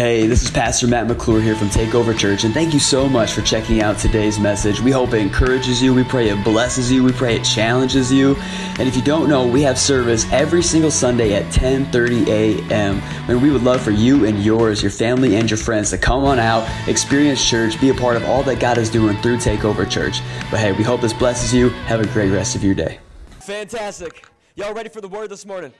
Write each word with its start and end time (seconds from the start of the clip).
Hey, 0.00 0.26
this 0.26 0.42
is 0.42 0.50
Pastor 0.50 0.86
Matt 0.86 1.08
McClure 1.08 1.42
here 1.42 1.54
from 1.54 1.68
Takeover 1.68 2.16
Church, 2.16 2.44
and 2.44 2.54
thank 2.54 2.72
you 2.72 2.80
so 2.80 3.06
much 3.06 3.34
for 3.34 3.42
checking 3.42 3.82
out 3.82 3.98
today's 3.98 4.38
message. 4.40 4.80
We 4.80 4.90
hope 4.90 5.12
it 5.12 5.18
encourages 5.18 5.82
you, 5.82 5.92
we 5.92 6.04
pray 6.04 6.30
it 6.30 6.42
blesses 6.42 6.90
you, 6.90 7.04
we 7.04 7.12
pray 7.12 7.36
it 7.36 7.44
challenges 7.44 8.10
you. 8.10 8.34
And 8.78 8.88
if 8.88 8.96
you 8.96 9.02
don't 9.02 9.28
know, 9.28 9.46
we 9.46 9.60
have 9.60 9.78
service 9.78 10.24
every 10.32 10.62
single 10.62 10.90
Sunday 10.90 11.34
at 11.34 11.52
10:30 11.52 12.26
a.m. 12.28 13.02
And 13.28 13.42
we 13.42 13.50
would 13.50 13.62
love 13.62 13.82
for 13.82 13.90
you 13.90 14.24
and 14.24 14.42
yours, 14.42 14.80
your 14.80 14.90
family 14.90 15.36
and 15.36 15.50
your 15.50 15.58
friends 15.58 15.90
to 15.90 15.98
come 15.98 16.24
on 16.24 16.38
out, 16.38 16.66
experience 16.88 17.46
church, 17.46 17.78
be 17.78 17.90
a 17.90 17.94
part 17.94 18.16
of 18.16 18.24
all 18.24 18.42
that 18.44 18.58
God 18.58 18.78
is 18.78 18.88
doing 18.88 19.18
through 19.18 19.36
Takeover 19.36 19.86
Church. 19.86 20.22
But 20.50 20.60
hey, 20.60 20.72
we 20.72 20.82
hope 20.82 21.02
this 21.02 21.12
blesses 21.12 21.52
you. 21.52 21.68
Have 21.84 22.00
a 22.00 22.06
great 22.06 22.30
rest 22.30 22.56
of 22.56 22.64
your 22.64 22.74
day. 22.74 23.00
Fantastic. 23.40 24.24
Y'all 24.54 24.72
ready 24.72 24.88
for 24.88 25.02
the 25.02 25.08
word 25.08 25.28
this 25.28 25.44
morning? 25.44 25.74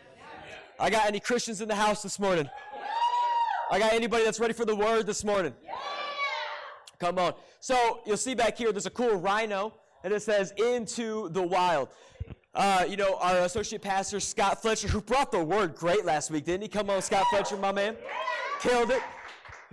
I 0.78 0.90
got 0.90 1.06
any 1.06 1.20
Christians 1.20 1.62
in 1.62 1.68
the 1.68 1.74
house 1.74 2.02
this 2.02 2.18
morning? 2.18 2.50
I 3.72 3.78
got 3.78 3.92
anybody 3.92 4.24
that's 4.24 4.40
ready 4.40 4.52
for 4.52 4.64
the 4.64 4.74
word 4.74 5.06
this 5.06 5.22
morning? 5.24 5.54
Yeah. 5.64 5.76
Come 6.98 7.18
on. 7.20 7.34
So 7.60 8.00
you'll 8.04 8.16
see 8.16 8.34
back 8.34 8.58
here, 8.58 8.72
there's 8.72 8.86
a 8.86 8.90
cool 8.90 9.14
rhino, 9.14 9.72
and 10.02 10.12
it 10.12 10.22
says 10.22 10.52
"Into 10.56 11.28
the 11.28 11.42
Wild." 11.42 11.88
Uh, 12.52 12.84
you 12.88 12.96
know, 12.96 13.16
our 13.20 13.38
associate 13.38 13.80
pastor 13.80 14.18
Scott 14.18 14.60
Fletcher, 14.60 14.88
who 14.88 15.00
brought 15.00 15.30
the 15.30 15.42
word 15.42 15.76
great 15.76 16.04
last 16.04 16.32
week, 16.32 16.46
didn't 16.46 16.62
he? 16.62 16.68
Come 16.68 16.90
on, 16.90 17.00
Scott 17.00 17.26
Fletcher, 17.30 17.56
my 17.56 17.70
man, 17.70 17.96
killed 18.60 18.90
it. 18.90 19.02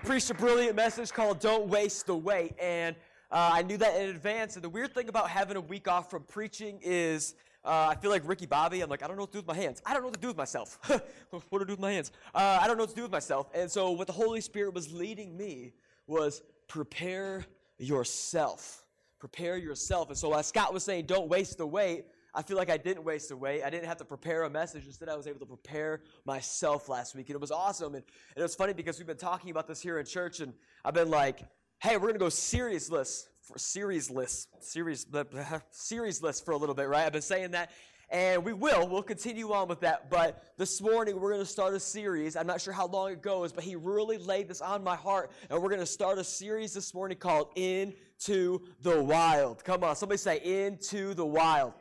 Preached 0.06 0.30
a 0.30 0.36
brilliant 0.36 0.76
message 0.76 1.12
called 1.12 1.40
"Don't 1.40 1.68
Waste 1.68 2.06
the 2.06 2.16
Wait," 2.16 2.54
and 2.62 2.96
uh, 3.32 3.50
I 3.52 3.64
knew 3.64 3.78
that 3.78 4.00
in 4.00 4.10
advance. 4.10 4.56
And 4.58 4.64
the 4.64 4.70
weird 4.70 4.94
thing 4.94 5.10
about 5.10 5.32
having 5.32 5.58
a 5.58 5.62
week 5.62 5.88
off 5.88 6.12
from 6.12 6.22
preaching 6.22 6.78
is 6.84 7.34
uh, 7.68 7.88
I 7.90 7.96
feel 7.96 8.10
like 8.10 8.28
Ricky 8.28 8.46
Bobby. 8.46 8.82
I'm 8.82 8.90
like, 8.90 9.04
I 9.04 9.08
don't 9.08 9.18
know 9.18 9.24
what 9.24 9.32
to 9.34 9.38
do 9.38 9.40
with 9.40 9.48
my 9.48 9.56
hands. 9.56 9.82
I 9.86 9.94
don't 9.94 10.02
know 10.02 10.08
what 10.08 10.16
to 10.16 10.22
do 10.22 10.28
with 10.30 10.38
myself. 10.38 10.80
what 11.50 11.60
to 11.60 11.66
do 11.66 11.74
with 11.74 11.80
my 11.80 11.92
hands? 11.92 12.12
Uh, 12.34 12.60
I 12.62 12.68
don't 12.68 12.78
know 12.78 12.84
what 12.84 12.92
to 12.92 12.96
do 12.96 13.02
with 13.04 13.12
myself. 13.12 13.50
And 13.54 13.70
so, 13.70 13.92
what 13.92 14.08
the 14.08 14.14
Holy 14.14 14.42
Spirit 14.42 14.74
was 14.74 14.92
leading 14.94 15.36
me 15.36 15.74
was 16.08 16.42
prepare 16.68 17.46
yourself. 17.78 18.86
Prepare 19.20 19.58
yourself. 19.58 20.10
And 20.10 20.18
so, 20.18 20.34
as 20.34 20.48
Scott 20.48 20.74
was 20.74 20.84
saying, 20.84 21.06
don't 21.06 21.28
waste 21.28 21.58
the 21.58 21.68
wait. 21.68 22.06
I 22.34 22.42
feel 22.42 22.56
like 22.56 22.70
I 22.70 22.78
didn't 22.78 23.04
waste 23.04 23.30
the 23.30 23.38
wait. 23.38 23.64
I 23.64 23.70
didn't 23.70 23.88
have 23.88 23.98
to 23.98 24.06
prepare 24.06 24.44
a 24.44 24.50
message. 24.50 24.86
Instead, 24.86 25.10
I 25.10 25.16
was 25.16 25.28
able 25.28 25.40
to 25.40 25.46
prepare 25.46 26.02
myself 26.26 26.88
last 26.88 27.16
week. 27.16 27.28
And 27.30 27.36
it 27.36 27.42
was 27.42 27.52
awesome. 27.52 27.96
And, 27.96 28.04
and 28.04 28.38
it 28.38 28.44
was 28.44 28.56
funny 28.56 28.74
because 28.74 29.00
we've 29.00 29.08
been 29.08 29.18
talking 29.18 29.50
about 29.50 29.68
this 29.68 29.82
here 29.82 30.00
in 30.00 30.06
church. 30.06 30.40
And 30.40 30.54
I've 30.86 30.94
been 30.94 31.10
like, 31.10 31.42
hey, 31.80 31.96
we're 31.96 32.02
going 32.02 32.14
to 32.14 32.20
go 32.20 32.28
seriesless 32.28 33.24
for 33.37 33.37
series 33.56 34.10
list, 34.10 34.50
series, 34.60 35.06
series 35.72 36.22
list 36.22 36.46
for 36.46 36.52
a 36.52 36.58
little 36.58 36.76
bit, 36.76 36.88
right? 36.88 37.06
I've 37.06 37.14
been 37.14 37.22
saying 37.22 37.52
that, 37.52 37.72
and 38.10 38.44
we 38.44 38.54
will. 38.54 38.88
We'll 38.88 39.04
continue 39.04 39.52
on 39.52 39.68
with 39.68 39.80
that. 39.82 40.10
But 40.10 40.44
this 40.58 40.82
morning, 40.82 41.20
we're 41.20 41.32
going 41.32 41.44
to 41.44 41.50
start 41.50 41.74
a 41.74 41.80
series. 41.80 42.36
I'm 42.36 42.48
not 42.48 42.62
sure 42.62 42.74
how 42.74 42.88
long 42.88 43.12
it 43.12 43.22
goes, 43.22 43.52
but 43.52 43.64
he 43.64 43.76
really 43.76 44.18
laid 44.18 44.48
this 44.48 44.62
on 44.62 44.84
my 44.84 44.96
heart, 44.96 45.32
and 45.50 45.62
we're 45.62 45.70
going 45.70 45.80
to 45.80 45.86
start 45.86 46.18
a 46.18 46.24
series 46.24 46.74
this 46.74 46.94
morning 46.94 47.18
called 47.18 47.50
Into 47.56 48.62
the 48.82 49.02
Wild. 49.02 49.64
Come 49.64 49.84
on, 49.84 49.96
somebody 49.96 50.18
say, 50.18 50.40
Into 50.44 51.14
the 51.14 51.26
Wild. 51.26 51.74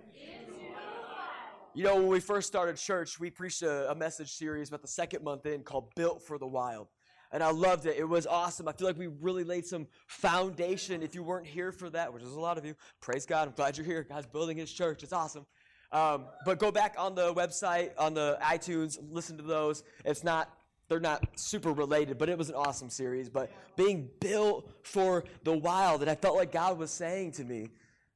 You 1.74 1.84
know, 1.84 1.96
when 1.96 2.06
we 2.06 2.20
first 2.20 2.48
started 2.48 2.78
church, 2.78 3.20
we 3.20 3.28
preached 3.28 3.60
a, 3.60 3.90
a 3.90 3.94
message 3.94 4.30
series 4.30 4.68
about 4.68 4.80
the 4.80 4.88
second 4.88 5.22
month 5.22 5.44
in 5.44 5.62
called 5.62 5.94
Built 5.94 6.22
for 6.22 6.38
the 6.38 6.46
Wild 6.46 6.88
and 7.36 7.44
I 7.44 7.50
loved 7.50 7.84
it. 7.84 7.98
It 7.98 8.08
was 8.08 8.26
awesome. 8.26 8.66
I 8.66 8.72
feel 8.72 8.86
like 8.86 8.96
we 8.96 9.08
really 9.08 9.44
laid 9.44 9.66
some 9.66 9.86
foundation. 10.06 11.02
If 11.02 11.14
you 11.14 11.22
weren't 11.22 11.46
here 11.46 11.70
for 11.70 11.90
that, 11.90 12.10
which 12.10 12.22
is 12.22 12.32
a 12.32 12.40
lot 12.40 12.56
of 12.56 12.64
you, 12.64 12.74
praise 13.02 13.26
God. 13.26 13.46
I'm 13.46 13.52
glad 13.52 13.76
you're 13.76 13.84
here. 13.84 14.06
God's 14.08 14.26
building 14.26 14.56
His 14.56 14.72
church. 14.72 15.02
It's 15.02 15.12
awesome. 15.12 15.44
Um, 15.92 16.28
but 16.46 16.58
go 16.58 16.72
back 16.72 16.94
on 16.96 17.14
the 17.14 17.34
website, 17.34 17.90
on 17.98 18.14
the 18.14 18.38
iTunes, 18.42 18.96
listen 19.10 19.36
to 19.36 19.42
those. 19.42 19.84
It's 20.06 20.24
not 20.24 20.48
they're 20.88 20.98
not 20.98 21.26
super 21.38 21.72
related, 21.72 22.16
but 22.16 22.30
it 22.30 22.38
was 22.38 22.48
an 22.48 22.54
awesome 22.54 22.88
series. 22.88 23.28
But 23.28 23.52
being 23.76 24.08
built 24.18 24.72
for 24.82 25.24
the 25.44 25.52
wild, 25.52 26.00
and 26.00 26.10
I 26.10 26.14
felt 26.14 26.36
like 26.36 26.52
God 26.52 26.78
was 26.78 26.90
saying 26.90 27.32
to 27.32 27.44
me, 27.44 27.68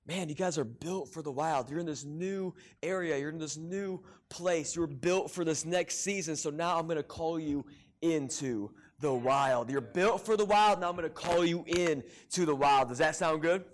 Man, 0.06 0.30
you 0.30 0.34
guys 0.34 0.56
are 0.56 0.64
built 0.64 1.10
for 1.10 1.20
the 1.20 1.30
wild. 1.30 1.68
You're 1.68 1.78
in 1.78 1.84
this 1.84 2.06
new 2.06 2.54
area. 2.82 3.18
You're 3.18 3.28
in 3.28 3.38
this 3.38 3.58
new 3.58 4.00
place. 4.30 4.74
You're 4.74 4.86
built 4.86 5.30
for 5.30 5.44
this 5.44 5.66
next 5.66 5.96
season. 5.96 6.36
So 6.36 6.48
now 6.48 6.78
I'm 6.78 6.86
going 6.86 6.96
to 6.96 7.02
call 7.02 7.38
you 7.38 7.66
into 8.02 8.70
the 9.00 9.12
wild. 9.12 9.70
You're 9.70 9.80
built 9.80 10.24
for 10.24 10.36
the 10.36 10.44
wild. 10.44 10.80
Now 10.80 10.90
I'm 10.90 10.96
going 10.96 11.08
to 11.08 11.14
call 11.14 11.44
you 11.44 11.64
in 11.66 12.02
to 12.32 12.46
the 12.46 12.54
wild. 12.54 12.88
Does 12.88 12.98
that 12.98 13.16
sound 13.16 13.42
good? 13.42 13.64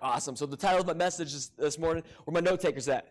Awesome. 0.00 0.36
So 0.36 0.46
the 0.46 0.56
title 0.56 0.80
of 0.80 0.86
my 0.86 0.94
message 0.94 1.34
is, 1.34 1.50
this 1.58 1.78
morning, 1.78 2.02
where 2.24 2.32
my 2.32 2.40
note 2.40 2.60
takers 2.60 2.88
at? 2.88 3.06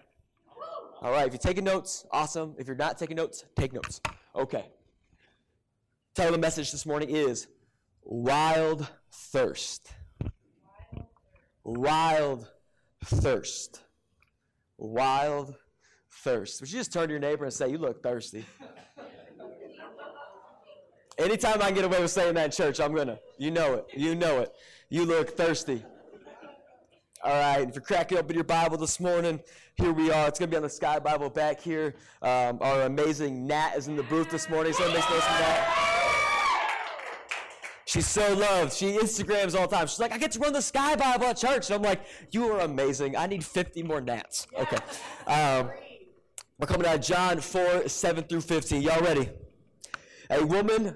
All 1.01 1.11
right. 1.11 1.27
If 1.27 1.33
you're 1.33 1.39
taking 1.39 1.63
notes, 1.63 2.05
awesome. 2.11 2.55
If 2.57 2.67
you're 2.67 2.75
not 2.75 2.97
taking 2.97 3.17
notes, 3.17 3.45
take 3.55 3.73
notes. 3.73 4.01
Okay. 4.35 4.65
Title 6.15 6.33
of 6.33 6.39
the 6.39 6.45
message 6.45 6.71
this 6.71 6.85
morning 6.85 7.09
is 7.09 7.47
Wild 8.03 8.87
Thirst. 9.11 9.91
Wild 11.63 12.49
Thirst. 13.05 13.83
Wild 14.77 15.55
Thirst. 16.09 16.61
Would 16.61 16.71
you 16.71 16.79
just 16.79 16.91
turn 16.91 17.07
to 17.07 17.13
your 17.13 17.19
neighbor 17.19 17.43
and 17.43 17.53
say, 17.53 17.69
You 17.69 17.77
look 17.77 18.01
thirsty? 18.01 18.45
Anytime 21.17 21.61
I 21.61 21.71
get 21.71 21.83
away 21.83 22.01
with 22.01 22.11
saying 22.11 22.35
that 22.35 22.45
in 22.45 22.51
church, 22.51 22.79
I'm 22.79 22.93
gonna. 22.93 23.19
You 23.37 23.51
know 23.51 23.73
it. 23.75 23.87
You 23.95 24.15
know 24.15 24.41
it. 24.41 24.53
You 24.89 25.05
look 25.05 25.35
thirsty. 25.35 25.83
All 27.23 27.33
right, 27.33 27.67
if 27.67 27.73
you're 27.73 27.83
cracking 27.83 28.19
open 28.19 28.35
your 28.35 28.43
Bible 28.43 28.77
this 28.77 28.99
morning, 28.99 29.39
here 29.75 29.91
we 29.91 30.11
are. 30.11 30.27
It's 30.27 30.37
going 30.37 30.49
to 30.49 30.53
be 30.53 30.57
on 30.57 30.63
the 30.63 30.69
Sky 30.69 30.99
Bible 30.99 31.31
back 31.31 31.59
here. 31.59 31.95
Um, 32.21 32.59
our 32.61 32.83
amazing 32.83 33.47
Nat 33.47 33.73
is 33.75 33.87
in 33.87 33.95
the 33.95 34.03
booth 34.03 34.29
this 34.29 34.49
morning. 34.49 34.71
So 34.71 34.85
makes 34.93 35.09
no 35.09 35.17
that. 35.17 35.87
She's 37.85 38.05
so 38.05 38.33
loved. 38.35 38.73
She 38.73 38.97
Instagrams 38.97 39.59
all 39.59 39.67
the 39.67 39.75
time. 39.75 39.87
She's 39.87 39.99
like, 39.99 40.11
I 40.11 40.17
get 40.19 40.31
to 40.33 40.39
run 40.39 40.53
the 40.53 40.61
Sky 40.61 40.95
Bible 40.95 41.25
at 41.25 41.37
church. 41.37 41.69
And 41.69 41.75
I'm 41.75 41.81
like, 41.81 42.01
you 42.31 42.51
are 42.51 42.59
amazing. 42.59 43.15
I 43.17 43.25
need 43.25 43.43
50 43.43 43.81
more 43.83 43.99
Nats. 43.99 44.45
Okay. 44.55 44.77
Um, 45.25 45.71
we're 46.59 46.67
coming 46.67 46.85
out 46.85 46.95
of 46.95 47.01
John 47.01 47.39
4, 47.39 47.87
7 47.87 48.23
through 48.25 48.41
15. 48.41 48.81
Y'all 48.81 49.01
ready? 49.01 49.29
A 50.29 50.45
woman 50.45 50.95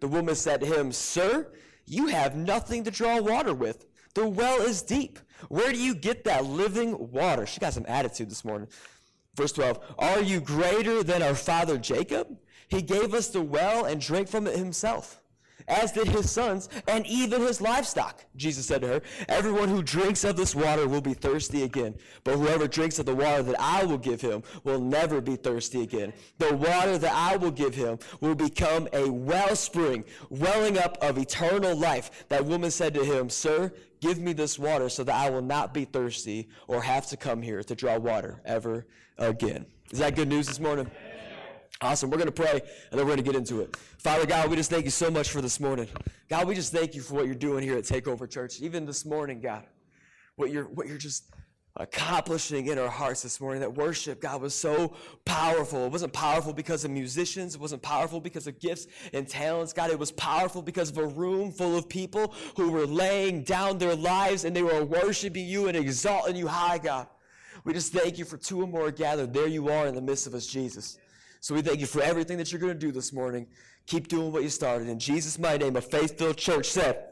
The 0.00 0.08
woman 0.08 0.34
said 0.34 0.60
to 0.60 0.66
him, 0.66 0.92
Sir, 0.92 1.52
you 1.86 2.06
have 2.06 2.36
nothing 2.36 2.84
to 2.84 2.90
draw 2.90 3.20
water 3.20 3.54
with. 3.54 3.86
The 4.14 4.28
well 4.28 4.60
is 4.62 4.82
deep. 4.82 5.18
Where 5.48 5.72
do 5.72 5.78
you 5.78 5.94
get 5.94 6.24
that 6.24 6.44
living 6.44 7.12
water? 7.12 7.46
She 7.46 7.60
got 7.60 7.74
some 7.74 7.86
attitude 7.86 8.30
this 8.30 8.44
morning. 8.44 8.68
Verse 9.36 9.52
12 9.52 9.94
Are 9.98 10.20
you 10.20 10.40
greater 10.40 11.02
than 11.02 11.22
our 11.22 11.34
father 11.34 11.78
Jacob? 11.78 12.36
He 12.68 12.82
gave 12.82 13.14
us 13.14 13.28
the 13.28 13.40
well 13.40 13.84
and 13.84 14.00
drank 14.00 14.28
from 14.28 14.46
it 14.46 14.56
himself 14.56 15.20
as 15.68 15.92
did 15.92 16.08
his 16.08 16.30
sons, 16.30 16.68
and 16.88 17.06
even 17.06 17.42
his 17.42 17.60
livestock. 17.60 18.24
Jesus 18.36 18.66
said 18.66 18.82
to 18.82 18.88
her, 18.88 19.02
Everyone 19.28 19.68
who 19.68 19.82
drinks 19.82 20.24
of 20.24 20.36
this 20.36 20.54
water 20.54 20.88
will 20.88 21.00
be 21.00 21.14
thirsty 21.14 21.62
again, 21.62 21.94
but 22.24 22.36
whoever 22.36 22.66
drinks 22.66 22.98
of 22.98 23.06
the 23.06 23.14
water 23.14 23.42
that 23.42 23.60
I 23.60 23.84
will 23.84 23.98
give 23.98 24.20
him 24.20 24.42
will 24.64 24.80
never 24.80 25.20
be 25.20 25.36
thirsty 25.36 25.82
again. 25.82 26.12
The 26.38 26.54
water 26.56 26.98
that 26.98 27.12
I 27.12 27.36
will 27.36 27.50
give 27.50 27.74
him 27.74 27.98
will 28.20 28.34
become 28.34 28.88
a 28.92 29.10
wellspring, 29.10 30.04
welling 30.30 30.78
up 30.78 30.98
of 31.02 31.18
eternal 31.18 31.76
life. 31.76 32.26
That 32.28 32.44
woman 32.44 32.70
said 32.70 32.94
to 32.94 33.04
him, 33.04 33.28
Sir, 33.28 33.72
give 34.00 34.18
me 34.18 34.32
this 34.32 34.58
water 34.58 34.88
so 34.88 35.04
that 35.04 35.14
I 35.14 35.30
will 35.30 35.42
not 35.42 35.74
be 35.74 35.84
thirsty 35.84 36.48
or 36.66 36.82
have 36.82 37.06
to 37.08 37.16
come 37.16 37.42
here 37.42 37.62
to 37.62 37.74
draw 37.74 37.98
water 37.98 38.40
ever 38.44 38.86
again. 39.18 39.66
Is 39.90 39.98
that 40.00 40.16
good 40.16 40.28
news 40.28 40.46
this 40.46 40.60
morning? 40.60 40.90
Awesome. 41.80 42.10
We're 42.10 42.16
going 42.16 42.26
to 42.26 42.32
pray 42.32 42.60
and 42.90 42.98
then 42.98 43.06
we're 43.06 43.14
going 43.14 43.18
to 43.18 43.22
get 43.22 43.36
into 43.36 43.60
it. 43.60 43.76
Father 43.98 44.26
God, 44.26 44.50
we 44.50 44.56
just 44.56 44.70
thank 44.70 44.84
you 44.84 44.90
so 44.90 45.10
much 45.10 45.30
for 45.30 45.40
this 45.40 45.60
morning. 45.60 45.86
God, 46.28 46.48
we 46.48 46.54
just 46.56 46.72
thank 46.72 46.94
you 46.94 47.00
for 47.00 47.14
what 47.14 47.26
you're 47.26 47.36
doing 47.36 47.62
here 47.62 47.76
at 47.76 47.84
Takeover 47.84 48.28
Church. 48.28 48.60
Even 48.60 48.84
this 48.84 49.04
morning, 49.04 49.40
God, 49.40 49.64
what 50.34 50.50
you're, 50.50 50.64
what 50.64 50.88
you're 50.88 50.98
just 50.98 51.30
accomplishing 51.76 52.66
in 52.66 52.78
our 52.78 52.88
hearts 52.88 53.22
this 53.22 53.40
morning. 53.40 53.60
That 53.60 53.74
worship, 53.74 54.20
God, 54.20 54.42
was 54.42 54.54
so 54.54 54.96
powerful. 55.24 55.86
It 55.86 55.92
wasn't 55.92 56.12
powerful 56.12 56.52
because 56.52 56.84
of 56.84 56.90
musicians, 56.90 57.54
it 57.54 57.60
wasn't 57.60 57.82
powerful 57.82 58.20
because 58.20 58.48
of 58.48 58.58
gifts 58.58 58.88
and 59.12 59.28
talents. 59.28 59.72
God, 59.72 59.90
it 59.90 59.98
was 59.98 60.10
powerful 60.10 60.62
because 60.62 60.90
of 60.90 60.98
a 60.98 61.06
room 61.06 61.52
full 61.52 61.76
of 61.76 61.88
people 61.88 62.34
who 62.56 62.72
were 62.72 62.86
laying 62.86 63.44
down 63.44 63.78
their 63.78 63.94
lives 63.94 64.44
and 64.44 64.54
they 64.54 64.64
were 64.64 64.84
worshiping 64.84 65.46
you 65.46 65.68
and 65.68 65.76
exalting 65.76 66.34
you 66.34 66.48
high, 66.48 66.78
God. 66.78 67.06
We 67.64 67.72
just 67.72 67.92
thank 67.92 68.18
you 68.18 68.24
for 68.24 68.36
two 68.36 68.62
or 68.62 68.66
more 68.66 68.90
gathered. 68.90 69.32
There 69.32 69.46
you 69.46 69.68
are 69.68 69.86
in 69.86 69.94
the 69.94 70.02
midst 70.02 70.26
of 70.26 70.34
us, 70.34 70.46
Jesus. 70.46 70.98
So 71.40 71.54
we 71.54 71.62
thank 71.62 71.80
you 71.80 71.86
for 71.86 72.02
everything 72.02 72.38
that 72.38 72.52
you're 72.52 72.60
going 72.60 72.72
to 72.72 72.78
do 72.78 72.92
this 72.92 73.12
morning. 73.12 73.46
Keep 73.86 74.08
doing 74.08 74.32
what 74.32 74.42
you 74.42 74.48
started. 74.48 74.88
In 74.88 74.98
Jesus' 74.98 75.38
mighty 75.38 75.64
name, 75.64 75.76
a 75.76 75.80
faith-filled 75.80 76.36
church 76.36 76.66
said, 76.66 77.04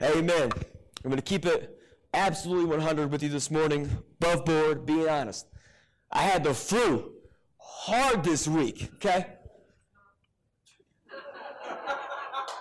Amen. 0.00 0.16
Amen. 0.16 0.50
I'm 1.04 1.10
going 1.10 1.16
to 1.16 1.22
keep 1.22 1.44
it 1.46 1.78
absolutely 2.14 2.66
100 2.66 3.10
with 3.10 3.22
you 3.22 3.28
this 3.28 3.50
morning, 3.50 3.90
above 4.20 4.44
board, 4.44 4.86
being 4.86 5.08
honest. 5.08 5.46
I 6.10 6.22
had 6.22 6.44
the 6.44 6.54
flu 6.54 7.12
hard 7.58 8.22
this 8.22 8.46
week, 8.46 8.90
okay? 8.94 9.26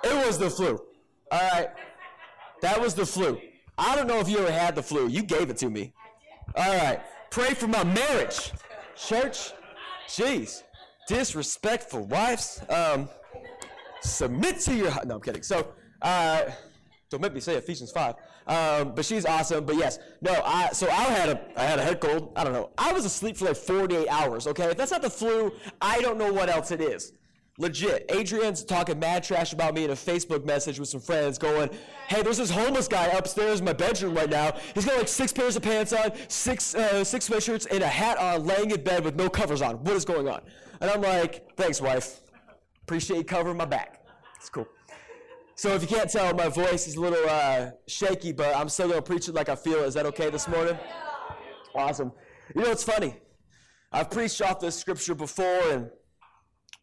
It 0.03 0.25
was 0.25 0.37
the 0.37 0.49
flu. 0.49 0.79
All 1.31 1.39
right. 1.51 1.69
That 2.61 2.81
was 2.81 2.93
the 2.93 3.05
flu. 3.05 3.39
I 3.77 3.95
don't 3.95 4.07
know 4.07 4.19
if 4.19 4.27
you 4.27 4.39
ever 4.39 4.51
had 4.51 4.75
the 4.75 4.83
flu. 4.83 5.07
You 5.07 5.23
gave 5.23 5.49
it 5.49 5.57
to 5.57 5.69
me. 5.69 5.93
All 6.55 6.77
right. 6.77 7.01
Pray 7.29 7.53
for 7.53 7.67
my 7.67 7.83
marriage. 7.83 8.51
Church, 8.95 9.51
jeez. 10.07 10.62
Disrespectful 11.07 12.05
wives. 12.05 12.61
Um, 12.69 13.09
submit 14.01 14.59
to 14.61 14.73
your. 14.73 14.91
No, 15.05 15.15
I'm 15.15 15.21
kidding. 15.21 15.43
So, 15.43 15.73
uh, 16.01 16.43
don't 17.09 17.21
make 17.21 17.33
me 17.33 17.39
say 17.39 17.55
Ephesians 17.55 17.91
5. 17.91 18.15
Um, 18.47 18.95
but 18.95 19.05
she's 19.05 19.25
awesome. 19.25 19.65
But 19.65 19.77
yes, 19.77 19.99
no, 20.21 20.41
I 20.43 20.69
so 20.69 20.87
I 20.89 21.03
had 21.03 21.29
a 21.29 21.41
I 21.55 21.63
had 21.63 21.79
a 21.79 21.83
head 21.83 21.99
cold. 21.99 22.33
I 22.35 22.43
don't 22.43 22.53
know. 22.53 22.71
I 22.77 22.91
was 22.91 23.05
asleep 23.05 23.37
for 23.37 23.45
like 23.45 23.55
48 23.55 24.07
hours, 24.09 24.47
okay? 24.47 24.65
If 24.65 24.77
that's 24.77 24.91
not 24.91 25.01
the 25.01 25.09
flu, 25.09 25.51
I 25.81 26.01
don't 26.01 26.17
know 26.17 26.31
what 26.31 26.49
else 26.49 26.71
it 26.71 26.81
is. 26.81 27.13
Legit. 27.59 28.05
Adrian's 28.09 28.63
talking 28.63 28.97
mad 28.97 29.23
trash 29.23 29.53
about 29.53 29.75
me 29.75 29.83
in 29.83 29.91
a 29.91 29.95
Facebook 29.95 30.43
message 30.43 30.79
with 30.79 30.89
some 30.89 30.99
friends 30.99 31.37
going, 31.37 31.69
hey, 32.07 32.23
there's 32.23 32.37
this 32.37 32.49
homeless 32.49 32.87
guy 32.87 33.05
upstairs 33.07 33.59
in 33.59 33.65
my 33.65 33.73
bedroom 33.73 34.15
right 34.15 34.29
now. 34.29 34.53
He's 34.73 34.85
got 34.85 34.97
like 34.97 35.07
six 35.07 35.31
pairs 35.31 35.55
of 35.55 35.61
pants 35.61 35.93
on, 35.93 36.13
six, 36.29 36.73
uh, 36.73 37.03
six 37.03 37.29
sweatshirts, 37.29 37.67
and 37.69 37.83
a 37.83 37.87
hat 37.87 38.17
on, 38.17 38.45
laying 38.45 38.71
in 38.71 38.83
bed 38.83 39.03
with 39.03 39.15
no 39.15 39.29
covers 39.29 39.61
on. 39.61 39.83
What 39.83 39.95
is 39.95 40.03
going 40.03 40.27
on? 40.27 40.41
And 40.81 40.89
I'm 40.89 41.01
like, 41.01 41.55
thanks, 41.55 41.79
wife. 41.79 42.21
Appreciate 42.81 43.17
you 43.17 43.23
covering 43.23 43.57
my 43.57 43.65
back. 43.65 44.03
It's 44.37 44.49
cool. 44.49 44.67
So 45.55 45.75
if 45.75 45.83
you 45.83 45.87
can't 45.87 46.09
tell, 46.09 46.33
my 46.33 46.49
voice 46.49 46.87
is 46.87 46.95
a 46.95 46.99
little 47.01 47.29
uh, 47.29 47.69
shaky, 47.87 48.31
but 48.31 48.55
I'm 48.55 48.67
still 48.67 48.87
going 48.87 48.97
to 48.97 49.03
preach 49.03 49.29
it 49.29 49.35
like 49.35 49.49
I 49.49 49.55
feel. 49.55 49.83
Is 49.83 49.93
that 49.93 50.07
okay 50.07 50.31
this 50.31 50.47
morning? 50.47 50.75
Awesome. 51.75 52.11
You 52.55 52.63
know, 52.63 52.71
it's 52.71 52.83
funny. 52.83 53.15
I've 53.91 54.09
preached 54.09 54.41
off 54.41 54.59
this 54.59 54.75
scripture 54.75 55.13
before, 55.13 55.61
and 55.69 55.91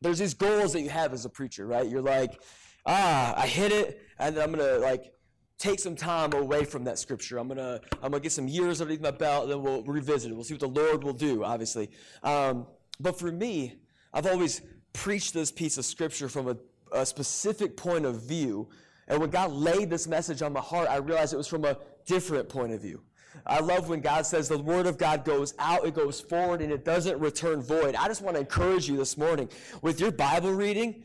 there's 0.01 0.19
these 0.19 0.35
goals 0.35 0.73
that 0.73 0.81
you 0.81 0.89
have 0.89 1.13
as 1.13 1.25
a 1.25 1.29
preacher, 1.29 1.67
right? 1.67 1.89
You're 1.89 2.03
like, 2.03 2.41
ah, 2.87 3.35
I 3.37 3.47
hit 3.47 3.73
it, 3.73 4.03
and 4.19 4.37
then 4.37 4.43
I'm 4.43 4.53
gonna 4.53 4.79
like 4.79 5.13
take 5.59 5.79
some 5.79 5.95
time 5.95 6.33
away 6.33 6.65
from 6.65 6.85
that 6.85 6.99
scripture. 6.99 7.39
I'm 7.39 7.49
gonna 7.49 7.81
I'm 8.03 8.11
gonna 8.11 8.21
get 8.21 8.33
some 8.33 8.49
years 8.49 8.81
underneath 8.81 9.03
my 9.03 9.11
belt, 9.11 9.45
and 9.45 9.53
then 9.53 9.63
we'll 9.63 9.83
revisit 9.83 10.31
it. 10.31 10.35
We'll 10.35 10.45
see 10.45 10.55
what 10.55 10.61
the 10.61 10.69
Lord 10.69 11.05
will 11.05 11.13
do, 11.13 11.45
obviously. 11.45 11.91
Um, 12.23 12.67
but 12.99 13.19
for 13.19 13.31
me, 13.31 13.77
I've 14.13 14.27
always 14.27 14.63
preached 14.93 15.35
this 15.35 15.53
piece 15.53 15.79
of 15.79 15.85
scripture 15.85 16.29
from 16.29 16.49
a, 16.49 16.57
a 16.93 17.07
specific 17.07 17.77
point 17.77 18.05
of 18.05 18.23
view. 18.23 18.69
And 19.09 19.21
when 19.21 19.31
God 19.31 19.53
laid 19.53 19.91
this 19.91 20.07
message 20.07 20.41
on 20.43 20.53
my 20.53 20.61
heart, 20.61 20.89
I 20.89 20.97
realized 20.97 21.33
it 21.33 21.37
was 21.37 21.49
from 21.49 21.65
a 21.65 21.77
different 22.07 22.49
point 22.49 22.73
of 22.73 22.81
view. 22.81 23.03
I 23.47 23.61
love 23.61 23.89
when 23.89 24.01
God 24.01 24.27
says 24.27 24.49
the 24.49 24.59
word 24.59 24.87
of 24.87 24.99
God 24.99 25.25
goes 25.25 25.55
out, 25.59 25.87
it 25.87 25.95
goes 25.95 26.21
forward, 26.21 26.61
and 26.61 26.73
it 26.73 26.85
doesn't 26.85 27.19
return 27.19 27.63
void. 27.63 27.95
I 27.95 28.07
just 28.09 28.23
want 28.23 28.37
to 28.37 28.41
encourage 28.41 28.89
you 28.89 28.97
this 28.97 29.17
morning 29.17 29.49
with 29.83 30.01
your 30.01 30.13
Bible 30.13 30.53
reading, 30.53 31.03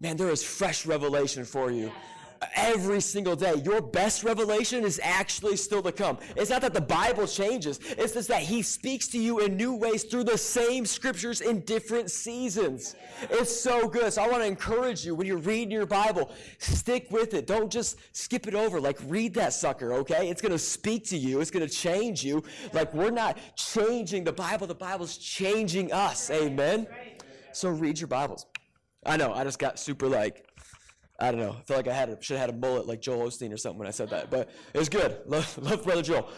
man, 0.00 0.16
there 0.16 0.30
is 0.30 0.42
fresh 0.42 0.86
revelation 0.86 1.44
for 1.44 1.70
you 1.70 1.92
every 2.54 3.00
single 3.00 3.36
day. 3.36 3.54
Your 3.64 3.80
best 3.80 4.24
revelation 4.24 4.84
is 4.84 5.00
actually 5.02 5.56
still 5.56 5.82
to 5.82 5.92
come. 5.92 6.18
It's 6.36 6.50
not 6.50 6.62
that 6.62 6.74
the 6.74 6.80
Bible 6.80 7.26
changes, 7.26 7.80
it's 7.98 8.14
just 8.14 8.28
that 8.28 8.42
He 8.42 8.62
speaks 8.62 9.08
to 9.08 9.18
you 9.18 9.40
in 9.40 9.56
new 9.56 9.74
ways 9.74 10.04
through 10.04 10.24
the 10.24 10.38
same 10.38 10.86
scriptures 10.86 11.40
in 11.40 11.60
different 11.60 12.10
seasons. 12.10 12.96
It's 13.30 13.54
so 13.54 13.88
good. 13.88 14.12
So 14.12 14.22
I 14.22 14.28
want 14.28 14.42
to 14.42 14.46
encourage 14.46 15.04
you 15.04 15.14
when 15.14 15.26
you're 15.26 15.38
reading 15.38 15.70
your 15.70 15.86
Bible, 15.86 16.30
stick 16.58 17.08
with 17.10 17.34
it. 17.34 17.46
Don't 17.46 17.70
just 17.70 17.98
skip 18.12 18.46
it 18.46 18.54
over. 18.54 18.80
Like, 18.80 18.98
read 19.06 19.34
that 19.34 19.52
sucker, 19.52 19.92
okay? 19.94 20.28
It's 20.28 20.42
going 20.42 20.52
to 20.52 20.58
speak 20.58 21.04
to 21.06 21.16
you, 21.16 21.40
it's 21.40 21.50
going 21.50 21.66
to 21.66 21.72
change 21.72 22.24
you. 22.24 22.42
Like, 22.72 22.92
we're 22.94 23.10
not 23.10 23.38
changing 23.56 24.24
the 24.24 24.32
Bible, 24.32 24.66
the 24.66 24.74
Bible's 24.74 25.16
changing 25.16 25.92
us. 25.92 26.30
Amen? 26.30 26.86
So 27.52 27.70
read 27.70 27.98
your 27.98 28.08
Bibles. 28.08 28.46
I 29.04 29.16
know, 29.16 29.32
I 29.32 29.44
just 29.44 29.58
got 29.58 29.78
super 29.78 30.08
like 30.08 30.45
I 31.18 31.30
don't 31.30 31.40
know. 31.40 31.56
I 31.58 31.62
feel 31.62 31.76
like 31.76 31.88
I 31.88 31.94
had 31.94 32.22
should 32.22 32.36
have 32.36 32.48
had 32.48 32.50
a 32.50 32.58
bullet 32.58 32.86
like 32.86 33.00
Joel 33.00 33.28
Osteen 33.28 33.52
or 33.52 33.56
something 33.56 33.78
when 33.78 33.88
I 33.88 33.92
said 33.92 34.10
that, 34.10 34.30
but 34.30 34.50
it 34.74 34.78
was 34.78 34.88
good. 34.88 35.18
Love, 35.26 35.58
love 35.62 35.84
Brother 35.84 36.02
Joel. 36.02 36.28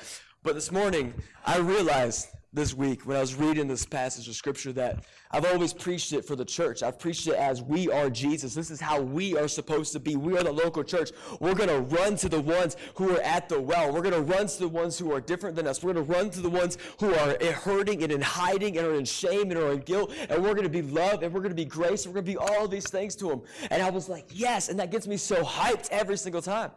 But 0.42 0.54
this 0.54 0.70
morning, 0.70 1.14
I 1.44 1.58
realized 1.58 2.28
this 2.52 2.72
week 2.72 3.06
when 3.06 3.16
I 3.16 3.20
was 3.20 3.34
reading 3.34 3.68
this 3.68 3.84
passage 3.84 4.26
of 4.26 4.34
scripture 4.34 4.72
that 4.72 5.04
I've 5.30 5.44
always 5.44 5.74
preached 5.74 6.14
it 6.14 6.24
for 6.24 6.34
the 6.34 6.46
church. 6.46 6.82
I've 6.82 6.98
preached 6.98 7.26
it 7.26 7.34
as 7.34 7.60
we 7.60 7.90
are 7.90 8.08
Jesus. 8.08 8.54
This 8.54 8.70
is 8.70 8.80
how 8.80 9.02
we 9.02 9.36
are 9.36 9.48
supposed 9.48 9.92
to 9.92 10.00
be. 10.00 10.16
We 10.16 10.36
are 10.38 10.42
the 10.42 10.52
local 10.52 10.82
church. 10.82 11.10
We're 11.40 11.54
going 11.54 11.68
to 11.68 11.80
run 11.80 12.16
to 12.16 12.28
the 12.28 12.40
ones 12.40 12.76
who 12.94 13.14
are 13.14 13.20
at 13.20 13.50
the 13.50 13.60
well. 13.60 13.92
We're 13.92 14.00
going 14.00 14.14
to 14.14 14.22
run 14.22 14.46
to 14.46 14.58
the 14.60 14.68
ones 14.68 14.98
who 14.98 15.12
are 15.12 15.20
different 15.20 15.56
than 15.56 15.66
us. 15.66 15.82
We're 15.82 15.92
going 15.92 16.06
to 16.06 16.12
run 16.12 16.30
to 16.30 16.40
the 16.40 16.48
ones 16.48 16.78
who 16.98 17.14
are 17.14 17.36
hurting 17.52 18.02
and 18.02 18.10
in 18.10 18.22
hiding 18.22 18.78
and 18.78 18.86
are 18.86 18.94
in 18.94 19.04
shame 19.04 19.50
and 19.50 19.60
are 19.60 19.72
in 19.72 19.80
guilt. 19.80 20.14
And 20.30 20.42
we're 20.42 20.54
going 20.54 20.62
to 20.62 20.70
be 20.70 20.82
love 20.82 21.22
and 21.22 21.32
we're 21.32 21.40
going 21.40 21.50
to 21.50 21.56
be 21.56 21.66
grace. 21.66 22.06
We're 22.06 22.14
going 22.14 22.24
to 22.24 22.32
be 22.32 22.38
all 22.38 22.66
these 22.66 22.88
things 22.88 23.14
to 23.16 23.28
them. 23.28 23.42
And 23.70 23.82
I 23.82 23.90
was 23.90 24.08
like, 24.08 24.26
yes. 24.32 24.70
And 24.70 24.78
that 24.80 24.90
gets 24.90 25.06
me 25.06 25.18
so 25.18 25.44
hyped 25.44 25.88
every 25.90 26.16
single 26.16 26.40
time. 26.40 26.70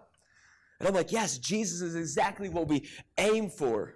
And 0.79 0.89
I'm 0.89 0.95
like, 0.95 1.13
yes, 1.13 1.37
Jesus 1.37 1.81
is 1.81 1.95
exactly 1.95 2.49
what 2.49 2.67
we 2.67 2.89
aim 3.17 3.49
for. 3.49 3.95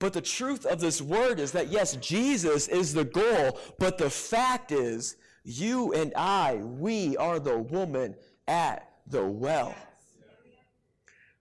But 0.00 0.14
the 0.14 0.22
truth 0.22 0.64
of 0.64 0.80
this 0.80 1.02
word 1.02 1.38
is 1.38 1.52
that, 1.52 1.68
yes, 1.68 1.94
Jesus 1.96 2.68
is 2.68 2.94
the 2.94 3.04
goal, 3.04 3.60
but 3.78 3.98
the 3.98 4.08
fact 4.08 4.72
is, 4.72 5.16
you 5.44 5.92
and 5.92 6.12
I, 6.16 6.56
we 6.56 7.18
are 7.18 7.38
the 7.38 7.58
woman 7.58 8.16
at 8.48 8.90
the 9.06 9.24
well. 9.24 9.74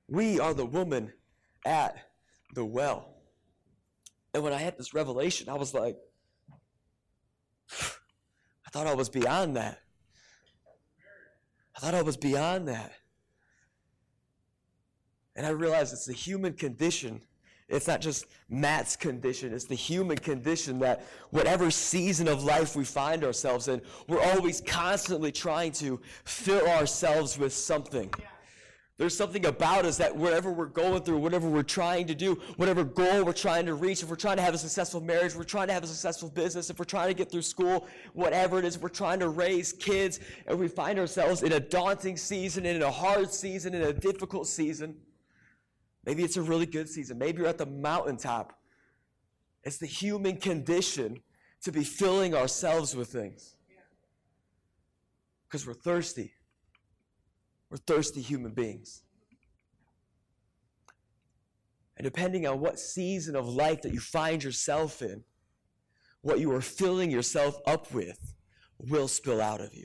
We 0.10 0.42
are 0.42 0.54
the 0.54 0.66
woman 0.66 1.14
at 1.66 1.96
the 2.54 2.66
well. 2.66 3.16
And 4.34 4.44
when 4.44 4.52
I 4.52 4.58
had 4.58 4.78
this 4.78 4.94
revelation, 4.94 5.48
I 5.48 5.56
was 5.56 5.74
like, 5.74 5.98
I 7.72 8.70
thought 8.72 8.88
I 8.88 8.94
was 8.94 9.08
beyond 9.08 9.56
that. 9.56 9.80
I 11.78 11.80
thought 11.80 11.96
I 11.96 12.02
was 12.02 12.18
beyond 12.18 12.68
that. 12.68 12.92
And 15.38 15.46
I 15.46 15.52
realized 15.52 15.94
it's 15.94 16.06
the 16.06 16.14
human 16.14 16.54
condition 16.54 17.22
it's 17.70 17.88
not 17.88 18.02
just 18.02 18.26
Matt's 18.50 18.96
condition, 18.96 19.54
it's 19.54 19.66
the 19.66 19.76
human 19.76 20.18
condition 20.18 20.80
that 20.80 21.06
whatever 21.30 21.70
season 21.70 22.28
of 22.28 22.44
life 22.44 22.76
we 22.76 22.84
find 22.84 23.24
ourselves 23.24 23.68
in, 23.68 23.82
we're 24.08 24.22
always 24.22 24.62
constantly 24.62 25.32
trying 25.32 25.72
to 25.74 26.00
fill 26.24 26.68
ourselves 26.68 27.38
with 27.38 27.54
something. 27.54 28.12
There's 28.98 29.16
something 29.16 29.46
about 29.46 29.86
us 29.86 29.96
that 29.98 30.14
whatever 30.14 30.52
we're 30.52 30.66
going 30.66 31.04
through, 31.04 31.20
whatever 31.20 31.48
we're 31.48 31.64
trying 31.64 32.06
to 32.08 32.16
do, 32.16 32.36
whatever 32.58 32.84
goal 32.84 33.24
we're 33.24 33.32
trying 33.32 33.66
to 33.68 33.76
reach, 33.76 34.04
if 34.04 34.10
we're 34.10 34.18
trying 34.18 34.36
to 34.36 34.44
have 34.44 34.54
a 34.54 34.58
successful 34.58 35.00
marriage, 35.00 35.36
we're 35.36 35.46
trying 35.46 35.68
to 35.68 35.74
have 35.74 35.86
a 35.86 35.88
successful 35.88 36.28
business, 36.28 36.70
if 36.70 36.78
we're 36.78 36.84
trying 36.84 37.08
to 37.08 37.14
get 37.14 37.32
through 37.32 37.44
school, 37.44 37.88
whatever 38.12 38.60
it 38.60 38.66
is, 38.66 38.78
we're 38.78 38.90
trying 38.90 39.20
to 39.20 39.30
raise 39.30 39.72
kids, 39.72 40.20
and 40.48 40.60
we 40.60 40.68
find 40.68 41.00
ourselves 41.00 41.44
in 41.44 41.54
a 41.54 41.62
daunting 41.62 42.18
season, 42.18 42.66
in 42.66 42.82
a 42.82 42.92
hard 42.92 43.32
season, 43.32 43.74
in 43.74 43.84
a 43.84 43.94
difficult 43.94 44.48
season. 44.48 44.98
Maybe 46.06 46.24
it's 46.24 46.38
a 46.38 46.42
really 46.42 46.66
good 46.66 46.90
season. 46.90 47.18
Maybe 47.18 47.40
you're 47.40 47.48
at 47.48 47.58
the 47.58 47.66
mountaintop. 47.66 48.58
It's 49.64 49.78
the 49.78 49.86
human 49.86 50.38
condition 50.38 51.22
to 51.64 51.72
be 51.72 51.84
filling 51.84 52.34
ourselves 52.34 52.96
with 52.96 53.10
things. 53.10 53.56
Because 55.48 55.68
we're 55.68 55.74
thirsty. 55.74 56.34
We're 57.70 57.78
thirsty 57.78 58.22
human 58.22 58.54
beings. 58.54 59.04
And 61.98 62.06
depending 62.06 62.48
on 62.48 62.62
what 62.62 62.80
season 62.80 63.36
of 63.36 63.48
life 63.48 63.82
that 63.82 63.94
you 63.94 64.00
find 64.00 64.42
yourself 64.44 65.02
in, 65.02 65.24
what 66.22 66.40
you 66.40 66.52
are 66.54 66.62
filling 66.62 67.12
yourself 67.12 67.60
up 67.68 67.92
with 67.94 68.36
will 68.78 69.08
spill 69.08 69.42
out 69.42 69.60
of 69.60 69.74
you. 69.74 69.84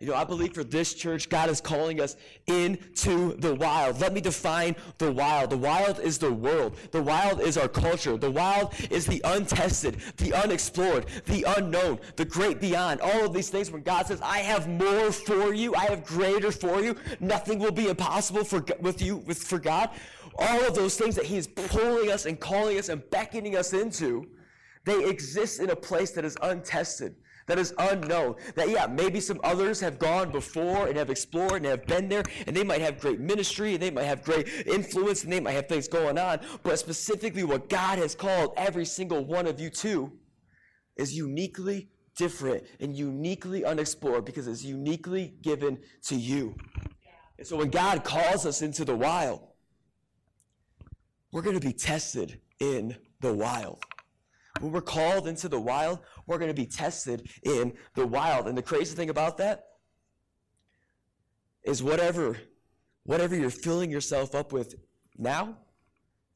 You 0.00 0.06
know, 0.06 0.14
I 0.14 0.22
believe 0.22 0.54
for 0.54 0.62
this 0.62 0.94
church, 0.94 1.28
God 1.28 1.50
is 1.50 1.60
calling 1.60 2.00
us 2.00 2.16
into 2.46 3.34
the 3.38 3.56
wild. 3.56 4.00
Let 4.00 4.12
me 4.12 4.20
define 4.20 4.76
the 4.98 5.10
wild. 5.10 5.50
The 5.50 5.56
wild 5.56 5.98
is 5.98 6.18
the 6.18 6.32
world. 6.32 6.76
The 6.92 7.02
wild 7.02 7.40
is 7.40 7.56
our 7.56 7.66
culture. 7.66 8.16
The 8.16 8.30
wild 8.30 8.74
is 8.90 9.06
the 9.06 9.20
untested, 9.24 9.96
the 10.18 10.34
unexplored, 10.34 11.06
the 11.26 11.44
unknown, 11.56 11.98
the 12.14 12.24
great 12.24 12.60
beyond. 12.60 13.00
All 13.00 13.24
of 13.24 13.32
these 13.32 13.50
things 13.50 13.72
when 13.72 13.82
God 13.82 14.06
says, 14.06 14.20
I 14.22 14.38
have 14.38 14.68
more 14.68 15.10
for 15.10 15.52
you, 15.52 15.74
I 15.74 15.86
have 15.86 16.04
greater 16.04 16.52
for 16.52 16.80
you, 16.80 16.94
nothing 17.18 17.58
will 17.58 17.72
be 17.72 17.88
impossible 17.88 18.44
for, 18.44 18.64
with 18.78 19.02
you, 19.02 19.16
with, 19.16 19.38
for 19.38 19.58
God. 19.58 19.90
All 20.38 20.64
of 20.64 20.76
those 20.76 20.96
things 20.96 21.16
that 21.16 21.24
He 21.24 21.36
is 21.38 21.48
pulling 21.48 22.12
us 22.12 22.24
and 22.24 22.38
calling 22.38 22.78
us 22.78 22.88
and 22.88 23.02
beckoning 23.10 23.56
us 23.56 23.72
into, 23.72 24.28
they 24.84 25.08
exist 25.08 25.58
in 25.58 25.70
a 25.70 25.76
place 25.76 26.12
that 26.12 26.24
is 26.24 26.36
untested 26.40 27.16
that 27.48 27.58
is 27.58 27.74
unknown. 27.78 28.36
That, 28.54 28.68
yeah, 28.68 28.86
maybe 28.86 29.20
some 29.20 29.40
others 29.42 29.80
have 29.80 29.98
gone 29.98 30.30
before 30.30 30.86
and 30.86 30.96
have 30.96 31.10
explored 31.10 31.56
and 31.56 31.66
have 31.66 31.86
been 31.86 32.08
there, 32.08 32.22
and 32.46 32.54
they 32.54 32.62
might 32.62 32.80
have 32.80 33.00
great 33.00 33.18
ministry, 33.18 33.74
and 33.74 33.82
they 33.82 33.90
might 33.90 34.04
have 34.04 34.22
great 34.22 34.48
influence, 34.66 35.24
and 35.24 35.32
they 35.32 35.40
might 35.40 35.52
have 35.52 35.66
things 35.66 35.88
going 35.88 36.18
on. 36.18 36.40
But 36.62 36.78
specifically, 36.78 37.42
what 37.44 37.68
God 37.68 37.98
has 37.98 38.14
called 38.14 38.52
every 38.56 38.84
single 38.84 39.24
one 39.24 39.46
of 39.46 39.58
you 39.58 39.70
to 39.70 40.12
is 40.96 41.16
uniquely 41.16 41.88
different 42.16 42.64
and 42.80 42.94
uniquely 42.94 43.64
unexplored 43.64 44.24
because 44.24 44.46
it's 44.46 44.64
uniquely 44.64 45.34
given 45.40 45.78
to 46.02 46.16
you. 46.16 46.54
And 47.38 47.46
so 47.46 47.56
when 47.56 47.70
God 47.70 48.04
calls 48.04 48.44
us 48.44 48.60
into 48.60 48.84
the 48.84 48.96
wild, 48.96 49.40
we're 51.32 51.42
going 51.42 51.58
to 51.58 51.66
be 51.66 51.72
tested 51.72 52.40
in 52.58 52.96
the 53.20 53.32
wild. 53.32 53.84
When 54.60 54.72
we're 54.72 54.80
called 54.80 55.26
into 55.26 55.48
the 55.48 55.60
wild, 55.60 56.00
we're 56.26 56.38
going 56.38 56.50
to 56.50 56.54
be 56.54 56.66
tested 56.66 57.28
in 57.42 57.74
the 57.94 58.06
wild. 58.06 58.48
And 58.48 58.56
the 58.56 58.62
crazy 58.62 58.94
thing 58.94 59.10
about 59.10 59.38
that 59.38 59.64
is 61.64 61.82
whatever 61.82 62.36
whatever 63.04 63.34
you're 63.34 63.48
filling 63.48 63.90
yourself 63.90 64.34
up 64.34 64.52
with 64.52 64.74
now, 65.16 65.56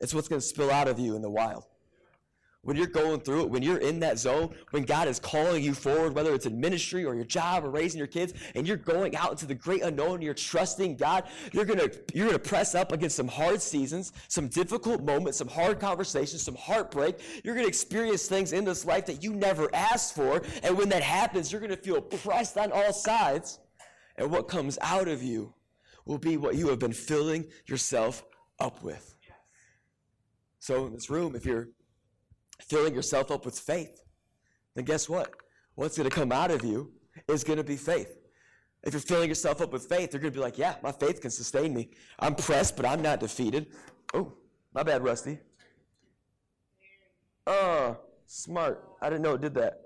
it's 0.01 0.15
what's 0.15 0.27
going 0.27 0.41
to 0.41 0.47
spill 0.47 0.71
out 0.71 0.89
of 0.89 0.99
you 0.99 1.15
in 1.17 1.23
the 1.23 1.31
wild 1.31 1.65
when 2.65 2.77
you're 2.77 2.87
going 2.87 3.21
through 3.21 3.43
it, 3.43 3.51
when 3.51 3.63
you're 3.63 3.79
in 3.79 3.99
that 4.01 4.19
zone, 4.19 4.55
when 4.71 4.85
God 4.85 5.09
is 5.09 5.19
calling 5.19 5.65
you 5.65 5.75
forward, 5.75 6.15
whether 6.15 6.33
it's 6.33 6.47
in 6.47 6.61
ministry 6.61 7.05
or 7.05 7.15
your 7.15 7.25
job 7.25 7.65
or 7.65 7.71
raising 7.71 7.99
your 7.99 8.07
kids, 8.07 8.35
and 8.55 8.67
you're 8.69 8.77
going 8.77 9.17
out 9.17 9.33
into 9.33 9.47
the 9.47 9.55
great 9.55 9.83
unknown, 9.83 10.23
you're 10.23 10.33
trusting 10.33 10.97
God, 10.97 11.25
you're 11.53 11.65
gonna 11.65 11.89
you're 12.15 12.27
gonna 12.27 12.39
press 12.39 12.75
up 12.77 12.93
against 12.93 13.17
some 13.17 13.27
hard 13.27 13.61
seasons, 13.61 14.13
some 14.29 14.47
difficult 14.47 15.03
moments, 15.03 15.39
some 15.39 15.49
hard 15.49 15.81
conversations, 15.81 16.43
some 16.43 16.55
heartbreak. 16.55 17.19
You're 17.43 17.57
gonna 17.57 17.67
experience 17.67 18.27
things 18.27 18.53
in 18.53 18.65
this 18.65 18.85
life 18.85 19.07
that 19.07 19.25
you 19.25 19.35
never 19.35 19.69
asked 19.75 20.15
for, 20.15 20.43
and 20.63 20.79
when 20.79 20.89
that 20.91 21.03
happens, 21.03 21.51
you're 21.51 21.61
gonna 21.61 21.77
feel 21.77 22.01
pressed 22.01 22.57
on 22.57 22.71
all 22.71 22.93
sides, 22.93 23.59
and 24.17 24.31
what 24.31 24.47
comes 24.47 24.79
out 24.83 25.09
of 25.09 25.21
you 25.21 25.53
will 26.05 26.19
be 26.19 26.37
what 26.37 26.55
you 26.55 26.69
have 26.69 26.79
been 26.79 26.93
filling 26.93 27.47
yourself 27.67 28.25
up 28.61 28.85
with. 28.85 29.17
So 30.61 30.87
in 30.87 30.93
this 30.93 31.11
room, 31.11 31.35
if 31.35 31.45
you're 31.45 31.71
filling 32.69 32.95
yourself 32.95 33.31
up 33.31 33.45
with 33.45 33.59
faith, 33.59 34.03
then 34.75 34.85
guess 34.85 35.09
what? 35.09 35.33
What's 35.75 35.97
going 35.97 36.09
to 36.09 36.15
come 36.15 36.33
out 36.33 36.51
of 36.51 36.65
you 36.65 36.93
is 37.29 37.45
going 37.45 37.59
to 37.59 37.65
be 37.65 37.77
faith. 37.77 38.19
If 38.83 38.95
you're 38.95 39.01
filling 39.01 39.29
yourself 39.29 39.61
up 39.61 39.73
with 39.73 39.87
faith, 39.87 40.13
you're 40.13 40.21
going 40.21 40.33
to 40.33 40.39
be 40.39 40.43
like, 40.43 40.59
yeah, 40.59 40.75
my 40.83 40.93
faith 40.93 41.21
can 41.21 41.31
sustain 41.31 41.73
me. 41.73 41.91
I'm 42.19 42.35
pressed, 42.35 42.77
but 42.77 42.85
I'm 42.85 43.01
not 43.01 43.21
defeated. 43.21 43.69
Oh, 44.13 44.33
my 44.75 44.83
bad, 44.83 45.05
Rusty. 45.05 45.39
Oh, 47.47 47.97
smart. 48.27 48.83
I 49.01 49.09
didn't 49.09 49.23
know 49.23 49.35
it 49.35 49.41
did 49.41 49.55
that. 49.55 49.81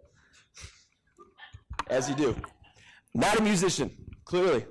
As 1.89 2.09
you 2.09 2.15
do. 2.15 2.37
Not 3.15 3.39
a 3.39 3.43
musician, 3.43 3.91
clearly. 4.25 4.67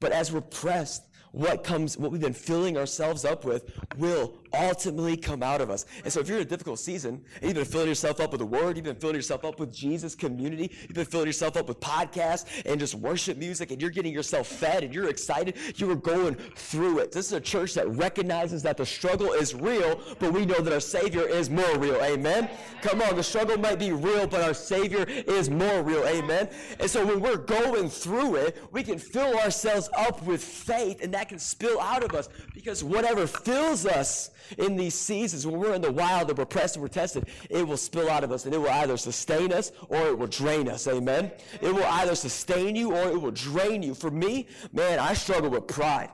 But 0.00 0.12
as 0.12 0.32
we're 0.32 0.40
pressed, 0.40 1.04
what 1.32 1.64
comes, 1.64 1.96
what 1.96 2.10
we've 2.10 2.20
been 2.20 2.32
filling 2.32 2.76
ourselves 2.76 3.24
up 3.24 3.44
with 3.44 3.70
will 3.96 4.38
ultimately 4.52 5.16
come 5.16 5.42
out 5.42 5.60
of 5.60 5.70
us. 5.70 5.86
And 6.04 6.12
so 6.12 6.20
if 6.20 6.28
you're 6.28 6.38
in 6.38 6.42
a 6.42 6.48
difficult 6.48 6.78
season, 6.78 7.22
and 7.36 7.44
you've 7.44 7.54
been 7.54 7.64
filling 7.64 7.88
yourself 7.88 8.20
up 8.20 8.32
with 8.32 8.40
the 8.40 8.46
word, 8.46 8.76
you've 8.76 8.84
been 8.84 8.96
filling 8.96 9.16
yourself 9.16 9.44
up 9.44 9.60
with 9.60 9.72
Jesus 9.72 10.14
community, 10.14 10.70
you've 10.82 10.94
been 10.94 11.04
filling 11.04 11.26
yourself 11.26 11.56
up 11.56 11.68
with 11.68 11.80
podcasts 11.80 12.46
and 12.66 12.78
just 12.80 12.94
worship 12.94 13.36
music, 13.38 13.70
and 13.70 13.80
you're 13.80 13.90
getting 13.90 14.12
yourself 14.12 14.46
fed 14.46 14.82
and 14.84 14.94
you're 14.94 15.08
excited, 15.08 15.56
you 15.76 15.90
are 15.90 15.96
going 15.96 16.34
through 16.34 16.98
it. 16.98 17.12
This 17.12 17.26
is 17.26 17.32
a 17.32 17.40
church 17.40 17.74
that 17.74 17.88
recognizes 17.88 18.62
that 18.62 18.76
the 18.76 18.86
struggle 18.86 19.32
is 19.32 19.54
real, 19.54 20.00
but 20.18 20.32
we 20.32 20.46
know 20.46 20.60
that 20.60 20.72
our 20.72 20.80
Savior 20.80 21.28
is 21.28 21.50
more 21.50 21.78
real. 21.78 21.96
Amen. 22.02 22.48
Come 22.82 23.02
on, 23.02 23.16
the 23.16 23.22
struggle 23.22 23.58
might 23.58 23.78
be 23.78 23.92
real, 23.92 24.26
but 24.26 24.42
our 24.42 24.54
Savior 24.54 25.04
is 25.08 25.50
more 25.50 25.82
real. 25.82 26.04
Amen. 26.06 26.48
And 26.80 26.90
so 26.90 27.04
when 27.04 27.20
we're 27.20 27.36
going 27.36 27.88
through 27.88 28.36
it, 28.36 28.62
we 28.72 28.82
can 28.82 28.98
fill 28.98 29.38
ourselves 29.38 29.88
up 29.96 30.22
with 30.22 30.42
faith, 30.42 31.02
and 31.02 31.12
that 31.14 31.28
can 31.28 31.38
spill 31.38 31.80
out 31.80 32.02
of 32.02 32.14
us 32.14 32.28
because 32.54 32.84
whatever 32.84 33.26
fills 33.26 33.86
us 33.86 34.30
in 34.56 34.76
these 34.76 34.94
seasons, 34.94 35.46
when 35.46 35.58
we're 35.58 35.74
in 35.74 35.82
the 35.82 35.92
wild 35.92 36.28
and 36.28 36.38
we're 36.38 36.44
pressed 36.44 36.76
and 36.76 36.82
we're 36.82 36.88
tested, 36.88 37.28
it 37.50 37.66
will 37.66 37.76
spill 37.76 38.08
out 38.08 38.24
of 38.24 38.32
us 38.32 38.44
and 38.44 38.54
it 38.54 38.58
will 38.58 38.70
either 38.70 38.96
sustain 38.96 39.52
us 39.52 39.72
or 39.88 40.06
it 40.06 40.18
will 40.18 40.26
drain 40.26 40.68
us. 40.68 40.86
Amen. 40.86 41.30
It 41.60 41.74
will 41.74 41.84
either 41.84 42.14
sustain 42.14 42.76
you 42.76 42.94
or 42.94 43.08
it 43.08 43.20
will 43.20 43.30
drain 43.30 43.82
you. 43.82 43.94
For 43.94 44.10
me, 44.10 44.46
man, 44.72 44.98
I 44.98 45.14
struggle 45.14 45.50
with 45.50 45.66
pride. 45.66 46.10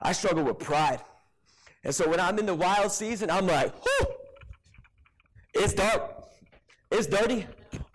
I 0.00 0.12
struggle 0.12 0.44
with 0.44 0.58
pride. 0.58 1.00
And 1.84 1.94
so 1.94 2.08
when 2.08 2.20
I'm 2.20 2.38
in 2.38 2.46
the 2.46 2.54
wild 2.54 2.92
season, 2.92 3.30
I'm 3.30 3.46
like, 3.46 3.74
whoo, 3.74 4.06
it's 5.54 5.74
dark, 5.74 6.24
it's 6.90 7.06
dirty, 7.06 7.46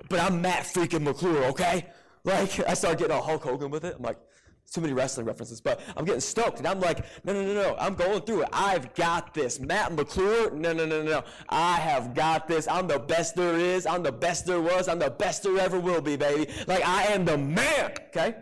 but 0.10 0.20
I'm 0.20 0.42
Matt 0.42 0.66
freaking 0.66 1.04
McClure, 1.04 1.46
okay? 1.46 1.88
Like, 2.24 2.68
I 2.68 2.74
start 2.74 2.98
getting 2.98 3.16
all 3.16 3.24
Hulk 3.24 3.44
Hogan 3.44 3.70
with 3.70 3.86
it. 3.86 3.96
I'm 3.98 4.04
like, 4.04 4.18
too 4.72 4.82
many 4.82 4.94
wrestling 4.94 5.26
references, 5.26 5.62
but 5.62 5.80
I'm 5.96 6.04
getting 6.04 6.20
stoked. 6.20 6.58
And 6.60 6.68
I'm 6.68 6.80
like, 6.80 7.06
no, 7.24 7.34
no, 7.34 7.46
no, 7.46 7.54
no. 7.54 7.76
I'm 7.80 7.96
going 7.96 8.22
through 8.22 8.44
it. 8.44 8.50
I've 8.52 8.94
got 8.96 9.34
this. 9.34 9.60
Matt 9.60 9.94
McClure, 9.94 10.52
no, 10.52 10.74
no, 10.74 10.86
no, 10.86 11.02
no. 11.02 11.24
I 11.48 11.78
have 11.78 12.14
got 12.14 12.48
this. 12.48 12.68
I'm 12.68 12.88
the 12.88 13.00
best 13.00 13.36
there 13.36 13.58
is. 13.58 13.86
I'm 13.86 14.04
the 14.04 14.12
best 14.12 14.46
there 14.46 14.62
was. 14.62 14.90
I'm 14.90 15.00
the 15.00 15.10
best 15.10 15.44
there 15.44 15.58
ever 15.58 15.80
will 15.80 16.02
be, 16.02 16.18
baby. 16.18 16.52
Like, 16.68 16.86
I 16.86 17.04
am 17.04 17.24
the 17.24 17.38
man, 17.38 17.94
okay? 18.10 18.36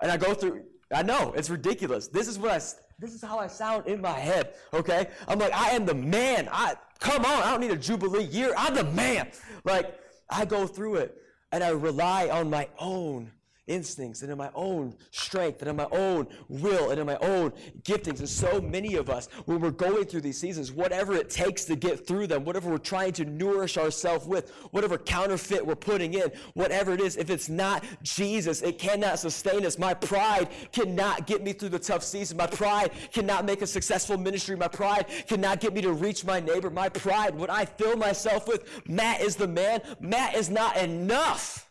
And 0.00 0.10
I 0.10 0.16
go 0.16 0.34
through, 0.34 0.64
I 0.92 1.02
know, 1.02 1.32
it's 1.36 1.50
ridiculous. 1.50 2.08
This 2.08 2.26
is 2.26 2.36
what 2.36 2.50
I, 2.50 2.58
this 2.98 3.14
is 3.14 3.22
how 3.22 3.38
I 3.38 3.46
sound 3.46 3.86
in 3.86 4.00
my 4.00 4.18
head, 4.18 4.54
okay? 4.74 5.06
I'm 5.28 5.38
like, 5.38 5.52
I 5.52 5.70
am 5.70 5.86
the 5.86 5.94
man. 5.94 6.48
I, 6.50 6.74
come 6.98 7.24
on, 7.24 7.42
I 7.42 7.52
don't 7.52 7.60
need 7.60 7.70
a 7.70 7.76
Jubilee 7.76 8.24
year. 8.24 8.52
I'm 8.56 8.74
the 8.74 8.84
man. 8.84 9.30
Like, 9.64 9.96
I 10.28 10.44
go 10.44 10.66
through 10.66 10.96
it 10.96 11.16
and 11.52 11.62
I 11.62 11.68
rely 11.68 12.28
on 12.28 12.50
my 12.50 12.68
own 12.78 13.30
instincts 13.68 14.22
and 14.22 14.30
in 14.30 14.36
my 14.36 14.50
own 14.54 14.94
strength 15.12 15.60
and 15.60 15.70
in 15.70 15.76
my 15.76 15.86
own 15.92 16.26
will 16.48 16.90
and 16.90 16.98
in 16.98 17.06
my 17.06 17.16
own 17.18 17.52
giftings. 17.82 18.18
And 18.18 18.28
so 18.28 18.60
many 18.60 18.96
of 18.96 19.08
us, 19.08 19.28
when 19.44 19.60
we're 19.60 19.70
going 19.70 20.04
through 20.04 20.22
these 20.22 20.38
seasons, 20.38 20.72
whatever 20.72 21.14
it 21.14 21.30
takes 21.30 21.64
to 21.66 21.76
get 21.76 22.06
through 22.06 22.26
them, 22.26 22.44
whatever 22.44 22.70
we're 22.70 22.78
trying 22.78 23.12
to 23.14 23.24
nourish 23.24 23.78
ourselves 23.78 24.26
with, 24.26 24.50
whatever 24.72 24.98
counterfeit 24.98 25.64
we're 25.64 25.76
putting 25.76 26.14
in, 26.14 26.30
whatever 26.54 26.92
it 26.92 27.00
is, 27.00 27.16
if 27.16 27.30
it's 27.30 27.48
not 27.48 27.84
Jesus, 28.02 28.62
it 28.62 28.78
cannot 28.78 29.18
sustain 29.18 29.64
us. 29.64 29.78
My 29.78 29.94
pride 29.94 30.48
cannot 30.72 31.26
get 31.26 31.42
me 31.42 31.52
through 31.52 31.70
the 31.70 31.78
tough 31.78 32.02
season. 32.02 32.36
My 32.36 32.48
pride 32.48 32.90
cannot 33.12 33.44
make 33.44 33.62
a 33.62 33.66
successful 33.66 34.18
ministry. 34.18 34.56
My 34.56 34.68
pride 34.68 35.06
cannot 35.28 35.60
get 35.60 35.72
me 35.72 35.82
to 35.82 35.92
reach 35.92 36.24
my 36.24 36.40
neighbor. 36.40 36.70
My 36.70 36.88
pride, 36.88 37.34
what 37.34 37.50
I 37.50 37.64
fill 37.64 37.96
myself 37.96 38.48
with, 38.48 38.88
Matt 38.88 39.20
is 39.20 39.36
the 39.36 39.48
man. 39.48 39.82
Matt 40.00 40.34
is 40.34 40.50
not 40.50 40.76
enough. 40.76 41.68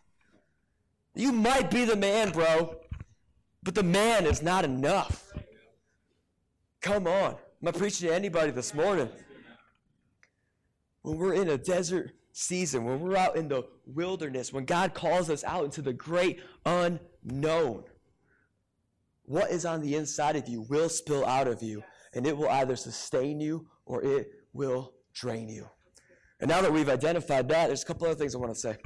You 1.14 1.32
might 1.32 1.70
be 1.70 1.86
the 1.86 1.96
man, 1.96 2.32
bro, 2.32 2.76
but 3.64 3.76
the 3.76 3.84
man 3.84 4.26
is 4.26 4.42
not 4.42 4.64
enough. 4.64 5.32
Come 6.82 7.08
on. 7.08 7.36
Am 7.62 7.68
I 7.68 7.72
preaching 7.72 8.10
to 8.10 8.16
anybody 8.16 8.52
this 8.52 8.74
morning? 8.74 9.10
When 11.04 11.18
we're 11.18 11.34
in 11.34 11.50
a 11.50 11.58
desert 11.58 12.12
season, 12.32 12.86
when 12.86 13.00
we're 13.00 13.18
out 13.18 13.36
in 13.36 13.48
the 13.48 13.64
wilderness, 13.86 14.54
when 14.54 14.66
God 14.66 14.94
calls 14.94 15.30
us 15.30 15.44
out 15.44 15.66
into 15.66 15.82
the 15.82 15.94
great 15.94 16.42
unknown, 16.66 17.84
what 19.24 19.52
is 19.52 19.66
on 19.66 19.82
the 19.82 19.96
inside 19.96 20.36
of 20.36 20.48
you 20.48 20.66
will 20.70 20.90
spill 20.90 21.26
out 21.26 21.48
of 21.48 21.62
you, 21.62 21.84
and 22.14 22.26
it 22.26 22.36
will 22.36 22.50
either 22.50 22.76
sustain 22.76 23.40
you 23.40 23.68
or 23.86 24.04
it 24.04 24.30
will 24.54 24.94
drain 25.14 25.50
you. 25.50 25.68
And 26.40 26.50
now 26.50 26.62
that 26.62 26.74
we've 26.74 26.90
identified 26.90 27.48
that, 27.50 27.68
there's 27.68 27.84
a 27.84 27.86
couple 27.86 28.08
other 28.08 28.16
things 28.16 28.34
I 28.34 28.40
want 28.40 28.54
to 28.54 28.60
say. 28.60 28.78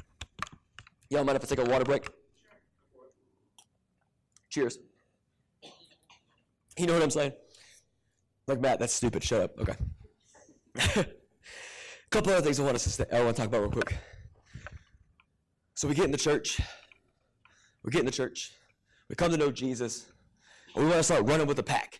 Y'all 1.10 1.24
mind 1.24 1.38
if 1.38 1.44
I 1.44 1.56
take 1.56 1.66
a 1.66 1.70
water 1.70 1.86
break? 1.86 2.10
Cheers. 4.56 4.78
You 6.78 6.86
know 6.86 6.94
what 6.94 7.04
I'm 7.04 7.10
saying? 7.10 7.34
Like 8.48 8.62
Matt, 8.62 8.80
that's 8.80 8.94
stupid. 8.94 9.22
Shut 9.22 9.42
up. 9.42 9.60
Okay. 9.60 9.76
a 10.96 11.06
couple 12.10 12.32
other 12.32 12.42
things 12.42 12.58
I 12.58 12.64
want 12.64 12.78
to 12.78 12.90
say, 12.90 13.04
I 13.12 13.22
want 13.22 13.36
to 13.36 13.42
talk 13.42 13.50
about 13.50 13.60
real 13.60 13.72
quick. 13.72 13.98
So 15.74 15.90
we 15.90 15.94
get 15.94 16.06
in 16.06 16.12
the 16.12 16.18
church. 16.18 16.62
We 17.84 17.92
get 17.92 18.00
in 18.00 18.06
the 18.06 18.14
church. 18.14 18.54
We 19.10 19.16
come 19.16 19.30
to 19.32 19.38
know 19.38 19.52
Jesus. 19.52 20.06
We 20.74 20.84
want 20.84 20.96
to 20.96 21.04
start 21.04 21.26
running 21.26 21.48
with 21.48 21.58
the 21.58 21.64
pack. 21.64 22.00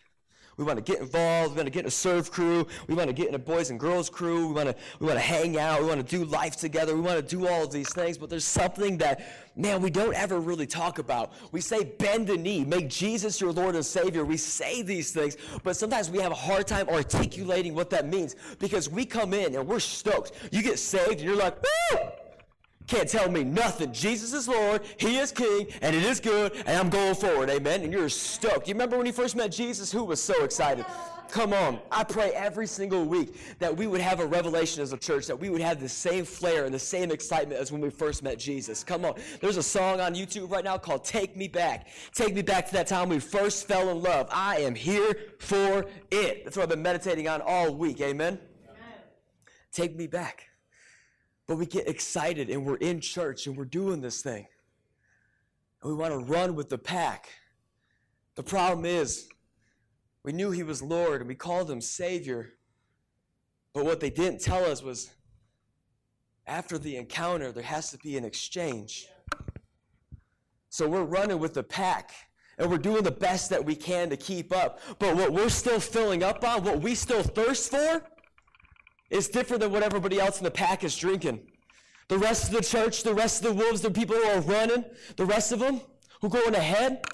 We 0.56 0.64
want 0.64 0.78
to 0.78 0.92
get 0.92 1.02
involved. 1.02 1.50
We 1.50 1.56
want 1.56 1.66
to 1.66 1.70
get 1.70 1.80
in 1.80 1.86
a 1.86 1.90
serve 1.90 2.30
crew. 2.30 2.66
We 2.86 2.94
want 2.94 3.08
to 3.08 3.12
get 3.12 3.28
in 3.28 3.34
a 3.34 3.38
boys 3.38 3.68
and 3.68 3.78
girls 3.78 4.08
crew. 4.08 4.48
We 4.48 4.54
want 4.54 4.68
to 4.70 4.76
we 5.00 5.06
want 5.06 5.18
to 5.18 5.24
hang 5.24 5.58
out. 5.58 5.82
We 5.82 5.88
want 5.88 6.06
to 6.06 6.16
do 6.16 6.24
life 6.24 6.56
together. 6.56 6.94
We 6.94 7.02
want 7.02 7.16
to 7.16 7.36
do 7.36 7.46
all 7.46 7.64
of 7.64 7.72
these 7.72 7.92
things. 7.92 8.16
But 8.16 8.30
there's 8.30 8.46
something 8.46 8.96
that, 8.98 9.52
man, 9.54 9.82
we 9.82 9.90
don't 9.90 10.14
ever 10.14 10.40
really 10.40 10.66
talk 10.66 10.98
about. 10.98 11.32
We 11.52 11.60
say 11.60 11.84
bend 11.84 12.28
the 12.28 12.38
knee, 12.38 12.64
make 12.64 12.88
Jesus 12.88 13.38
your 13.38 13.52
Lord 13.52 13.74
and 13.74 13.84
Savior. 13.84 14.24
We 14.24 14.38
say 14.38 14.80
these 14.80 15.12
things, 15.12 15.36
but 15.62 15.76
sometimes 15.76 16.10
we 16.10 16.18
have 16.20 16.32
a 16.32 16.36
hard 16.36 16.66
time 16.66 16.88
articulating 16.88 17.74
what 17.74 17.90
that 17.90 18.06
means 18.06 18.34
because 18.58 18.88
we 18.88 19.04
come 19.04 19.34
in 19.34 19.54
and 19.54 19.66
we're 19.66 19.78
stoked. 19.78 20.32
You 20.50 20.62
get 20.62 20.78
saved 20.78 21.12
and 21.12 21.20
you're 21.20 21.36
like, 21.36 21.62
woo! 21.62 21.98
Can't 22.86 23.08
tell 23.08 23.30
me 23.30 23.42
nothing. 23.42 23.92
Jesus 23.92 24.32
is 24.32 24.46
Lord, 24.46 24.82
He 24.98 25.18
is 25.18 25.32
King, 25.32 25.66
and 25.82 25.94
it 25.94 26.04
is 26.04 26.20
good, 26.20 26.52
and 26.66 26.78
I'm 26.78 26.88
going 26.88 27.14
forward. 27.14 27.50
Amen. 27.50 27.82
And 27.82 27.92
you're 27.92 28.08
stoked. 28.08 28.68
You 28.68 28.74
remember 28.74 28.96
when 28.96 29.06
you 29.06 29.12
first 29.12 29.34
met 29.34 29.50
Jesus? 29.50 29.90
Who 29.90 30.04
was 30.04 30.22
so 30.22 30.44
excited? 30.44 30.84
Come 31.30 31.52
on. 31.52 31.80
I 31.90 32.04
pray 32.04 32.30
every 32.30 32.66
single 32.66 33.04
week 33.04 33.58
that 33.58 33.76
we 33.76 33.86
would 33.86 34.00
have 34.00 34.20
a 34.20 34.26
revelation 34.26 34.82
as 34.82 34.92
a 34.92 34.96
church, 34.96 35.26
that 35.26 35.38
we 35.38 35.50
would 35.50 35.60
have 35.60 35.80
the 35.80 35.88
same 35.88 36.24
flair 36.24 36.64
and 36.64 36.74
the 36.74 36.78
same 36.78 37.10
excitement 37.10 37.60
as 37.60 37.72
when 37.72 37.80
we 37.80 37.90
first 37.90 38.22
met 38.22 38.38
Jesus. 38.38 38.84
Come 38.84 39.04
on. 39.04 39.14
There's 39.40 39.56
a 39.56 39.62
song 39.62 40.00
on 40.00 40.14
YouTube 40.14 40.50
right 40.50 40.64
now 40.64 40.78
called 40.78 41.04
Take 41.04 41.36
Me 41.36 41.48
Back. 41.48 41.88
Take 42.14 42.34
me 42.34 42.42
back 42.42 42.66
to 42.66 42.72
that 42.74 42.86
time 42.86 43.08
we 43.08 43.18
first 43.18 43.66
fell 43.66 43.90
in 43.90 44.02
love. 44.02 44.28
I 44.30 44.58
am 44.58 44.74
here 44.74 45.16
for 45.38 45.86
it. 46.10 46.44
That's 46.44 46.56
what 46.56 46.64
I've 46.64 46.68
been 46.68 46.82
meditating 46.82 47.28
on 47.28 47.40
all 47.42 47.74
week. 47.74 48.00
Amen. 48.00 48.38
Amen. 48.68 48.78
Take 49.72 49.96
me 49.96 50.06
back. 50.06 50.48
But 51.46 51.56
we 51.56 51.66
get 51.66 51.88
excited 51.88 52.50
and 52.50 52.64
we're 52.64 52.76
in 52.76 53.00
church 53.00 53.46
and 53.46 53.56
we're 53.56 53.64
doing 53.64 54.00
this 54.00 54.22
thing. 54.22 54.46
And 55.82 55.90
we 55.90 55.96
want 55.96 56.12
to 56.12 56.18
run 56.18 56.54
with 56.54 56.68
the 56.68 56.78
pack. 56.78 57.28
The 58.34 58.42
problem 58.42 58.84
is, 58.84 59.28
we 60.22 60.32
knew 60.32 60.50
he 60.50 60.64
was 60.64 60.82
Lord 60.82 61.20
and 61.20 61.28
we 61.28 61.36
called 61.36 61.70
him 61.70 61.80
Savior. 61.80 62.54
But 63.72 63.84
what 63.84 64.00
they 64.00 64.10
didn't 64.10 64.40
tell 64.40 64.64
us 64.64 64.82
was 64.82 65.10
after 66.46 66.78
the 66.78 66.96
encounter, 66.96 67.52
there 67.52 67.62
has 67.62 67.90
to 67.90 67.98
be 67.98 68.16
an 68.16 68.24
exchange. 68.24 69.06
So 70.68 70.88
we're 70.88 71.04
running 71.04 71.38
with 71.38 71.54
the 71.54 71.62
pack 71.62 72.12
and 72.58 72.70
we're 72.70 72.78
doing 72.78 73.02
the 73.02 73.10
best 73.10 73.50
that 73.50 73.64
we 73.64 73.76
can 73.76 74.10
to 74.10 74.16
keep 74.16 74.54
up. 74.54 74.80
But 74.98 75.16
what 75.16 75.32
we're 75.32 75.48
still 75.48 75.80
filling 75.80 76.22
up 76.22 76.42
on, 76.44 76.64
what 76.64 76.80
we 76.80 76.94
still 76.94 77.22
thirst 77.22 77.70
for, 77.70 78.02
is 79.10 79.28
different 79.28 79.60
than 79.60 79.72
what 79.72 79.82
everybody 79.82 80.20
else 80.20 80.38
in 80.38 80.44
the 80.44 80.50
pack 80.50 80.84
is 80.84 80.96
drinking. 80.96 81.40
The 82.08 82.18
rest 82.18 82.48
of 82.48 82.54
the 82.54 82.62
church, 82.62 83.02
the 83.02 83.14
rest 83.14 83.44
of 83.44 83.56
the 83.56 83.64
wolves, 83.64 83.80
the 83.80 83.90
people 83.90 84.16
who 84.16 84.22
are 84.22 84.40
running, 84.40 84.84
the 85.16 85.26
rest 85.26 85.52
of 85.52 85.58
them 85.58 85.80
who 86.20 86.28
going 86.28 86.54
ahead, 86.54 87.04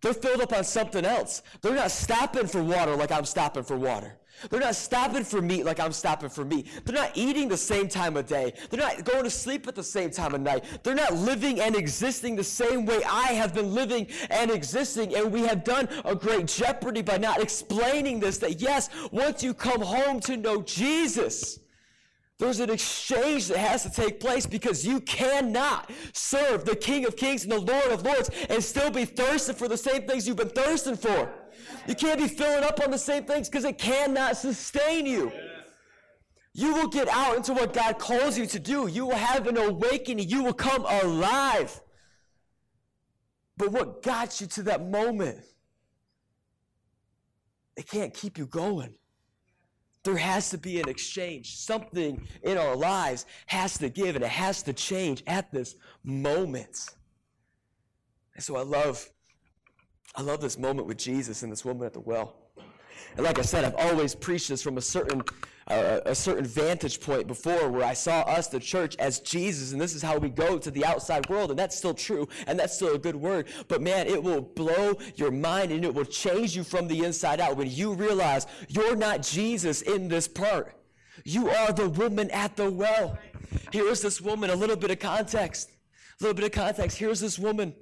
they're 0.00 0.14
filled 0.14 0.40
up 0.40 0.52
on 0.52 0.64
something 0.64 1.04
else. 1.04 1.42
They're 1.60 1.74
not 1.74 1.90
stopping 1.90 2.46
for 2.46 2.62
water 2.62 2.94
like 2.94 3.10
I'm 3.10 3.24
stopping 3.24 3.64
for 3.64 3.76
water. 3.76 4.16
They're 4.50 4.60
not 4.60 4.76
stopping 4.76 5.24
for 5.24 5.42
meat 5.42 5.64
like 5.64 5.80
I'm 5.80 5.92
stopping 5.92 6.28
for 6.28 6.44
meat. 6.44 6.66
They're 6.84 6.94
not 6.94 7.12
eating 7.14 7.48
the 7.48 7.56
same 7.56 7.88
time 7.88 8.16
of 8.16 8.26
day. 8.26 8.52
They're 8.70 8.80
not 8.80 9.04
going 9.04 9.24
to 9.24 9.30
sleep 9.30 9.66
at 9.66 9.74
the 9.74 9.82
same 9.82 10.10
time 10.10 10.34
of 10.34 10.40
night. 10.40 10.64
They're 10.82 10.94
not 10.94 11.14
living 11.14 11.60
and 11.60 11.74
existing 11.74 12.36
the 12.36 12.44
same 12.44 12.86
way 12.86 13.02
I 13.04 13.32
have 13.32 13.54
been 13.54 13.74
living 13.74 14.06
and 14.30 14.50
existing. 14.50 15.14
And 15.14 15.32
we 15.32 15.42
have 15.42 15.64
done 15.64 15.88
a 16.04 16.14
great 16.14 16.46
jeopardy 16.46 17.02
by 17.02 17.18
not 17.18 17.40
explaining 17.40 18.20
this 18.20 18.38
that 18.38 18.60
yes, 18.60 18.90
once 19.10 19.42
you 19.42 19.54
come 19.54 19.80
home 19.80 20.20
to 20.20 20.36
know 20.36 20.62
Jesus, 20.62 21.58
there's 22.38 22.60
an 22.60 22.70
exchange 22.70 23.48
that 23.48 23.58
has 23.58 23.82
to 23.82 23.90
take 23.90 24.20
place 24.20 24.46
because 24.46 24.86
you 24.86 25.00
cannot 25.00 25.90
serve 26.12 26.64
the 26.64 26.76
King 26.76 27.04
of 27.04 27.16
Kings 27.16 27.42
and 27.42 27.50
the 27.50 27.58
Lord 27.58 27.90
of 27.90 28.04
Lords 28.04 28.30
and 28.48 28.62
still 28.62 28.90
be 28.90 29.04
thirsting 29.04 29.56
for 29.56 29.66
the 29.66 29.76
same 29.76 30.06
things 30.06 30.28
you've 30.28 30.36
been 30.36 30.48
thirsting 30.48 30.96
for. 30.96 31.32
You 31.88 31.94
can't 31.94 32.20
be 32.20 32.28
filling 32.28 32.64
up 32.64 32.80
on 32.84 32.90
the 32.90 32.98
same 32.98 33.24
things 33.24 33.48
because 33.48 33.64
it 33.64 33.78
cannot 33.78 34.36
sustain 34.36 35.06
you. 35.06 35.32
You 36.52 36.74
will 36.74 36.88
get 36.88 37.08
out 37.08 37.34
into 37.34 37.54
what 37.54 37.72
God 37.72 37.98
calls 37.98 38.36
you 38.36 38.44
to 38.44 38.58
do. 38.58 38.88
You 38.88 39.06
will 39.06 39.16
have 39.16 39.46
an 39.46 39.56
awakening. 39.56 40.28
You 40.28 40.44
will 40.44 40.52
come 40.52 40.84
alive. 40.84 41.80
But 43.56 43.72
what 43.72 44.02
got 44.02 44.38
you 44.38 44.46
to 44.48 44.62
that 44.64 44.86
moment? 44.86 45.38
It 47.78 47.88
can't 47.88 48.12
keep 48.12 48.36
you 48.36 48.46
going. 48.46 48.94
There 50.04 50.16
has 50.16 50.50
to 50.50 50.58
be 50.58 50.82
an 50.82 50.90
exchange. 50.90 51.56
Something 51.56 52.28
in 52.42 52.58
our 52.58 52.76
lives 52.76 53.24
has 53.46 53.78
to 53.78 53.88
give 53.88 54.14
and 54.14 54.24
it 54.24 54.30
has 54.30 54.62
to 54.64 54.74
change 54.74 55.22
at 55.26 55.50
this 55.52 55.74
moment. 56.04 56.90
And 58.34 58.44
so 58.44 58.56
I 58.56 58.62
love 58.62 59.08
I 60.18 60.22
love 60.22 60.40
this 60.40 60.58
moment 60.58 60.88
with 60.88 60.98
Jesus 60.98 61.44
and 61.44 61.52
this 61.52 61.64
woman 61.64 61.86
at 61.86 61.92
the 61.92 62.00
well. 62.00 62.34
And 63.16 63.24
like 63.24 63.38
I 63.38 63.42
said, 63.42 63.64
I've 63.64 63.76
always 63.76 64.16
preached 64.16 64.48
this 64.48 64.60
from 64.60 64.76
a 64.76 64.80
certain, 64.80 65.22
uh, 65.68 66.00
a 66.06 66.14
certain 66.14 66.44
vantage 66.44 67.00
point 67.00 67.28
before 67.28 67.68
where 67.70 67.84
I 67.84 67.92
saw 67.92 68.22
us, 68.22 68.48
the 68.48 68.58
church, 68.58 68.96
as 68.96 69.20
Jesus, 69.20 69.70
and 69.70 69.80
this 69.80 69.94
is 69.94 70.02
how 70.02 70.18
we 70.18 70.28
go 70.28 70.58
to 70.58 70.72
the 70.72 70.84
outside 70.84 71.28
world, 71.30 71.50
and 71.50 71.58
that's 71.58 71.78
still 71.78 71.94
true, 71.94 72.26
and 72.48 72.58
that's 72.58 72.74
still 72.74 72.96
a 72.96 72.98
good 72.98 73.14
word. 73.14 73.46
But 73.68 73.80
man, 73.80 74.08
it 74.08 74.20
will 74.20 74.40
blow 74.40 74.98
your 75.14 75.30
mind 75.30 75.70
and 75.70 75.84
it 75.84 75.94
will 75.94 76.04
change 76.04 76.56
you 76.56 76.64
from 76.64 76.88
the 76.88 77.04
inside 77.04 77.38
out 77.38 77.56
when 77.56 77.70
you 77.70 77.94
realize 77.94 78.48
you're 78.66 78.96
not 78.96 79.22
Jesus 79.22 79.82
in 79.82 80.08
this 80.08 80.26
part. 80.26 80.74
You 81.24 81.48
are 81.48 81.72
the 81.72 81.90
woman 81.90 82.28
at 82.32 82.56
the 82.56 82.68
well. 82.68 83.16
Here's 83.70 84.02
this 84.02 84.20
woman, 84.20 84.50
a 84.50 84.56
little 84.56 84.76
bit 84.76 84.90
of 84.90 84.98
context. 84.98 85.70
A 86.20 86.24
little 86.24 86.34
bit 86.34 86.46
of 86.46 86.50
context. 86.50 86.98
Here's 86.98 87.20
this 87.20 87.38
woman. 87.38 87.72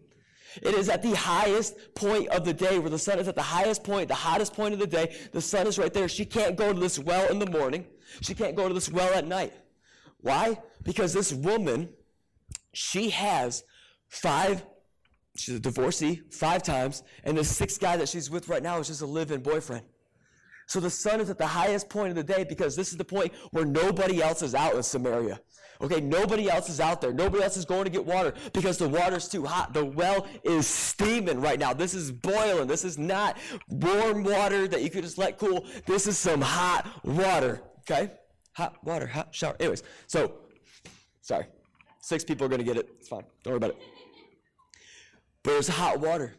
It 0.62 0.74
is 0.74 0.88
at 0.88 1.02
the 1.02 1.14
highest 1.14 1.94
point 1.94 2.28
of 2.28 2.44
the 2.44 2.52
day 2.52 2.78
where 2.78 2.90
the 2.90 2.98
sun 2.98 3.18
is 3.18 3.28
at 3.28 3.34
the 3.34 3.42
highest 3.42 3.84
point, 3.84 4.08
the 4.08 4.14
hottest 4.14 4.54
point 4.54 4.74
of 4.74 4.80
the 4.80 4.86
day. 4.86 5.14
The 5.32 5.40
sun 5.40 5.66
is 5.66 5.78
right 5.78 5.92
there. 5.92 6.08
She 6.08 6.24
can't 6.24 6.56
go 6.56 6.72
to 6.72 6.78
this 6.78 6.98
well 6.98 7.30
in 7.30 7.38
the 7.38 7.50
morning. 7.50 7.86
She 8.20 8.34
can't 8.34 8.56
go 8.56 8.68
to 8.68 8.74
this 8.74 8.90
well 8.90 9.12
at 9.14 9.26
night. 9.26 9.52
Why? 10.20 10.58
Because 10.82 11.12
this 11.12 11.32
woman, 11.32 11.88
she 12.72 13.10
has 13.10 13.64
five, 14.08 14.64
she's 15.36 15.56
a 15.56 15.60
divorcee 15.60 16.22
five 16.30 16.62
times, 16.62 17.02
and 17.24 17.36
the 17.36 17.44
sixth 17.44 17.80
guy 17.80 17.96
that 17.96 18.08
she's 18.08 18.30
with 18.30 18.48
right 18.48 18.62
now 18.62 18.78
is 18.78 18.88
just 18.88 19.02
a 19.02 19.06
live 19.06 19.30
in 19.30 19.42
boyfriend. 19.42 19.84
So 20.66 20.80
the 20.80 20.90
sun 20.90 21.20
is 21.20 21.30
at 21.30 21.38
the 21.38 21.46
highest 21.46 21.88
point 21.88 22.10
of 22.10 22.16
the 22.16 22.24
day 22.24 22.44
because 22.44 22.74
this 22.74 22.90
is 22.90 22.96
the 22.96 23.04
point 23.04 23.32
where 23.52 23.64
nobody 23.64 24.20
else 24.20 24.42
is 24.42 24.54
out 24.54 24.74
in 24.74 24.82
Samaria. 24.82 25.40
Okay, 25.80 26.00
nobody 26.00 26.48
else 26.48 26.68
is 26.68 26.80
out 26.80 27.00
there. 27.00 27.12
Nobody 27.12 27.42
else 27.42 27.56
is 27.56 27.64
going 27.64 27.84
to 27.84 27.90
get 27.90 28.04
water 28.04 28.32
because 28.52 28.78
the 28.78 28.88
water's 28.88 29.28
too 29.28 29.44
hot. 29.44 29.74
The 29.74 29.84
well 29.84 30.26
is 30.42 30.66
steaming 30.66 31.40
right 31.40 31.58
now. 31.58 31.72
This 31.72 31.94
is 31.94 32.10
boiling. 32.10 32.66
This 32.66 32.84
is 32.84 32.98
not 32.98 33.36
warm 33.68 34.24
water 34.24 34.66
that 34.68 34.82
you 34.82 34.90
could 34.90 35.04
just 35.04 35.18
let 35.18 35.38
cool. 35.38 35.66
This 35.86 36.06
is 36.06 36.18
some 36.18 36.40
hot 36.40 36.86
water. 37.04 37.62
Okay? 37.80 38.12
Hot 38.54 38.76
water, 38.84 39.06
hot 39.06 39.34
shower. 39.34 39.54
Anyways, 39.60 39.82
so, 40.06 40.32
sorry. 41.20 41.46
Six 42.00 42.24
people 42.24 42.46
are 42.46 42.48
going 42.48 42.60
to 42.60 42.64
get 42.64 42.76
it. 42.76 42.88
It's 42.98 43.08
fine. 43.08 43.24
Don't 43.42 43.52
worry 43.52 43.56
about 43.56 43.70
it. 43.70 43.78
But 45.42 45.54
it's 45.54 45.68
hot 45.68 46.00
water. 46.00 46.36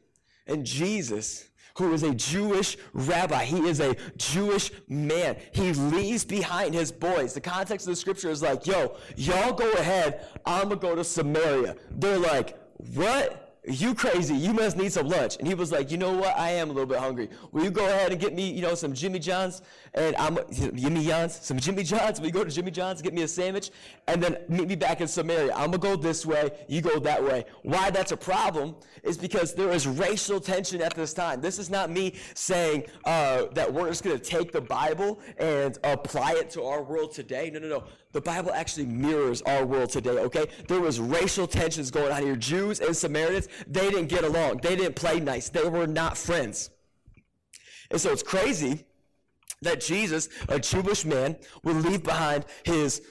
And 0.48 0.66
Jesus 0.66 1.50
who 1.78 1.94
is 1.94 2.04
a 2.04 2.14
Jewish 2.14 2.78
rabbi. 2.94 3.44
He 3.46 3.68
is 3.68 3.80
a 3.80 3.96
Jewish 4.18 4.72
man. 4.88 5.38
He 5.52 5.74
leaves 5.74 6.26
behind 6.26 6.74
his 6.74 6.92
boys. 6.92 7.34
The 7.34 7.42
context 7.42 7.88
of 7.88 7.92
the 7.92 7.96
scripture 7.96 8.30
is 8.30 8.42
like, 8.42 8.66
yo, 8.66 8.98
y'all 9.16 9.54
go 9.54 9.72
ahead. 9.74 10.28
I'm 10.46 10.70
going 10.70 10.80
to 10.80 10.88
go 10.88 10.96
to 10.96 11.04
Samaria. 11.04 11.76
They're 11.92 12.18
like, 12.18 12.58
what? 12.94 13.47
You 13.68 13.94
crazy. 13.94 14.34
You 14.34 14.54
must 14.54 14.78
need 14.78 14.92
some 14.94 15.08
lunch. 15.08 15.38
And 15.38 15.48
he 15.48 15.54
was 15.54 15.72
like, 15.72 15.92
you 15.92 15.98
know 15.98 16.14
what? 16.14 16.38
I 16.38 16.52
am 16.52 16.70
a 16.70 16.74
little 16.74 16.88
bit 16.88 17.00
hungry. 17.00 17.30
Will 17.52 17.64
you 17.64 17.72
go 17.72 17.86
ahead 17.86 18.12
and 18.12 18.20
get 18.20 18.34
me, 18.34 18.50
you 18.50 18.62
know, 18.62 18.76
some 18.76 18.94
Jimmy 18.94 19.20
John's? 19.20 19.62
And 19.94 20.16
I'm, 20.16 20.38
Jimmy 20.52 21.06
John's, 21.06 21.36
some 21.36 21.60
Jimmy 21.60 21.84
John's. 21.84 22.20
Will 22.20 22.28
you 22.28 22.34
go 22.34 22.44
to 22.44 22.50
Jimmy 22.50 22.72
John's, 22.72 23.02
get 23.02 23.14
me 23.14 23.24
a 23.24 23.28
sandwich, 23.28 23.72
and 24.08 24.24
then 24.24 24.38
meet 24.48 24.68
me 24.68 24.76
back 24.76 25.02
in 25.02 25.08
Samaria. 25.08 25.54
I'm 25.54 25.72
going 25.72 25.72
to 25.72 25.78
go 25.80 25.96
this 25.96 26.26
way. 26.26 26.52
You 26.68 26.82
go 26.82 27.00
that 27.00 27.22
way. 27.22 27.46
Why 27.64 27.90
that's 27.90 28.12
a 28.14 28.18
problem 28.18 28.76
is 29.04 29.18
because 29.18 29.54
there 29.54 29.72
is 29.72 29.86
racial 29.86 30.40
tension 30.40 30.82
at 30.82 30.94
this 30.96 31.14
time. 31.14 31.42
This 31.42 31.60
is 31.60 31.70
not 31.70 31.90
me 31.90 32.16
saying 32.36 32.86
uh, 33.06 33.46
that 33.54 33.72
we're 33.72 33.90
just 33.90 34.04
going 34.04 34.18
to 34.18 34.24
take 34.24 34.52
the 34.52 34.62
Bible 34.62 35.20
and 35.38 35.78
apply 35.84 36.34
it 36.34 36.50
to 36.52 36.64
our 36.64 36.82
world 36.82 37.14
today. 37.14 37.50
No, 37.54 37.60
no, 37.60 37.68
no. 37.68 37.84
The 38.14 38.22
Bible 38.22 38.52
actually 38.54 38.86
mirrors 38.86 39.42
our 39.44 39.66
world 39.66 39.90
today, 39.90 40.12
okay? 40.12 40.48
There 40.68 40.80
was 40.80 41.00
racial 41.00 41.46
tensions 41.46 41.92
going 41.92 42.12
on 42.12 42.24
here. 42.24 42.36
Jews 42.36 42.80
and 42.80 42.96
Samaritans, 42.96 43.50
they 43.68 43.90
didn't 43.90 44.08
get 44.08 44.24
along. 44.24 44.62
They 44.64 44.76
didn't 44.76 44.96
play 44.96 45.20
nice. 45.20 45.50
They 45.50 45.68
were 45.68 45.88
not 45.88 46.18
friends. 46.18 46.70
And 47.92 48.00
so 48.00 48.12
it's 48.12 48.24
crazy 48.24 48.86
that 49.62 49.82
Jesus, 49.82 50.30
a 50.50 50.60
Jewish 50.60 51.06
man, 51.06 51.38
would 51.64 51.78
leave 51.78 52.04
behind 52.04 52.46
his 52.64 53.02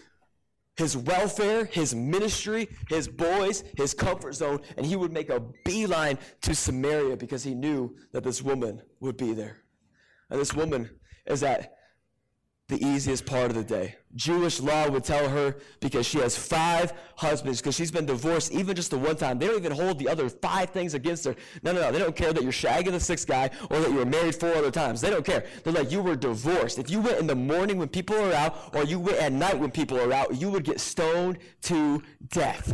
his 0.77 0.95
welfare, 0.95 1.65
his 1.65 1.95
ministry, 1.95 2.69
his 2.91 3.09
boys, 3.09 3.65
his 3.79 3.95
comfort 3.95 4.35
zone, 4.35 4.61
and 4.77 4.85
he 4.85 4.95
would 4.95 5.11
make 5.11 5.31
a 5.31 5.41
beeline 5.65 6.19
to 6.43 6.55
Samaria 6.55 7.17
because 7.17 7.43
he 7.43 7.55
knew 7.55 7.97
that 8.13 8.23
this 8.23 8.43
woman 8.43 8.83
would 9.01 9.17
be 9.17 9.33
there. 9.33 9.63
And 10.29 10.39
this 10.39 10.53
woman 10.53 10.91
is 11.27 11.43
at 11.43 11.76
the 12.69 12.85
easiest 12.85 13.25
part 13.25 13.51
of 13.51 13.55
the 13.55 13.63
day. 13.63 13.95
Jewish 14.17 14.61
law 14.61 14.89
would 14.89 15.05
tell 15.05 15.29
her 15.29 15.57
because 15.81 16.05
she 16.05 16.19
has 16.19 16.37
five 16.37 16.93
husbands, 17.15 17.61
because 17.61 17.77
she's 17.77 17.93
been 17.93 18.07
divorced 18.07 18.51
even 18.51 18.75
just 18.75 18.91
the 18.91 18.99
one 18.99 19.15
time. 19.15 19.39
They 19.39 19.47
don't 19.47 19.59
even 19.59 19.71
hold 19.71 20.01
the 20.01 20.09
other 20.09 20.29
five 20.29 20.71
things 20.71 20.95
against 20.95 21.25
her. 21.27 21.37
No, 21.63 21.73
no, 21.73 21.83
no. 21.83 21.93
They 21.93 22.01
don't 22.01 22.17
care 22.17 22.33
that 22.33 22.43
you're 22.43 22.51
shagging 22.51 22.91
the 22.91 22.99
sixth 22.99 23.29
guy 23.29 23.51
or 23.71 23.79
that 23.79 23.91
you 23.91 23.97
were 23.97 24.05
married 24.07 24.35
four 24.35 24.53
other 24.53 24.73
times. 24.73 25.01
They 25.01 25.11
don't 25.11 25.25
care. 25.25 25.47
They're 25.63 25.73
like, 25.73 25.93
you 25.93 26.03
were 26.03 26.17
divorced. 26.17 26.79
If 26.79 26.91
you 26.91 27.01
went 27.01 27.21
in 27.21 27.29
the 27.29 27.37
morning 27.37 27.79
when 27.79 27.89
people 27.89 28.17
are 28.17 28.33
out 28.33 28.75
or 28.75 28.85
you 28.85 28.99
went 28.99 29.19
at 29.19 29.33
night 29.33 29.59
when 29.59 29.71
people 29.71 30.01
are 30.01 30.13
out, 30.13 30.35
you 30.41 30.51
would 30.51 30.65
get 30.65 30.81
stoned 30.81 31.39
to 31.63 32.03
death. 32.31 32.71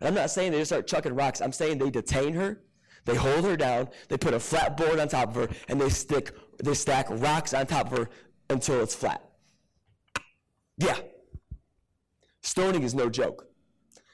And 0.00 0.08
I'm 0.08 0.14
not 0.14 0.30
saying 0.30 0.50
they 0.50 0.58
just 0.58 0.70
start 0.70 0.88
chucking 0.88 1.14
rocks. 1.14 1.40
I'm 1.40 1.52
saying 1.52 1.78
they 1.78 1.90
detain 1.90 2.34
her. 2.34 2.60
They 3.04 3.14
hold 3.14 3.44
her 3.44 3.56
down. 3.56 3.88
They 4.08 4.16
put 4.16 4.34
a 4.34 4.40
flat 4.40 4.76
board 4.76 4.98
on 4.98 5.06
top 5.06 5.28
of 5.28 5.34
her, 5.36 5.48
and 5.68 5.80
they 5.80 5.88
stick, 5.88 6.32
they 6.62 6.74
stack 6.74 7.06
rocks 7.08 7.54
on 7.54 7.66
top 7.66 7.92
of 7.92 7.98
her 7.98 8.08
until 8.50 8.80
it's 8.82 8.94
flat. 8.94 9.22
Yeah. 10.78 10.98
Stoning 12.42 12.82
is 12.82 12.94
no 12.94 13.08
joke. 13.10 13.46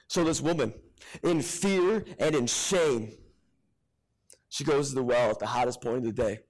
So 0.09 0.25
this 0.25 0.41
woman, 0.41 0.75
in 1.23 1.43
fear 1.43 2.05
and 2.19 2.35
in 2.35 2.47
shame, 2.47 3.13
she 4.49 4.65
goes 4.65 4.91
to 4.91 4.95
the 4.95 5.03
well 5.03 5.31
at 5.31 5.39
the 5.39 5.47
hottest 5.47 5.81
point 5.81 5.99
of 5.99 6.05
the 6.05 6.13
day 6.13 6.41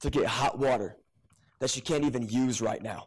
to 0.00 0.10
get 0.10 0.26
hot 0.26 0.58
water 0.58 0.96
that 1.60 1.70
she 1.70 1.80
can't 1.80 2.04
even 2.04 2.28
use 2.28 2.60
right 2.60 2.82
now. 2.82 3.06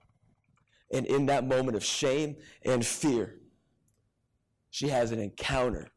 And 0.93 1.05
in 1.05 1.25
that 1.25 1.45
moment 1.45 1.75
of 1.75 1.83
shame 1.83 2.35
and 2.63 2.85
fear, 2.85 3.39
she 4.69 4.89
has 4.89 5.11
an 5.11 5.19
encounter 5.19 5.89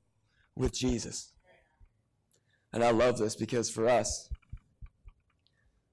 with 0.56 0.72
Jesus. 0.72 1.32
And 2.72 2.82
I 2.82 2.90
love 2.90 3.18
this 3.18 3.36
because 3.36 3.70
for 3.70 3.88
us, 3.88 4.28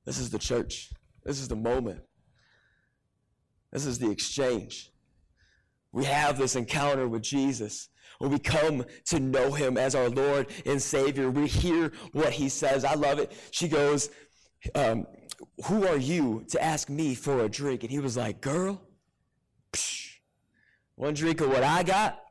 this 0.06 0.18
is 0.18 0.30
the 0.30 0.40
church. 0.40 0.92
This 1.26 1.40
is 1.40 1.48
the 1.48 1.56
moment. 1.56 2.02
This 3.72 3.86
is 3.86 4.00
the 4.00 4.10
exchange 4.10 4.92
we 5.96 6.04
have 6.04 6.38
this 6.38 6.58
encounter 6.58 7.08
with 7.08 7.22
Jesus, 7.22 7.88
when 8.20 8.30
we 8.30 8.38
come 8.38 8.84
to 9.06 9.18
know 9.18 9.54
him 9.54 9.78
as 9.78 9.96
our 9.96 10.10
Lord 10.10 10.48
and 10.66 10.82
Savior, 10.82 11.32
we 11.32 11.48
hear 11.48 11.94
what 12.12 12.34
he 12.34 12.50
says. 12.50 12.84
I 12.84 12.96
love 12.96 13.18
it. 13.18 13.32
She 13.52 13.70
goes, 13.70 14.10
um, 14.76 15.08
Who 15.68 15.88
are 15.88 15.96
you 15.96 16.44
to 16.50 16.62
ask 16.62 16.90
me 16.90 17.16
for 17.16 17.46
a 17.46 17.50
drink? 17.50 17.84
And 17.84 17.90
he 17.90 18.00
was 18.00 18.18
like, 18.18 18.42
Girl, 18.42 18.82
psh, 19.72 20.16
one 20.96 21.14
drink 21.14 21.40
of 21.40 21.48
what 21.48 21.64
I 21.64 21.82
got, 21.82 22.22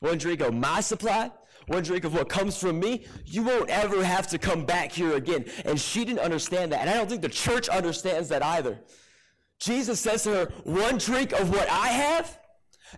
one 0.00 0.18
drink 0.18 0.40
of 0.40 0.52
my 0.52 0.80
supply, 0.80 1.30
one 1.66 1.82
drink 1.82 2.04
of 2.04 2.14
what 2.14 2.28
comes 2.28 2.56
from 2.56 2.78
me, 2.78 3.06
you 3.24 3.42
won't 3.42 3.70
ever 3.70 4.04
have 4.04 4.26
to 4.28 4.38
come 4.38 4.64
back 4.64 4.92
here 4.92 5.14
again. 5.14 5.44
And 5.64 5.80
she 5.80 6.04
didn't 6.04 6.20
understand 6.20 6.72
that. 6.72 6.80
And 6.80 6.90
I 6.90 6.94
don't 6.94 7.08
think 7.08 7.22
the 7.22 7.28
church 7.28 7.68
understands 7.68 8.28
that 8.28 8.42
either. 8.42 8.78
Jesus 9.58 10.00
says 10.00 10.24
to 10.24 10.30
her, 10.30 10.52
One 10.64 10.98
drink 10.98 11.32
of 11.32 11.50
what 11.50 11.68
I 11.70 11.88
have, 11.88 12.38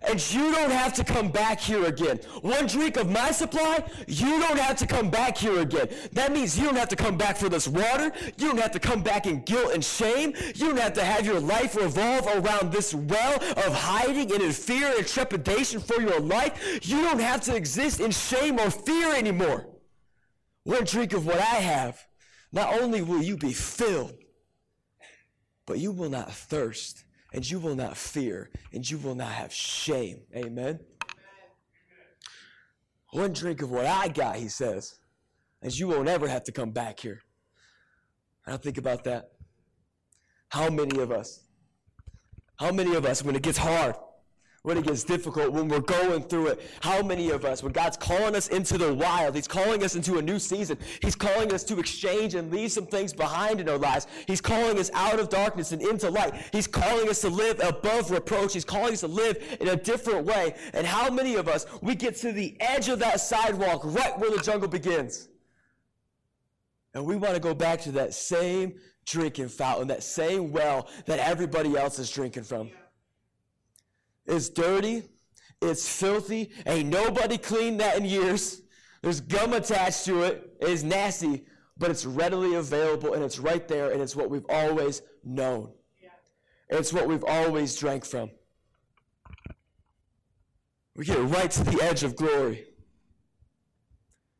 and 0.03 0.33
you 0.33 0.51
don't 0.51 0.71
have 0.71 0.93
to 0.93 1.03
come 1.03 1.29
back 1.29 1.59
here 1.59 1.85
again. 1.85 2.17
One 2.41 2.67
drink 2.67 2.97
of 2.97 3.09
my 3.09 3.31
supply, 3.31 3.83
you 4.07 4.39
don't 4.39 4.59
have 4.59 4.77
to 4.77 4.87
come 4.87 5.09
back 5.09 5.37
here 5.37 5.59
again. 5.59 5.89
That 6.13 6.31
means 6.31 6.57
you 6.57 6.65
don't 6.65 6.75
have 6.75 6.89
to 6.89 6.95
come 6.95 7.17
back 7.17 7.37
for 7.37 7.49
this 7.49 7.67
water. 7.67 8.11
You 8.37 8.47
don't 8.47 8.59
have 8.59 8.71
to 8.71 8.79
come 8.79 9.01
back 9.01 9.25
in 9.25 9.41
guilt 9.41 9.73
and 9.73 9.83
shame. 9.83 10.33
You 10.55 10.67
don't 10.67 10.79
have 10.79 10.93
to 10.93 11.03
have 11.03 11.25
your 11.25 11.39
life 11.39 11.75
revolve 11.75 12.27
around 12.27 12.71
this 12.71 12.93
well 12.93 13.35
of 13.35 13.73
hiding 13.73 14.31
and 14.31 14.41
in 14.41 14.51
fear 14.51 14.93
and 14.97 15.07
trepidation 15.07 15.79
for 15.79 15.99
your 16.01 16.19
life. 16.19 16.79
You 16.87 17.01
don't 17.01 17.19
have 17.19 17.41
to 17.41 17.55
exist 17.55 17.99
in 17.99 18.11
shame 18.11 18.59
or 18.59 18.69
fear 18.69 19.13
anymore. 19.15 19.67
One 20.63 20.83
drink 20.83 21.13
of 21.13 21.25
what 21.25 21.37
I 21.37 21.59
have, 21.61 22.05
not 22.51 22.81
only 22.81 23.01
will 23.01 23.21
you 23.21 23.37
be 23.37 23.53
filled, 23.53 24.13
but 25.65 25.79
you 25.79 25.91
will 25.91 26.09
not 26.09 26.31
thirst 26.31 27.03
and 27.33 27.49
you 27.49 27.59
will 27.59 27.75
not 27.75 27.97
fear, 27.97 28.49
and 28.71 28.89
you 28.89 28.97
will 28.97 29.15
not 29.15 29.31
have 29.31 29.53
shame. 29.53 30.21
Amen. 30.35 30.79
One 33.11 33.33
drink 33.33 33.61
of 33.61 33.71
what 33.71 33.85
I 33.85 34.07
got, 34.07 34.35
he 34.35 34.47
says, 34.47 34.99
and 35.61 35.77
you 35.77 35.87
won't 35.87 36.07
ever 36.07 36.27
have 36.27 36.43
to 36.45 36.51
come 36.51 36.71
back 36.71 36.99
here. 36.99 37.21
I 38.45 38.57
think 38.57 38.77
about 38.77 39.03
that. 39.05 39.31
How 40.49 40.69
many 40.69 40.99
of 41.01 41.11
us, 41.11 41.43
how 42.59 42.71
many 42.71 42.95
of 42.95 43.05
us, 43.05 43.23
when 43.23 43.35
it 43.35 43.41
gets 43.41 43.57
hard, 43.57 43.95
when 44.67 44.77
it 44.77 44.83
gets 44.83 45.05
difficult, 45.05 45.53
when 45.53 45.69
we're 45.69 45.79
going 45.79 46.21
through 46.21 46.47
it. 46.47 46.61
How 46.81 47.01
many 47.01 47.29
of 47.29 47.45
us, 47.45 47.63
when 47.63 47.71
God's 47.71 47.95
calling 47.95 48.35
us 48.35 48.49
into 48.49 48.77
the 48.77 48.93
wild, 48.93 49.33
He's 49.33 49.47
calling 49.47 49.81
us 49.81 49.95
into 49.95 50.17
a 50.17 50.21
new 50.21 50.39
season, 50.39 50.77
He's 51.01 51.15
calling 51.15 51.53
us 51.53 51.63
to 51.63 51.79
exchange 51.79 52.35
and 52.35 52.51
leave 52.51 52.73
some 52.73 52.85
things 52.85 53.13
behind 53.13 53.61
in 53.61 53.69
our 53.69 53.77
lives. 53.77 54.07
He's 54.27 54.41
calling 54.41 54.77
us 54.77 54.91
out 54.93 55.21
of 55.21 55.29
darkness 55.29 55.71
and 55.71 55.81
into 55.81 56.09
light. 56.09 56.33
He's 56.51 56.67
calling 56.67 57.07
us 57.07 57.21
to 57.21 57.29
live 57.29 57.61
above 57.63 58.11
reproach. 58.11 58.51
He's 58.51 58.65
calling 58.65 58.91
us 58.91 58.99
to 58.99 59.07
live 59.07 59.57
in 59.61 59.69
a 59.69 59.77
different 59.77 60.25
way. 60.25 60.53
And 60.73 60.85
how 60.85 61.09
many 61.09 61.35
of 61.35 61.47
us, 61.47 61.65
we 61.81 61.95
get 61.95 62.17
to 62.17 62.33
the 62.33 62.57
edge 62.59 62.89
of 62.89 62.99
that 62.99 63.21
sidewalk 63.21 63.85
right 63.85 64.19
where 64.19 64.31
the 64.31 64.43
jungle 64.43 64.67
begins. 64.67 65.29
And 66.93 67.05
we 67.05 67.15
want 67.15 67.35
to 67.35 67.39
go 67.39 67.53
back 67.53 67.79
to 67.83 67.93
that 67.93 68.13
same 68.13 68.73
drinking 69.05 69.47
fountain, 69.47 69.87
that 69.87 70.03
same 70.03 70.51
well 70.51 70.89
that 71.05 71.19
everybody 71.19 71.77
else 71.77 71.99
is 71.99 72.11
drinking 72.11 72.43
from. 72.43 72.69
It's 74.27 74.49
dirty. 74.49 75.03
It's 75.61 75.87
filthy. 75.87 76.51
Ain't 76.65 76.89
nobody 76.89 77.37
cleaned 77.37 77.79
that 77.79 77.97
in 77.97 78.05
years. 78.05 78.61
There's 79.01 79.21
gum 79.21 79.53
attached 79.53 80.05
to 80.05 80.23
it. 80.23 80.51
It 80.59 80.69
is 80.69 80.83
nasty, 80.83 81.45
but 81.77 81.89
it's 81.89 82.05
readily 82.05 82.55
available 82.55 83.13
and 83.13 83.23
it's 83.23 83.39
right 83.39 83.67
there 83.67 83.91
and 83.91 84.01
it's 84.01 84.15
what 84.15 84.29
we've 84.29 84.45
always 84.49 85.01
known. 85.23 85.71
Yeah. 86.01 86.09
It's 86.69 86.91
what 86.91 87.07
we've 87.07 87.23
always 87.23 87.75
drank 87.75 88.05
from. 88.05 88.31
We 90.95 91.05
get 91.05 91.19
right 91.19 91.49
to 91.51 91.63
the 91.63 91.81
edge 91.81 92.03
of 92.03 92.15
glory. 92.15 92.65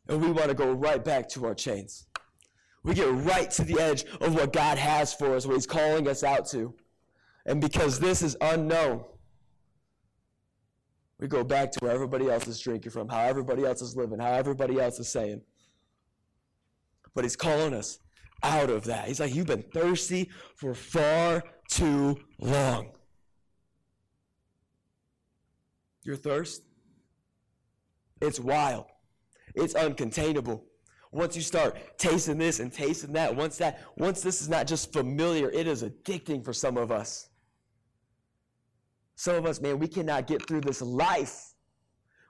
And 0.09 0.21
we 0.21 0.31
want 0.31 0.47
to 0.47 0.55
go 0.55 0.71
right 0.71 1.03
back 1.03 1.29
to 1.29 1.45
our 1.45 1.53
chains. 1.53 2.07
We 2.83 2.93
get 2.93 3.09
right 3.09 3.51
to 3.51 3.63
the 3.63 3.79
edge 3.79 4.05
of 4.21 4.33
what 4.33 4.53
God 4.53 4.77
has 4.77 5.13
for 5.13 5.35
us, 5.35 5.45
what 5.45 5.55
He's 5.55 5.67
calling 5.67 6.07
us 6.07 6.23
out 6.23 6.47
to. 6.49 6.73
And 7.45 7.59
because 7.61 7.99
this 7.99 8.21
is 8.21 8.37
unknown, 8.41 9.03
we 11.19 11.27
go 11.27 11.43
back 11.43 11.71
to 11.71 11.79
where 11.79 11.91
everybody 11.91 12.29
else 12.29 12.47
is 12.47 12.59
drinking 12.59 12.91
from, 12.91 13.09
how 13.09 13.21
everybody 13.21 13.65
else 13.65 13.81
is 13.81 13.95
living, 13.95 14.19
how 14.19 14.33
everybody 14.33 14.79
else 14.79 14.99
is 14.99 15.09
saying. 15.09 15.41
But 17.15 17.23
he's 17.23 17.35
calling 17.35 17.73
us 17.73 17.99
out 18.43 18.69
of 18.69 18.83
that. 18.85 19.07
He's 19.07 19.19
like, 19.19 19.33
You've 19.33 19.47
been 19.47 19.63
thirsty 19.73 20.29
for 20.55 20.75
far 20.75 21.43
too 21.69 22.17
long. 22.39 22.91
Your 26.03 26.15
thirst, 26.15 26.61
it's 28.21 28.39
wild, 28.39 28.85
it's 29.55 29.73
uncontainable. 29.73 30.61
Once 31.11 31.35
you 31.35 31.41
start 31.41 31.75
tasting 31.97 32.37
this 32.37 32.59
and 32.59 32.71
tasting 32.71 33.13
that, 33.13 33.35
once 33.35 33.57
that, 33.57 33.81
once 33.97 34.21
this 34.21 34.41
is 34.41 34.49
not 34.49 34.67
just 34.67 34.93
familiar, 34.93 35.49
it 35.49 35.65
is 35.65 35.81
addicting 35.81 36.43
for 36.43 36.53
some 36.53 36.77
of 36.77 36.91
us. 36.91 37.29
Some 39.17 39.35
of 39.35 39.47
us, 39.47 39.59
man, 39.59 39.79
we 39.79 39.87
cannot 39.87 40.27
get 40.27 40.47
through 40.47 40.61
this 40.61 40.79
life. 40.79 41.55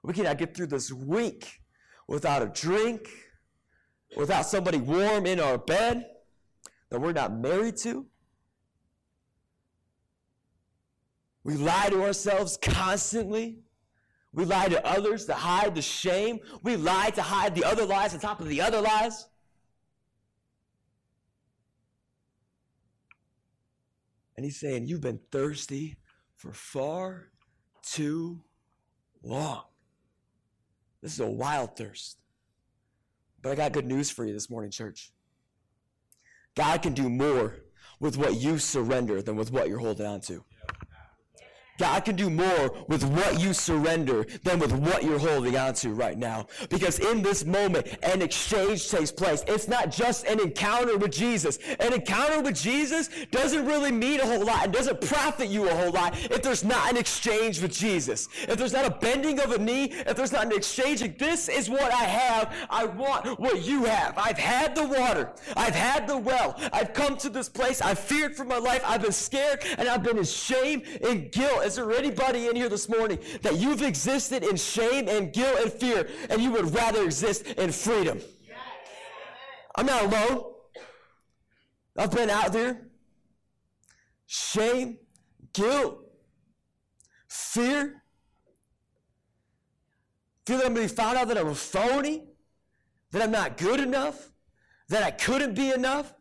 We 0.03 0.13
cannot 0.13 0.37
get 0.37 0.55
through 0.55 0.67
this 0.67 0.89
week 0.89 1.59
without 2.07 2.41
a 2.41 2.45
drink, 2.45 3.09
without 4.15 4.45
somebody 4.45 4.77
warm 4.77 5.25
in 5.25 5.41
our 5.41 5.57
bed 5.57 6.05
that 6.89 7.01
we're 7.01 7.11
not 7.11 7.33
married 7.33 7.75
to. 7.79 8.05
We 11.43 11.55
lie 11.55 11.89
to 11.89 12.05
ourselves 12.05 12.57
constantly. 12.61 13.59
We 14.31 14.45
lie 14.45 14.69
to 14.69 14.85
others 14.87 15.25
to 15.25 15.33
hide 15.33 15.75
the 15.75 15.81
shame. 15.81 16.39
We 16.63 16.77
lie 16.77 17.09
to 17.09 17.21
hide 17.21 17.53
the 17.53 17.65
other 17.65 17.85
lies 17.85 18.13
on 18.13 18.21
top 18.21 18.39
of 18.39 18.47
the 18.47 18.61
other 18.61 18.79
lies. 18.79 19.27
And 24.37 24.45
he's 24.45 24.57
saying, 24.57 24.87
You've 24.87 25.01
been 25.01 25.19
thirsty 25.31 25.97
for 26.37 26.53
far 26.53 27.29
too 27.81 28.39
long. 29.23 29.63
This 31.01 31.13
is 31.13 31.19
a 31.19 31.27
wild 31.27 31.75
thirst. 31.75 32.17
But 33.41 33.51
I 33.51 33.55
got 33.55 33.73
good 33.73 33.85
news 33.85 34.09
for 34.09 34.25
you 34.25 34.33
this 34.33 34.49
morning, 34.49 34.71
church. 34.71 35.11
God 36.55 36.81
can 36.81 36.93
do 36.93 37.09
more 37.09 37.55
with 37.99 38.17
what 38.17 38.35
you 38.35 38.57
surrender 38.57 39.21
than 39.21 39.35
with 39.35 39.51
what 39.51 39.67
you're 39.67 39.79
holding 39.79 40.05
on 40.05 40.21
to. 40.21 40.43
God 41.77 42.05
can 42.05 42.15
do 42.15 42.29
more 42.29 42.75
with 42.87 43.03
what 43.03 43.39
you 43.39 43.53
surrender 43.53 44.25
than 44.43 44.59
with 44.59 44.71
what 44.71 45.03
you're 45.03 45.19
holding 45.19 45.55
on 45.57 45.73
to 45.75 45.89
right 45.89 46.17
now. 46.17 46.47
Because 46.69 46.99
in 46.99 47.21
this 47.21 47.45
moment, 47.45 47.87
an 48.03 48.21
exchange 48.21 48.89
takes 48.89 49.11
place. 49.11 49.43
It's 49.47 49.67
not 49.67 49.91
just 49.91 50.25
an 50.25 50.39
encounter 50.39 50.97
with 50.97 51.11
Jesus. 51.11 51.59
An 51.79 51.93
encounter 51.93 52.41
with 52.41 52.55
Jesus 52.55 53.09
doesn't 53.31 53.65
really 53.65 53.91
mean 53.91 54.19
a 54.19 54.25
whole 54.25 54.45
lot. 54.45 54.65
It 54.65 54.71
doesn't 54.71 55.01
profit 55.01 55.49
you 55.49 55.69
a 55.69 55.75
whole 55.75 55.91
lot 55.91 56.17
if 56.31 56.41
there's 56.41 56.63
not 56.63 56.89
an 56.89 56.97
exchange 56.97 57.61
with 57.61 57.73
Jesus. 57.73 58.27
If 58.47 58.57
there's 58.57 58.73
not 58.73 58.85
a 58.85 58.91
bending 58.91 59.39
of 59.39 59.51
a 59.51 59.57
knee, 59.57 59.85
if 59.91 60.15
there's 60.15 60.31
not 60.31 60.45
an 60.45 60.53
exchange, 60.53 61.01
this 61.17 61.47
is 61.47 61.69
what 61.69 61.93
I 61.93 62.03
have. 62.03 62.53
I 62.69 62.85
want 62.85 63.39
what 63.39 63.63
you 63.63 63.85
have. 63.85 64.17
I've 64.17 64.37
had 64.37 64.75
the 64.75 64.87
water. 64.87 65.31
I've 65.55 65.75
had 65.75 66.07
the 66.07 66.17
well. 66.17 66.59
I've 66.73 66.93
come 66.93 67.17
to 67.17 67.29
this 67.29 67.49
place. 67.49 67.81
I've 67.81 67.99
feared 67.99 68.35
for 68.35 68.45
my 68.45 68.57
life. 68.57 68.81
I've 68.85 69.01
been 69.01 69.11
scared 69.11 69.63
and 69.77 69.87
I've 69.87 70.03
been 70.03 70.17
in 70.17 70.23
shame 70.23 70.81
and 71.07 71.31
guilt 71.31 71.66
is 71.67 71.75
there 71.75 71.91
anybody 71.91 72.47
in 72.47 72.55
here 72.55 72.69
this 72.69 72.89
morning 72.89 73.19
that 73.41 73.57
you've 73.57 73.81
existed 73.81 74.43
in 74.43 74.55
shame 74.55 75.07
and 75.09 75.33
guilt 75.33 75.59
and 75.61 75.71
fear 75.71 76.07
and 76.29 76.41
you 76.41 76.51
would 76.51 76.73
rather 76.73 77.03
exist 77.03 77.45
in 77.45 77.71
freedom? 77.71 78.19
I'm 79.75 79.85
not 79.85 80.05
alone. 80.05 80.53
I've 81.97 82.11
been 82.11 82.29
out 82.29 82.53
there. 82.53 82.87
Shame, 84.25 84.97
guilt, 85.53 85.99
fear. 87.27 88.01
Feel 90.45 90.57
that 90.57 90.65
I'm 90.65 90.73
going 90.73 90.87
to 90.87 90.93
be 90.93 90.97
found 91.01 91.17
out 91.17 91.27
that 91.27 91.37
I'm 91.37 91.47
a 91.47 91.55
phony, 91.55 92.29
that 93.11 93.21
I'm 93.21 93.31
not 93.31 93.57
good 93.57 93.79
enough, 93.79 94.31
that 94.89 95.03
I 95.03 95.11
couldn't 95.11 95.53
be 95.53 95.71
enough 95.71 96.13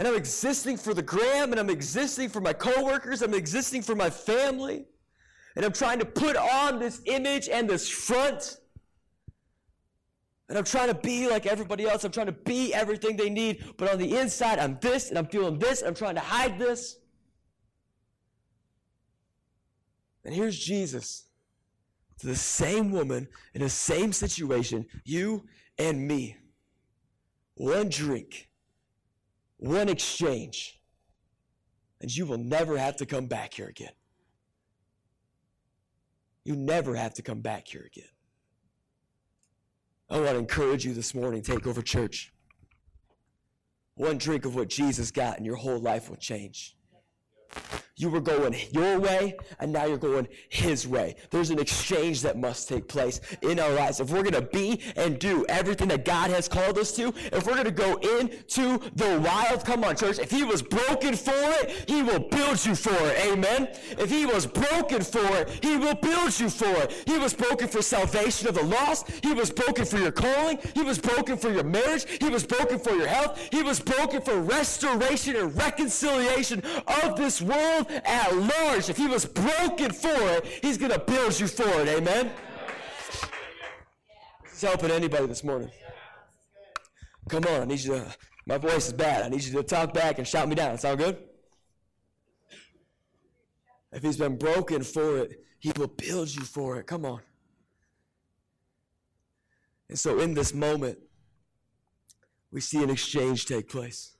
and 0.00 0.08
I'm 0.08 0.16
existing 0.16 0.78
for 0.78 0.94
the 0.94 1.02
gram, 1.02 1.50
and 1.50 1.60
I'm 1.60 1.68
existing 1.68 2.30
for 2.30 2.40
my 2.40 2.54
coworkers, 2.54 3.20
I'm 3.20 3.34
existing 3.34 3.82
for 3.82 3.94
my 3.94 4.08
family, 4.08 4.86
and 5.54 5.62
I'm 5.62 5.74
trying 5.74 5.98
to 5.98 6.06
put 6.06 6.38
on 6.38 6.78
this 6.78 7.02
image 7.04 7.50
and 7.50 7.68
this 7.68 7.86
front. 7.86 8.56
And 10.48 10.56
I'm 10.56 10.64
trying 10.64 10.88
to 10.88 10.94
be 10.94 11.28
like 11.28 11.44
everybody 11.44 11.86
else. 11.86 12.02
I'm 12.04 12.12
trying 12.12 12.28
to 12.28 12.32
be 12.32 12.72
everything 12.72 13.18
they 13.18 13.28
need. 13.28 13.74
But 13.76 13.92
on 13.92 13.98
the 13.98 14.16
inside, 14.16 14.58
I'm 14.58 14.78
this 14.80 15.10
and 15.10 15.18
I'm 15.18 15.26
feeling 15.26 15.58
this 15.58 15.80
and 15.80 15.88
I'm 15.88 15.94
trying 15.94 16.14
to 16.14 16.22
hide 16.22 16.58
this. 16.58 16.96
And 20.24 20.34
here's 20.34 20.58
Jesus 20.58 21.26
to 22.20 22.26
the 22.26 22.34
same 22.34 22.90
woman 22.90 23.28
in 23.52 23.60
the 23.60 23.68
same 23.68 24.14
situation, 24.14 24.86
you 25.04 25.44
and 25.78 26.08
me. 26.08 26.38
One 27.54 27.90
drink 27.90 28.49
one 29.60 29.90
exchange, 29.90 30.80
and 32.00 32.14
you 32.14 32.24
will 32.24 32.38
never 32.38 32.78
have 32.78 32.96
to 32.96 33.06
come 33.06 33.26
back 33.26 33.54
here 33.54 33.66
again. 33.66 33.92
You 36.44 36.56
never 36.56 36.94
have 36.94 37.12
to 37.14 37.22
come 37.22 37.40
back 37.40 37.68
here 37.68 37.86
again. 37.86 38.08
I 40.08 40.16
want 40.16 40.30
to 40.30 40.38
encourage 40.38 40.84
you 40.84 40.94
this 40.94 41.14
morning, 41.14 41.42
Takeover 41.42 41.84
Church. 41.84 42.32
One 43.96 44.16
drink 44.16 44.46
of 44.46 44.54
what 44.54 44.68
Jesus 44.70 45.10
got, 45.10 45.36
and 45.36 45.44
your 45.44 45.56
whole 45.56 45.78
life 45.78 46.08
will 46.08 46.16
change. 46.16 46.74
You 48.00 48.08
were 48.08 48.22
going 48.22 48.56
your 48.72 48.98
way, 48.98 49.36
and 49.58 49.70
now 49.70 49.84
you're 49.84 49.98
going 49.98 50.26
His 50.48 50.88
way. 50.88 51.16
There's 51.28 51.50
an 51.50 51.58
exchange 51.58 52.22
that 52.22 52.38
must 52.38 52.66
take 52.66 52.88
place 52.88 53.20
in 53.42 53.60
our 53.60 53.70
lives. 53.72 54.00
If 54.00 54.08
we're 54.08 54.22
going 54.22 54.32
to 54.32 54.40
be 54.40 54.80
and 54.96 55.18
do 55.18 55.44
everything 55.50 55.88
that 55.88 56.06
God 56.06 56.30
has 56.30 56.48
called 56.48 56.78
us 56.78 56.92
to, 56.92 57.12
if 57.30 57.46
we're 57.46 57.52
going 57.52 57.66
to 57.66 57.70
go 57.70 57.96
into 57.96 58.78
the 58.94 59.20
wild, 59.22 59.66
come 59.66 59.84
on, 59.84 59.96
church, 59.96 60.18
if 60.18 60.30
He 60.30 60.44
was 60.44 60.62
broken 60.62 61.14
for 61.14 61.34
it, 61.34 61.84
He 61.86 62.02
will 62.02 62.20
build 62.20 62.64
you 62.64 62.74
for 62.74 62.94
it. 63.06 63.18
Amen. 63.26 63.68
If 63.90 64.08
He 64.08 64.24
was 64.24 64.46
broken 64.46 65.02
for 65.02 65.36
it, 65.36 65.62
He 65.62 65.76
will 65.76 65.96
build 65.96 66.40
you 66.40 66.48
for 66.48 66.74
it. 66.82 67.02
He 67.04 67.18
was 67.18 67.34
broken 67.34 67.68
for 67.68 67.82
salvation 67.82 68.48
of 68.48 68.54
the 68.54 68.64
lost. 68.64 69.10
He 69.22 69.34
was 69.34 69.50
broken 69.50 69.84
for 69.84 69.98
your 69.98 70.12
calling. 70.12 70.58
He 70.72 70.80
was 70.80 70.98
broken 70.98 71.36
for 71.36 71.52
your 71.52 71.64
marriage. 71.64 72.06
He 72.18 72.30
was 72.30 72.46
broken 72.46 72.78
for 72.78 72.94
your 72.94 73.08
health. 73.08 73.46
He 73.52 73.62
was 73.62 73.78
broken 73.78 74.22
for 74.22 74.40
restoration 74.40 75.36
and 75.36 75.54
reconciliation 75.54 76.62
of 76.86 77.16
this 77.16 77.42
world 77.42 77.88
at 78.04 78.34
large. 78.34 78.88
If 78.88 78.96
he 78.96 79.06
was 79.06 79.24
broken 79.26 79.92
for 79.92 80.08
it, 80.08 80.46
he's 80.62 80.78
going 80.78 80.92
to 80.92 80.98
build 80.98 81.38
you 81.38 81.46
for 81.46 81.68
it. 81.80 81.88
Amen? 81.88 82.30
He's 84.50 84.62
helping 84.62 84.90
anybody 84.90 85.26
this 85.26 85.44
morning. 85.44 85.70
Come 87.28 87.44
on, 87.44 87.62
I 87.62 87.64
need 87.64 87.80
you 87.80 87.94
to, 87.94 88.14
my 88.46 88.58
voice 88.58 88.88
is 88.88 88.92
bad. 88.92 89.22
I 89.22 89.28
need 89.28 89.42
you 89.42 89.52
to 89.52 89.62
talk 89.62 89.94
back 89.94 90.18
and 90.18 90.26
shout 90.26 90.48
me 90.48 90.54
down. 90.54 90.76
Sound 90.78 90.98
good? 90.98 91.18
If 93.92 94.02
he's 94.02 94.16
been 94.16 94.36
broken 94.36 94.82
for 94.82 95.18
it, 95.18 95.44
he 95.58 95.72
will 95.76 95.88
build 95.88 96.34
you 96.34 96.42
for 96.42 96.78
it. 96.78 96.86
Come 96.86 97.04
on. 97.04 97.20
And 99.88 99.98
so 99.98 100.20
in 100.20 100.34
this 100.34 100.54
moment, 100.54 100.98
we 102.52 102.60
see 102.60 102.82
an 102.82 102.90
exchange 102.90 103.46
take 103.46 103.68
place 103.68 104.16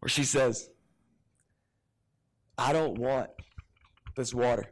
where 0.00 0.08
she 0.08 0.24
says, 0.24 0.68
I 2.58 2.72
don't 2.72 2.98
want 2.98 3.30
this 4.16 4.34
water. 4.34 4.64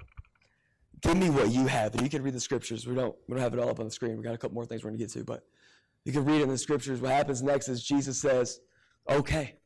Give 1.03 1.17
me 1.17 1.31
what 1.31 1.51
you 1.51 1.67
have. 1.67 1.95
And 1.95 2.03
you 2.03 2.11
can 2.11 2.23
read 2.23 2.35
the 2.35 2.41
scriptures. 2.41 2.87
We 2.87 2.95
don't, 2.95 3.15
we 3.27 3.35
don't 3.35 3.43
have 3.43 3.55
it 3.55 3.61
all 3.61 3.71
up 3.71 3.81
on 3.81 3.87
the 3.87 3.91
screen. 3.91 4.17
We 4.17 4.23
got 4.23 4.35
a 4.35 4.39
couple 4.39 4.55
more 4.55 4.67
things 4.67 4.85
we're 4.85 4.91
going 4.91 4.99
to 4.99 5.05
get 5.05 5.13
to, 5.15 5.25
but 5.25 5.45
you 6.05 6.13
can 6.13 6.25
read 6.25 6.43
in 6.43 6.49
the 6.49 6.59
scriptures. 6.59 7.01
What 7.01 7.13
happens 7.13 7.43
next 7.43 7.69
is 7.69 7.83
Jesus 7.83 8.21
says, 8.21 8.61
okay. 9.09 9.57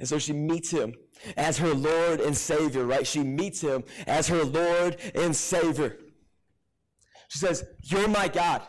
And 0.00 0.08
so 0.08 0.18
she 0.18 0.32
meets 0.32 0.70
him 0.70 0.94
as 1.36 1.58
her 1.58 1.74
Lord 1.74 2.20
and 2.20 2.36
Savior, 2.36 2.84
right? 2.84 3.06
She 3.06 3.20
meets 3.20 3.60
him 3.60 3.84
as 4.06 4.28
her 4.28 4.44
Lord 4.44 4.96
and 5.14 5.34
Savior. 5.34 5.98
She 7.28 7.38
says, 7.38 7.64
You're 7.82 8.08
my 8.08 8.28
God. 8.28 8.62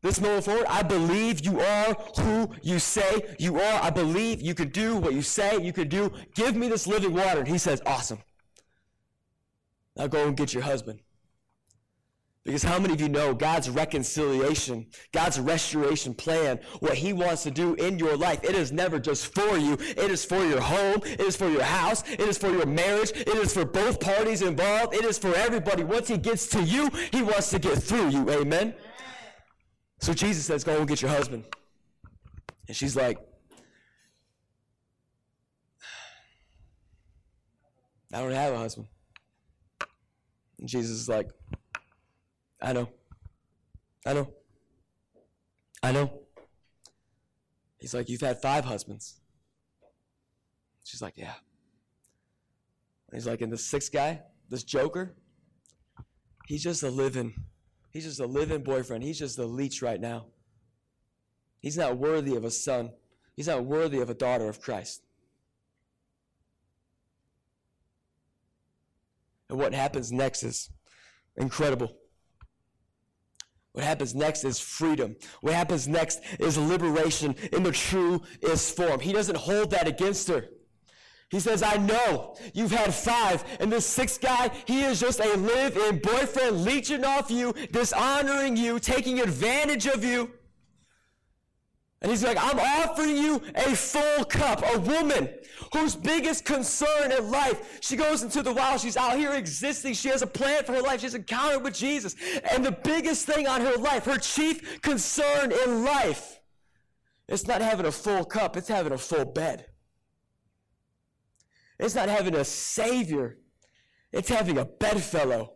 This 0.00 0.20
moment 0.20 0.44
forward, 0.44 0.66
I 0.68 0.82
believe 0.82 1.44
you 1.44 1.60
are 1.60 1.94
who 2.20 2.50
you 2.62 2.78
say 2.78 3.34
you 3.38 3.58
are. 3.58 3.82
I 3.82 3.90
believe 3.90 4.40
you 4.40 4.54
could 4.54 4.72
do 4.72 4.96
what 4.96 5.12
you 5.12 5.22
say 5.22 5.60
you 5.60 5.72
could 5.72 5.88
do. 5.88 6.12
Give 6.34 6.54
me 6.54 6.68
this 6.68 6.86
living 6.86 7.14
water. 7.14 7.40
And 7.40 7.48
he 7.48 7.58
says, 7.58 7.82
Awesome. 7.84 8.20
Now 9.96 10.06
go 10.06 10.28
and 10.28 10.36
get 10.36 10.54
your 10.54 10.62
husband. 10.62 11.00
Because 12.44 12.62
how 12.62 12.78
many 12.78 12.94
of 12.94 13.00
you 13.02 13.10
know 13.10 13.34
God's 13.34 13.68
reconciliation, 13.68 14.86
God's 15.12 15.38
restoration 15.38 16.14
plan, 16.14 16.58
what 16.80 16.94
He 16.94 17.12
wants 17.12 17.42
to 17.42 17.50
do 17.50 17.74
in 17.74 17.98
your 17.98 18.16
life? 18.16 18.42
It 18.42 18.54
is 18.54 18.72
never 18.72 18.98
just 18.98 19.34
for 19.34 19.58
you. 19.58 19.74
It 19.74 19.98
is 20.10 20.24
for 20.24 20.42
your 20.46 20.60
home. 20.60 21.02
It 21.04 21.20
is 21.20 21.36
for 21.36 21.50
your 21.50 21.62
house. 21.62 22.04
It 22.08 22.20
is 22.20 22.38
for 22.38 22.48
your 22.48 22.64
marriage. 22.64 23.10
It 23.10 23.28
is 23.28 23.52
for 23.52 23.66
both 23.66 24.00
parties 24.00 24.40
involved. 24.40 24.94
It 24.94 25.04
is 25.04 25.18
for 25.18 25.34
everybody. 25.34 25.84
Once 25.84 26.08
He 26.08 26.16
gets 26.16 26.46
to 26.46 26.62
you, 26.62 26.88
He 27.12 27.20
wants 27.20 27.50
to 27.50 27.58
get 27.58 27.82
through 27.82 28.08
you. 28.08 28.30
Amen? 28.30 28.72
So 29.98 30.14
Jesus 30.14 30.44
says, 30.44 30.64
Go 30.64 30.78
and 30.78 30.88
get 30.88 31.02
your 31.02 31.10
husband. 31.10 31.44
And 32.66 32.76
she's 32.76 32.96
like, 32.96 33.18
I 38.12 38.20
don't 38.20 38.32
have 38.32 38.54
a 38.54 38.58
husband. 38.58 38.88
And 40.58 40.68
Jesus 40.68 40.92
is 40.92 41.08
like, 41.08 41.28
I 42.60 42.72
know. 42.72 42.88
I 44.06 44.14
know. 44.14 44.32
I 45.82 45.92
know. 45.92 46.20
He's 47.78 47.94
like, 47.94 48.08
You've 48.08 48.20
had 48.20 48.40
five 48.40 48.64
husbands. 48.64 49.20
She's 50.84 51.02
like, 51.02 51.14
Yeah. 51.16 51.34
And 53.10 53.14
he's 53.14 53.26
like, 53.26 53.40
And 53.40 53.52
the 53.52 53.58
sixth 53.58 53.92
guy, 53.92 54.22
this 54.48 54.64
joker, 54.64 55.14
he's 56.46 56.62
just 56.62 56.82
a 56.82 56.90
living 56.90 57.34
He's 57.90 58.04
just 58.04 58.20
a 58.20 58.26
living 58.26 58.62
boyfriend. 58.62 59.02
He's 59.02 59.18
just 59.18 59.38
a 59.38 59.44
leech 59.44 59.82
right 59.82 60.00
now. 60.00 60.26
He's 61.60 61.76
not 61.76 61.96
worthy 61.96 62.36
of 62.36 62.44
a 62.44 62.50
son. 62.50 62.90
He's 63.34 63.48
not 63.48 63.64
worthy 63.64 64.00
of 64.00 64.10
a 64.10 64.14
daughter 64.14 64.48
of 64.48 64.60
Christ. 64.60 65.02
And 69.48 69.58
what 69.58 69.74
happens 69.74 70.12
next 70.12 70.42
is 70.42 70.70
incredible. 71.36 71.96
What 73.72 73.84
happens 73.84 74.14
next 74.14 74.44
is 74.44 74.58
freedom. 74.58 75.16
What 75.40 75.54
happens 75.54 75.86
next 75.86 76.20
is 76.38 76.58
liberation 76.58 77.36
in 77.52 77.62
the 77.62 77.72
truest 77.72 78.76
form. 78.76 79.00
He 79.00 79.12
doesn't 79.12 79.36
hold 79.36 79.70
that 79.70 79.86
against 79.86 80.28
her. 80.28 80.48
He 81.30 81.40
says, 81.40 81.62
I 81.62 81.76
know 81.76 82.36
you've 82.54 82.70
had 82.70 82.94
five, 82.94 83.44
and 83.60 83.70
this 83.70 83.84
sixth 83.84 84.20
guy, 84.20 84.50
he 84.66 84.80
is 84.80 84.98
just 84.98 85.20
a 85.20 85.36
live 85.36 85.76
in 85.76 85.98
boyfriend 85.98 86.64
leeching 86.64 87.04
off 87.04 87.30
you, 87.30 87.52
dishonoring 87.70 88.56
you, 88.56 88.78
taking 88.78 89.20
advantage 89.20 89.86
of 89.86 90.02
you. 90.02 90.30
And 92.00 92.10
he's 92.10 92.22
like, 92.22 92.38
I'm 92.40 92.58
offering 92.58 93.16
you 93.16 93.42
a 93.56 93.74
full 93.74 94.24
cup. 94.24 94.62
A 94.72 94.78
woman 94.78 95.28
whose 95.72 95.96
biggest 95.96 96.44
concern 96.44 97.10
in 97.10 97.30
life, 97.30 97.78
she 97.82 97.96
goes 97.96 98.22
into 98.22 98.42
the 98.42 98.52
wild, 98.52 98.80
she's 98.80 98.96
out 98.96 99.18
here 99.18 99.32
existing, 99.32 99.94
she 99.94 100.08
has 100.08 100.22
a 100.22 100.26
plan 100.26 100.64
for 100.64 100.74
her 100.74 100.80
life, 100.80 101.00
she's 101.00 101.14
encountered 101.14 101.62
with 101.62 101.74
Jesus. 101.74 102.14
And 102.50 102.64
the 102.64 102.72
biggest 102.72 103.26
thing 103.26 103.48
on 103.48 103.60
her 103.60 103.76
life, 103.76 104.04
her 104.04 104.16
chief 104.16 104.80
concern 104.80 105.52
in 105.52 105.84
life, 105.84 106.40
it's 107.26 107.46
not 107.46 107.60
having 107.60 107.84
a 107.84 107.92
full 107.92 108.24
cup, 108.24 108.56
it's 108.56 108.68
having 108.68 108.92
a 108.92 108.98
full 108.98 109.26
bed. 109.26 109.66
It's 111.78 111.94
not 111.94 112.08
having 112.08 112.34
a 112.34 112.44
savior, 112.44 113.38
it's 114.12 114.28
having 114.28 114.58
a 114.58 114.64
bedfellow. 114.64 115.54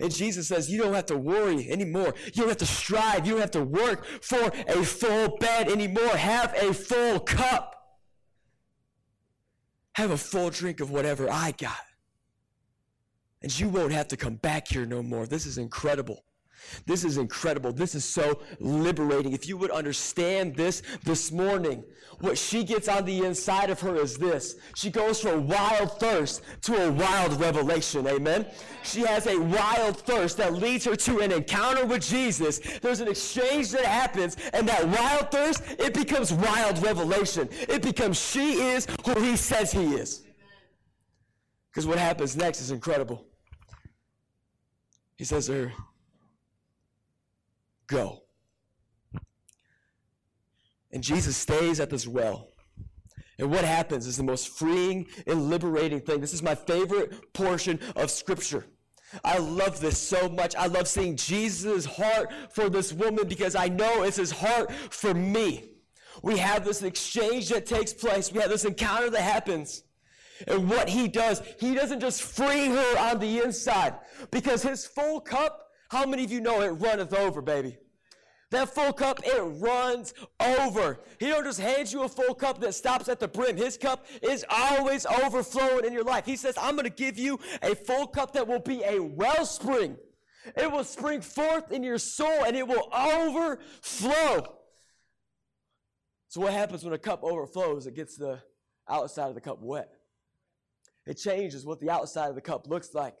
And 0.00 0.14
Jesus 0.14 0.48
says, 0.48 0.70
You 0.70 0.82
don't 0.82 0.94
have 0.94 1.06
to 1.06 1.16
worry 1.16 1.70
anymore. 1.70 2.14
You 2.26 2.32
don't 2.32 2.48
have 2.48 2.58
to 2.58 2.66
strive. 2.66 3.26
You 3.26 3.32
don't 3.32 3.40
have 3.40 3.50
to 3.52 3.64
work 3.64 4.04
for 4.22 4.52
a 4.68 4.84
full 4.84 5.38
bed 5.38 5.70
anymore. 5.70 6.08
Have 6.08 6.54
a 6.54 6.74
full 6.74 7.20
cup. 7.20 7.74
Have 9.94 10.10
a 10.10 10.18
full 10.18 10.50
drink 10.50 10.80
of 10.80 10.90
whatever 10.90 11.30
I 11.30 11.52
got. 11.52 11.78
And 13.42 13.58
you 13.58 13.68
won't 13.68 13.92
have 13.92 14.08
to 14.08 14.16
come 14.16 14.36
back 14.36 14.68
here 14.68 14.84
no 14.84 15.02
more. 15.02 15.26
This 15.26 15.46
is 15.46 15.58
incredible. 15.58 16.24
This 16.86 17.04
is 17.04 17.16
incredible. 17.16 17.72
This 17.72 17.94
is 17.94 18.04
so 18.04 18.40
liberating. 18.60 19.32
If 19.32 19.48
you 19.48 19.56
would 19.56 19.70
understand 19.70 20.56
this 20.56 20.82
this 21.04 21.30
morning, 21.30 21.84
what 22.20 22.36
she 22.36 22.64
gets 22.64 22.88
on 22.88 23.04
the 23.04 23.24
inside 23.24 23.70
of 23.70 23.80
her 23.80 23.96
is 23.96 24.16
this. 24.16 24.56
She 24.74 24.90
goes 24.90 25.20
from 25.20 25.46
wild 25.46 26.00
thirst 26.00 26.42
to 26.62 26.86
a 26.86 26.90
wild 26.90 27.38
revelation. 27.40 28.06
Amen. 28.08 28.46
She 28.82 29.02
has 29.02 29.26
a 29.26 29.38
wild 29.38 29.98
thirst 29.98 30.36
that 30.38 30.54
leads 30.54 30.84
her 30.84 30.96
to 30.96 31.20
an 31.20 31.30
encounter 31.30 31.86
with 31.86 32.02
Jesus. 32.02 32.58
There's 32.80 33.00
an 33.00 33.08
exchange 33.08 33.70
that 33.70 33.84
happens, 33.84 34.36
and 34.52 34.68
that 34.68 34.86
wild 34.88 35.30
thirst, 35.30 35.62
it 35.78 35.94
becomes 35.94 36.32
wild 36.32 36.82
revelation. 36.82 37.48
It 37.68 37.82
becomes 37.82 38.20
she 38.20 38.54
is 38.54 38.86
who 39.04 39.20
he 39.20 39.36
says 39.36 39.70
he 39.70 39.94
is. 39.94 40.24
Because 41.70 41.86
what 41.86 41.98
happens 41.98 42.36
next 42.36 42.60
is 42.60 42.72
incredible. 42.72 43.24
He 45.16 45.24
says 45.24 45.46
to 45.46 45.52
her, 45.52 45.72
Go. 47.88 48.22
And 50.92 51.02
Jesus 51.02 51.36
stays 51.36 51.80
at 51.80 51.90
this 51.90 52.06
well. 52.06 52.50
And 53.38 53.50
what 53.50 53.64
happens 53.64 54.06
is 54.06 54.16
the 54.16 54.22
most 54.22 54.48
freeing 54.48 55.06
and 55.26 55.48
liberating 55.48 56.00
thing. 56.00 56.20
This 56.20 56.34
is 56.34 56.42
my 56.42 56.54
favorite 56.54 57.32
portion 57.32 57.78
of 57.96 58.10
Scripture. 58.10 58.66
I 59.24 59.38
love 59.38 59.80
this 59.80 59.98
so 59.98 60.28
much. 60.28 60.54
I 60.56 60.66
love 60.66 60.86
seeing 60.86 61.16
Jesus' 61.16 61.84
heart 61.84 62.30
for 62.50 62.68
this 62.68 62.92
woman 62.92 63.26
because 63.26 63.54
I 63.54 63.68
know 63.68 64.02
it's 64.02 64.16
his 64.16 64.30
heart 64.30 64.72
for 64.72 65.14
me. 65.14 65.70
We 66.22 66.36
have 66.38 66.64
this 66.64 66.82
exchange 66.82 67.48
that 67.50 67.64
takes 67.64 67.92
place, 67.92 68.32
we 68.32 68.40
have 68.40 68.50
this 68.50 68.64
encounter 68.64 69.08
that 69.10 69.22
happens. 69.22 69.84
And 70.46 70.68
what 70.68 70.88
he 70.88 71.08
does, 71.08 71.42
he 71.58 71.74
doesn't 71.74 72.00
just 72.00 72.22
free 72.22 72.66
her 72.66 72.98
on 72.98 73.18
the 73.18 73.40
inside 73.40 73.94
because 74.30 74.62
his 74.62 74.86
full 74.86 75.20
cup 75.20 75.67
how 75.88 76.06
many 76.06 76.24
of 76.24 76.32
you 76.32 76.40
know 76.40 76.60
it 76.62 76.68
runneth 76.68 77.14
over, 77.14 77.42
baby? 77.42 77.78
That 78.50 78.74
full 78.74 78.94
cup, 78.94 79.20
it 79.24 79.40
runs 79.40 80.14
over. 80.40 81.00
He 81.20 81.28
don't 81.28 81.44
just 81.44 81.60
hand 81.60 81.92
you 81.92 82.02
a 82.04 82.08
full 82.08 82.34
cup 82.34 82.60
that 82.60 82.74
stops 82.74 83.08
at 83.08 83.20
the 83.20 83.28
brim. 83.28 83.58
His 83.58 83.76
cup 83.76 84.06
is 84.22 84.44
always 84.48 85.04
overflowing 85.04 85.84
in 85.84 85.92
your 85.92 86.04
life. 86.04 86.24
He 86.24 86.36
says, 86.36 86.54
I'm 86.58 86.74
going 86.74 86.84
to 86.84 86.90
give 86.90 87.18
you 87.18 87.38
a 87.62 87.74
full 87.74 88.06
cup 88.06 88.32
that 88.32 88.48
will 88.48 88.60
be 88.60 88.82
a 88.84 89.00
wellspring. 89.00 89.98
It 90.56 90.72
will 90.72 90.84
spring 90.84 91.20
forth 91.20 91.70
in 91.72 91.82
your 91.82 91.98
soul 91.98 92.44
and 92.46 92.56
it 92.56 92.66
will 92.66 92.88
overflow. 92.90 94.54
So 96.28 96.40
what 96.40 96.52
happens 96.54 96.84
when 96.84 96.94
a 96.94 96.98
cup 96.98 97.22
overflows? 97.22 97.86
It 97.86 97.94
gets 97.94 98.16
the 98.16 98.40
outside 98.88 99.28
of 99.28 99.34
the 99.34 99.42
cup 99.42 99.60
wet. 99.60 99.90
It 101.06 101.14
changes 101.14 101.66
what 101.66 101.80
the 101.80 101.90
outside 101.90 102.28
of 102.28 102.34
the 102.34 102.40
cup 102.40 102.66
looks 102.66 102.94
like. 102.94 103.14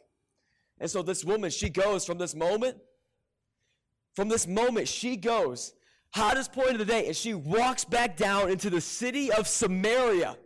And 0.80 0.90
so 0.90 1.02
this 1.02 1.24
woman, 1.24 1.50
she 1.50 1.70
goes 1.70 2.04
from 2.04 2.18
this 2.18 2.34
moment, 2.34 2.76
from 4.14 4.28
this 4.28 4.46
moment, 4.46 4.88
she 4.88 5.16
goes, 5.16 5.74
hottest 6.10 6.52
point 6.52 6.72
of 6.72 6.78
the 6.78 6.84
day, 6.84 7.06
and 7.06 7.16
she 7.16 7.34
walks 7.34 7.84
back 7.84 8.16
down 8.16 8.50
into 8.50 8.70
the 8.70 8.80
city 8.80 9.30
of 9.32 9.46
Samaria 9.46 10.36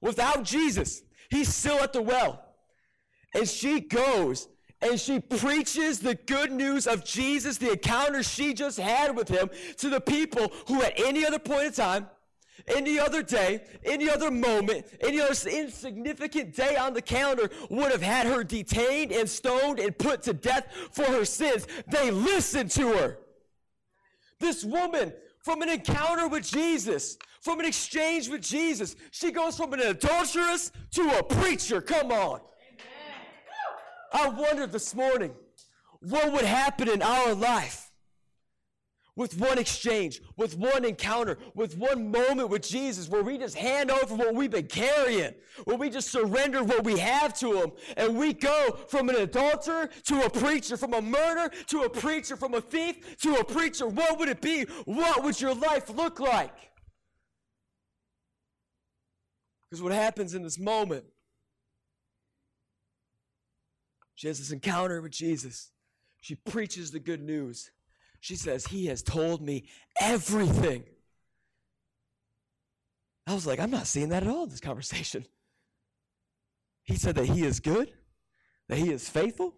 without 0.00 0.44
Jesus. 0.44 1.02
He's 1.30 1.54
still 1.54 1.78
at 1.78 1.92
the 1.92 2.02
well. 2.02 2.44
And 3.34 3.48
she 3.48 3.80
goes 3.80 4.48
and 4.82 4.98
she 4.98 5.20
preaches 5.20 6.00
the 6.00 6.14
good 6.14 6.50
news 6.50 6.86
of 6.86 7.04
Jesus, 7.04 7.58
the 7.58 7.72
encounter 7.72 8.22
she 8.22 8.54
just 8.54 8.78
had 8.78 9.14
with 9.14 9.28
him, 9.28 9.50
to 9.76 9.90
the 9.90 10.00
people 10.00 10.52
who 10.66 10.82
at 10.82 10.98
any 10.98 11.24
other 11.24 11.38
point 11.38 11.66
in 11.66 11.72
time, 11.72 12.06
any 12.68 12.98
other 12.98 13.22
day, 13.22 13.62
any 13.84 14.08
other 14.08 14.30
moment, 14.30 14.86
any 15.00 15.20
other 15.20 15.34
insignificant 15.48 16.54
day 16.54 16.76
on 16.76 16.94
the 16.94 17.02
calendar 17.02 17.50
would 17.68 17.92
have 17.92 18.02
had 18.02 18.26
her 18.26 18.44
detained 18.44 19.12
and 19.12 19.28
stoned 19.28 19.78
and 19.78 19.96
put 19.98 20.22
to 20.22 20.32
death 20.32 20.66
for 20.92 21.04
her 21.04 21.24
sins. 21.24 21.66
They 21.88 22.10
listened 22.10 22.70
to 22.72 22.92
her. 22.92 23.18
This 24.38 24.64
woman, 24.64 25.12
from 25.44 25.62
an 25.62 25.68
encounter 25.68 26.28
with 26.28 26.50
Jesus, 26.50 27.18
from 27.40 27.60
an 27.60 27.66
exchange 27.66 28.28
with 28.28 28.42
Jesus, 28.42 28.96
she 29.10 29.30
goes 29.30 29.56
from 29.56 29.72
an 29.72 29.80
adulteress 29.80 30.72
to 30.92 31.18
a 31.18 31.22
preacher. 31.22 31.80
Come 31.80 32.10
on. 32.10 32.40
I 34.12 34.28
wondered 34.28 34.72
this 34.72 34.94
morning 34.94 35.32
what 36.00 36.32
would 36.32 36.44
happen 36.44 36.88
in 36.88 37.02
our 37.02 37.34
life 37.34 37.89
with 39.16 39.38
one 39.38 39.58
exchange, 39.58 40.20
with 40.36 40.56
one 40.56 40.84
encounter, 40.84 41.38
with 41.54 41.76
one 41.76 42.10
moment 42.10 42.48
with 42.48 42.62
Jesus 42.62 43.08
where 43.08 43.22
we 43.22 43.38
just 43.38 43.56
hand 43.56 43.90
over 43.90 44.14
what 44.14 44.34
we've 44.34 44.50
been 44.50 44.66
carrying, 44.66 45.34
where 45.64 45.76
we 45.76 45.90
just 45.90 46.10
surrender 46.10 46.62
what 46.62 46.84
we 46.84 46.98
have 46.98 47.34
to 47.40 47.60
Him, 47.60 47.72
and 47.96 48.16
we 48.16 48.32
go 48.32 48.78
from 48.88 49.08
an 49.08 49.16
adulterer 49.16 49.88
to 50.04 50.24
a 50.24 50.30
preacher, 50.30 50.76
from 50.76 50.94
a 50.94 51.02
murderer 51.02 51.50
to 51.66 51.82
a 51.82 51.90
preacher, 51.90 52.36
from 52.36 52.54
a 52.54 52.60
thief 52.60 53.18
to 53.18 53.36
a 53.36 53.44
preacher. 53.44 53.86
What 53.86 54.18
would 54.18 54.28
it 54.28 54.40
be? 54.40 54.62
What 54.84 55.24
would 55.24 55.40
your 55.40 55.54
life 55.54 55.90
look 55.90 56.20
like? 56.20 56.54
Because 59.68 59.82
what 59.82 59.92
happens 59.92 60.34
in 60.34 60.42
this 60.42 60.58
moment 60.58 61.04
she 64.20 64.28
has 64.28 64.38
this 64.38 64.50
encounter 64.50 65.00
with 65.00 65.12
Jesus. 65.12 65.70
She 66.20 66.34
preaches 66.34 66.90
the 66.90 67.00
good 67.00 67.22
news. 67.22 67.70
She 68.20 68.36
says, 68.36 68.66
He 68.66 68.86
has 68.86 69.02
told 69.02 69.42
me 69.42 69.64
everything. 70.00 70.84
I 73.26 73.34
was 73.34 73.46
like, 73.46 73.60
I'm 73.60 73.70
not 73.70 73.86
seeing 73.86 74.10
that 74.10 74.22
at 74.22 74.28
all 74.28 74.44
in 74.44 74.50
this 74.50 74.60
conversation. 74.60 75.24
He 76.84 76.96
said 76.96 77.14
that 77.16 77.26
He 77.26 77.42
is 77.42 77.60
good, 77.60 77.92
that 78.68 78.78
He 78.78 78.90
is 78.90 79.08
faithful, 79.08 79.54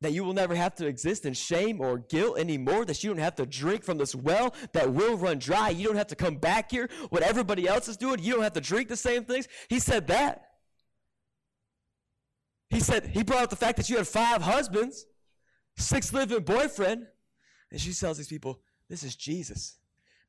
that 0.00 0.12
you 0.12 0.22
will 0.22 0.34
never 0.34 0.54
have 0.54 0.74
to 0.76 0.86
exist 0.86 1.24
in 1.24 1.32
shame 1.32 1.80
or 1.80 1.98
guilt 1.98 2.38
anymore, 2.38 2.84
that 2.84 3.02
you 3.02 3.10
don't 3.10 3.22
have 3.22 3.36
to 3.36 3.46
drink 3.46 3.82
from 3.84 3.98
this 3.98 4.14
well 4.14 4.54
that 4.72 4.92
will 4.92 5.16
run 5.16 5.38
dry. 5.38 5.70
You 5.70 5.88
don't 5.88 5.96
have 5.96 6.08
to 6.08 6.16
come 6.16 6.36
back 6.36 6.70
here. 6.70 6.90
What 7.08 7.22
everybody 7.22 7.66
else 7.66 7.88
is 7.88 7.96
doing, 7.96 8.18
you 8.22 8.34
don't 8.34 8.42
have 8.42 8.52
to 8.52 8.60
drink 8.60 8.88
the 8.88 8.96
same 8.96 9.24
things. 9.24 9.48
He 9.68 9.78
said 9.78 10.06
that. 10.08 10.42
He 12.68 12.80
said, 12.80 13.06
he 13.06 13.22
brought 13.22 13.44
up 13.44 13.50
the 13.50 13.56
fact 13.56 13.76
that 13.78 13.88
you 13.88 13.96
had 13.96 14.06
five 14.06 14.42
husbands, 14.42 15.06
six 15.76 16.12
living 16.12 16.40
boyfriend. 16.40 17.06
And 17.74 17.80
she 17.80 17.92
tells 17.92 18.16
these 18.16 18.28
people, 18.28 18.60
this 18.88 19.02
is 19.02 19.16
Jesus. 19.16 19.78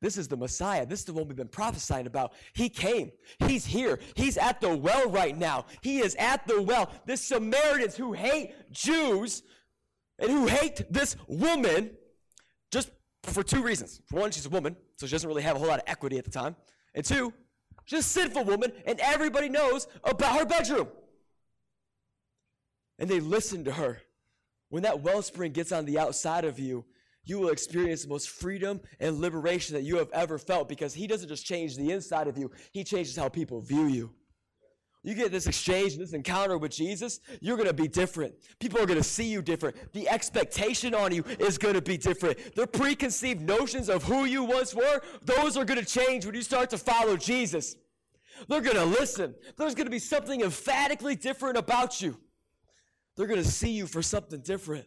This 0.00 0.18
is 0.18 0.26
the 0.26 0.36
Messiah. 0.36 0.84
This 0.84 0.98
is 0.98 1.04
the 1.04 1.12
one 1.12 1.28
we've 1.28 1.36
been 1.36 1.46
prophesying 1.46 2.08
about. 2.08 2.32
He 2.54 2.68
came. 2.68 3.12
He's 3.46 3.64
here. 3.64 4.00
He's 4.16 4.36
at 4.36 4.60
the 4.60 4.76
well 4.76 5.08
right 5.08 5.38
now. 5.38 5.66
He 5.80 6.00
is 6.00 6.16
at 6.16 6.44
the 6.48 6.60
well. 6.60 6.90
The 7.06 7.16
Samaritans 7.16 7.94
who 7.94 8.14
hate 8.14 8.52
Jews 8.72 9.44
and 10.18 10.28
who 10.28 10.48
hate 10.48 10.82
this 10.90 11.14
woman 11.28 11.92
just 12.72 12.90
for 13.22 13.44
two 13.44 13.62
reasons. 13.62 14.02
For 14.06 14.18
one, 14.18 14.32
she's 14.32 14.46
a 14.46 14.50
woman, 14.50 14.74
so 14.96 15.06
she 15.06 15.12
doesn't 15.12 15.28
really 15.28 15.42
have 15.42 15.54
a 15.54 15.60
whole 15.60 15.68
lot 15.68 15.78
of 15.78 15.84
equity 15.86 16.18
at 16.18 16.24
the 16.24 16.32
time. 16.32 16.56
And 16.96 17.04
two, 17.04 17.32
she's 17.84 18.00
a 18.00 18.02
sinful 18.02 18.42
woman, 18.42 18.72
and 18.86 18.98
everybody 18.98 19.48
knows 19.48 19.86
about 20.02 20.36
her 20.36 20.44
bedroom 20.44 20.88
and 22.98 23.08
they 23.08 23.20
listen 23.20 23.64
to 23.64 23.72
her. 23.72 24.02
When 24.68 24.82
that 24.82 25.00
wellspring 25.00 25.52
gets 25.52 25.70
on 25.70 25.84
the 25.84 25.98
outside 25.98 26.44
of 26.44 26.58
you, 26.58 26.84
you 27.26 27.38
will 27.38 27.50
experience 27.50 28.02
the 28.02 28.08
most 28.08 28.30
freedom 28.30 28.80
and 28.98 29.18
liberation 29.18 29.74
that 29.74 29.82
you 29.82 29.98
have 29.98 30.10
ever 30.12 30.38
felt 30.38 30.68
because 30.68 30.94
He 30.94 31.06
doesn't 31.06 31.28
just 31.28 31.44
change 31.44 31.76
the 31.76 31.90
inside 31.90 32.28
of 32.28 32.38
you, 32.38 32.50
He 32.72 32.84
changes 32.84 33.16
how 33.16 33.28
people 33.28 33.60
view 33.60 33.86
you. 33.86 34.14
You 35.02 35.14
get 35.14 35.30
this 35.30 35.46
exchange 35.46 35.96
this 35.98 36.14
encounter 36.14 36.58
with 36.58 36.72
Jesus, 36.72 37.20
you're 37.40 37.56
going 37.56 37.68
to 37.68 37.74
be 37.74 37.86
different. 37.86 38.34
People 38.58 38.80
are 38.80 38.86
going 38.86 38.98
to 38.98 39.04
see 39.04 39.26
you 39.26 39.40
different. 39.40 39.92
The 39.92 40.08
expectation 40.08 40.94
on 40.94 41.14
you 41.14 41.22
is 41.38 41.58
going 41.58 41.74
to 41.74 41.80
be 41.80 41.96
different. 41.96 42.56
The 42.56 42.66
preconceived 42.66 43.40
notions 43.40 43.88
of 43.88 44.02
who 44.02 44.24
you 44.24 44.42
once 44.42 44.74
were, 44.74 45.00
those 45.22 45.56
are 45.56 45.64
going 45.64 45.78
to 45.78 45.86
change 45.86 46.26
when 46.26 46.34
you 46.34 46.42
start 46.42 46.70
to 46.70 46.78
follow 46.78 47.16
Jesus. 47.16 47.76
They're 48.48 48.60
going 48.60 48.76
to 48.76 48.84
listen. 48.84 49.36
There's 49.56 49.76
going 49.76 49.86
to 49.86 49.92
be 49.92 50.00
something 50.00 50.40
emphatically 50.40 51.14
different 51.14 51.56
about 51.56 52.02
you. 52.02 52.18
They're 53.16 53.28
going 53.28 53.42
to 53.42 53.48
see 53.48 53.70
you 53.70 53.86
for 53.86 54.02
something 54.02 54.40
different. 54.40 54.86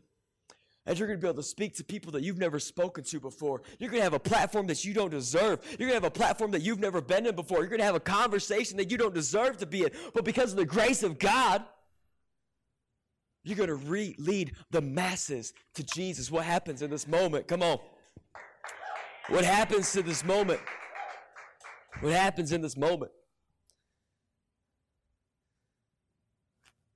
And 0.85 0.97
you're 0.97 1.07
going 1.07 1.19
to 1.19 1.21
be 1.21 1.27
able 1.27 1.41
to 1.41 1.47
speak 1.47 1.75
to 1.75 1.83
people 1.83 2.11
that 2.13 2.23
you've 2.23 2.39
never 2.39 2.59
spoken 2.59 3.03
to 3.03 3.19
before. 3.19 3.61
You're 3.77 3.91
going 3.91 3.99
to 3.99 4.03
have 4.05 4.13
a 4.13 4.19
platform 4.19 4.67
that 4.67 4.83
you 4.83 4.93
don't 4.93 5.11
deserve. 5.11 5.59
You're 5.77 5.89
going 5.89 5.91
to 5.91 5.95
have 5.95 6.03
a 6.05 6.11
platform 6.11 6.51
that 6.51 6.61
you've 6.61 6.79
never 6.79 7.01
been 7.01 7.25
in 7.25 7.35
before. 7.35 7.59
You're 7.59 7.67
going 7.67 7.79
to 7.79 7.85
have 7.85 7.95
a 7.95 7.99
conversation 7.99 8.77
that 8.77 8.89
you 8.89 8.97
don't 8.97 9.13
deserve 9.13 9.57
to 9.57 9.65
be 9.65 9.83
in. 9.83 9.91
But 10.13 10.25
because 10.25 10.51
of 10.51 10.57
the 10.57 10.65
grace 10.65 11.03
of 11.03 11.19
God, 11.19 11.63
you're 13.43 13.57
going 13.57 13.69
to 13.69 13.75
re- 13.75 14.15
lead 14.17 14.53
the 14.71 14.81
masses 14.81 15.53
to 15.75 15.83
Jesus. 15.83 16.31
What 16.31 16.45
happens 16.45 16.81
in 16.81 16.89
this 16.89 17.07
moment? 17.07 17.47
Come 17.47 17.61
on. 17.61 17.79
What 19.27 19.45
happens 19.45 19.91
to 19.93 20.01
this 20.01 20.23
moment? 20.25 20.59
What 22.01 22.13
happens 22.13 22.51
in 22.51 22.61
this 22.61 22.75
moment? 22.75 23.11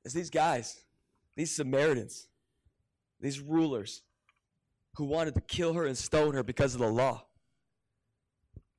Is 0.06 0.14
these 0.14 0.30
guys 0.30 0.82
these 1.36 1.56
Samaritans, 1.56 2.28
these 3.24 3.40
rulers 3.40 4.04
who 4.96 5.06
wanted 5.06 5.34
to 5.34 5.42
kill 5.42 5.74
her 5.74 5.86
and 5.86 5.98
stone 5.98 6.34
her 6.34 6.44
because 6.44 6.76
of 6.76 6.82
the 6.82 6.88
law, 6.88 7.26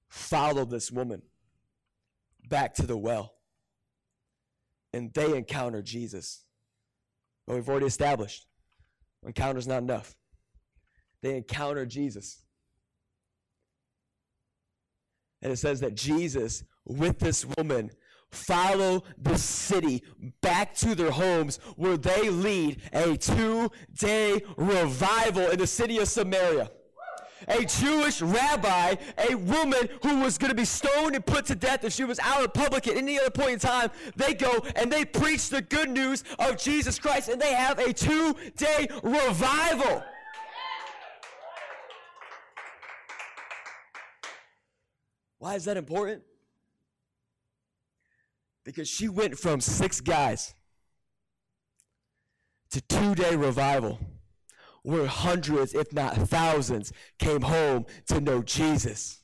followed 0.09 0.70
this 0.70 0.92
woman 0.92 1.22
back 2.48 2.74
to 2.74 2.87
the 2.87 2.96
well. 2.96 3.35
And 4.92 5.12
they 5.14 5.35
encounter 5.35 5.80
Jesus. 5.80 6.44
But 7.46 7.54
we've 7.54 7.68
already 7.68 7.87
established 7.87 8.46
encounter's 9.26 9.66
not 9.66 9.83
enough. 9.83 10.14
They 11.22 11.38
encounter 11.38 11.87
Jesus. 11.87 12.42
And 15.40 15.50
it 15.50 15.57
says 15.57 15.80
that 15.80 15.94
Jesus, 15.94 16.62
with 16.85 17.18
this 17.18 17.46
woman, 17.57 17.90
follow 18.35 19.05
the 19.18 19.38
city 19.38 20.03
back 20.40 20.75
to 20.77 20.94
their 20.94 21.11
homes 21.11 21.59
where 21.77 21.97
they 21.97 22.31
lead 22.31 22.81
a 22.92 23.16
two 23.16 23.70
day 23.94 24.42
revival 24.57 25.51
in 25.51 25.59
the 25.59 25.66
city 25.66 25.99
of 25.99 26.09
Samaria. 26.09 26.70
A 27.49 27.64
Jewish 27.64 28.23
rabbi, 28.23 28.94
a 29.18 29.35
woman 29.35 29.88
who 30.03 30.20
was 30.20 30.38
going 30.38 30.49
to 30.51 30.55
be 30.55 30.64
stoned 30.64 31.14
and 31.14 31.25
put 31.25 31.44
to 31.47 31.55
death 31.55 31.85
if 31.85 31.92
she 31.92 32.05
was 32.05 32.18
out 32.20 32.42
in 32.42 32.51
public 32.51 32.88
at 32.88 32.97
any 32.97 33.18
other 33.18 33.31
point 33.31 33.53
in 33.53 33.59
time, 33.59 33.90
they 34.16 34.35
go 34.35 34.64
and 34.77 34.90
they 34.90 35.05
preach 35.05 35.51
the 35.51 35.61
good 35.61 35.90
news 35.90 36.25
of 36.38 36.57
Jesus 36.57 36.99
Christ 36.99 37.29
and 37.29 37.41
they 37.41 37.53
have 37.53 37.78
a 37.78 37.93
two 37.93 38.35
day 38.57 38.89
revival. 39.03 40.03
Why 45.39 45.57
is 45.57 45.66
that 45.66 45.76
important? 45.76 46.22
Because 48.65 48.89
she 48.89 49.09
went 49.09 49.39
from 49.39 49.61
six 49.61 50.01
guys 50.01 50.55
to 52.71 52.81
two 52.83 53.15
day 53.15 53.37
revival 53.37 53.99
where 54.83 55.07
hundreds, 55.07 55.75
if 55.75 55.93
not 55.93 56.15
thousands, 56.15 56.93
came 57.19 57.43
home 57.43 57.87
to 58.07 58.21
know 58.21 58.43
Jesus. 58.43 59.21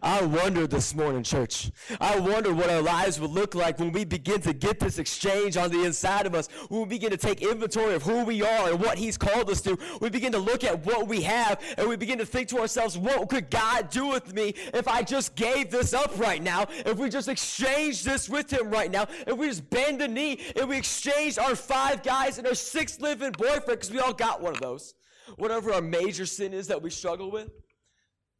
I 0.00 0.24
wonder 0.24 0.66
this 0.66 0.94
morning, 0.94 1.22
church. 1.22 1.70
I 2.00 2.18
wonder 2.18 2.54
what 2.54 2.70
our 2.70 2.80
lives 2.80 3.20
would 3.20 3.30
look 3.30 3.54
like 3.54 3.78
when 3.78 3.92
we 3.92 4.04
begin 4.04 4.40
to 4.42 4.52
get 4.52 4.80
this 4.80 4.98
exchange 4.98 5.56
on 5.56 5.70
the 5.70 5.84
inside 5.84 6.26
of 6.26 6.34
us. 6.34 6.48
When 6.68 6.82
we 6.82 6.86
begin 6.86 7.10
to 7.10 7.16
take 7.16 7.42
inventory 7.42 7.94
of 7.94 8.02
who 8.02 8.24
we 8.24 8.42
are 8.42 8.70
and 8.70 8.80
what 8.80 8.96
He's 8.96 9.18
called 9.18 9.50
us 9.50 9.60
to. 9.62 9.78
We 10.00 10.08
begin 10.08 10.32
to 10.32 10.38
look 10.38 10.64
at 10.64 10.86
what 10.86 11.08
we 11.08 11.22
have 11.22 11.60
and 11.76 11.88
we 11.88 11.96
begin 11.96 12.18
to 12.18 12.26
think 12.26 12.48
to 12.48 12.58
ourselves, 12.58 12.96
what 12.96 13.28
could 13.28 13.50
God 13.50 13.90
do 13.90 14.06
with 14.06 14.32
me 14.32 14.54
if 14.72 14.88
I 14.88 15.02
just 15.02 15.34
gave 15.34 15.70
this 15.70 15.92
up 15.92 16.18
right 16.18 16.42
now? 16.42 16.66
If 16.70 16.96
we 16.98 17.10
just 17.10 17.28
exchanged 17.28 18.04
this 18.04 18.28
with 18.28 18.52
Him 18.52 18.70
right 18.70 18.90
now? 18.90 19.06
If 19.26 19.36
we 19.36 19.48
just 19.48 19.68
bend 19.68 20.00
the 20.00 20.08
knee 20.08 20.40
and 20.56 20.68
we 20.68 20.78
exchange 20.78 21.38
our 21.38 21.54
five 21.54 22.02
guys 22.02 22.38
and 22.38 22.46
our 22.46 22.54
six 22.54 23.00
living 23.00 23.32
boyfriend, 23.32 23.66
because 23.66 23.90
we 23.90 23.98
all 23.98 24.14
got 24.14 24.40
one 24.40 24.54
of 24.54 24.60
those. 24.60 24.94
Whatever 25.36 25.72
our 25.72 25.82
major 25.82 26.26
sin 26.26 26.52
is 26.52 26.66
that 26.68 26.82
we 26.82 26.90
struggle 26.90 27.30
with. 27.30 27.50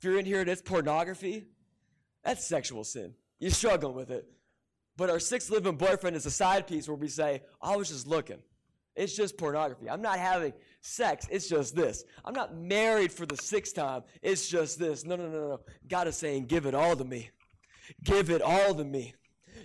If 0.02 0.06
you're 0.06 0.18
in 0.18 0.26
here 0.26 0.40
and 0.40 0.50
it's 0.50 0.60
pornography, 0.60 1.46
that's 2.24 2.44
sexual 2.44 2.82
sin. 2.82 3.14
You're 3.38 3.52
struggling 3.52 3.94
with 3.94 4.10
it. 4.10 4.26
But 4.96 5.10
our 5.10 5.20
sixth 5.20 5.48
living 5.48 5.76
boyfriend 5.76 6.16
is 6.16 6.26
a 6.26 6.30
side 6.30 6.66
piece 6.66 6.88
where 6.88 6.96
we 6.96 7.06
say, 7.06 7.42
I 7.60 7.76
was 7.76 7.88
just 7.88 8.08
looking. 8.08 8.38
It's 8.96 9.14
just 9.14 9.38
pornography. 9.38 9.88
I'm 9.88 10.02
not 10.02 10.18
having 10.18 10.54
sex. 10.80 11.28
It's 11.30 11.48
just 11.48 11.76
this. 11.76 12.02
I'm 12.24 12.34
not 12.34 12.56
married 12.56 13.12
for 13.12 13.26
the 13.26 13.36
sixth 13.36 13.76
time. 13.76 14.02
It's 14.22 14.48
just 14.48 14.76
this. 14.76 15.04
No, 15.04 15.14
no, 15.14 15.28
no, 15.28 15.48
no. 15.50 15.60
God 15.86 16.08
is 16.08 16.16
saying, 16.16 16.46
give 16.46 16.66
it 16.66 16.74
all 16.74 16.96
to 16.96 17.04
me. 17.04 17.30
Give 18.02 18.28
it 18.28 18.42
all 18.42 18.74
to 18.74 18.82
me. 18.82 19.14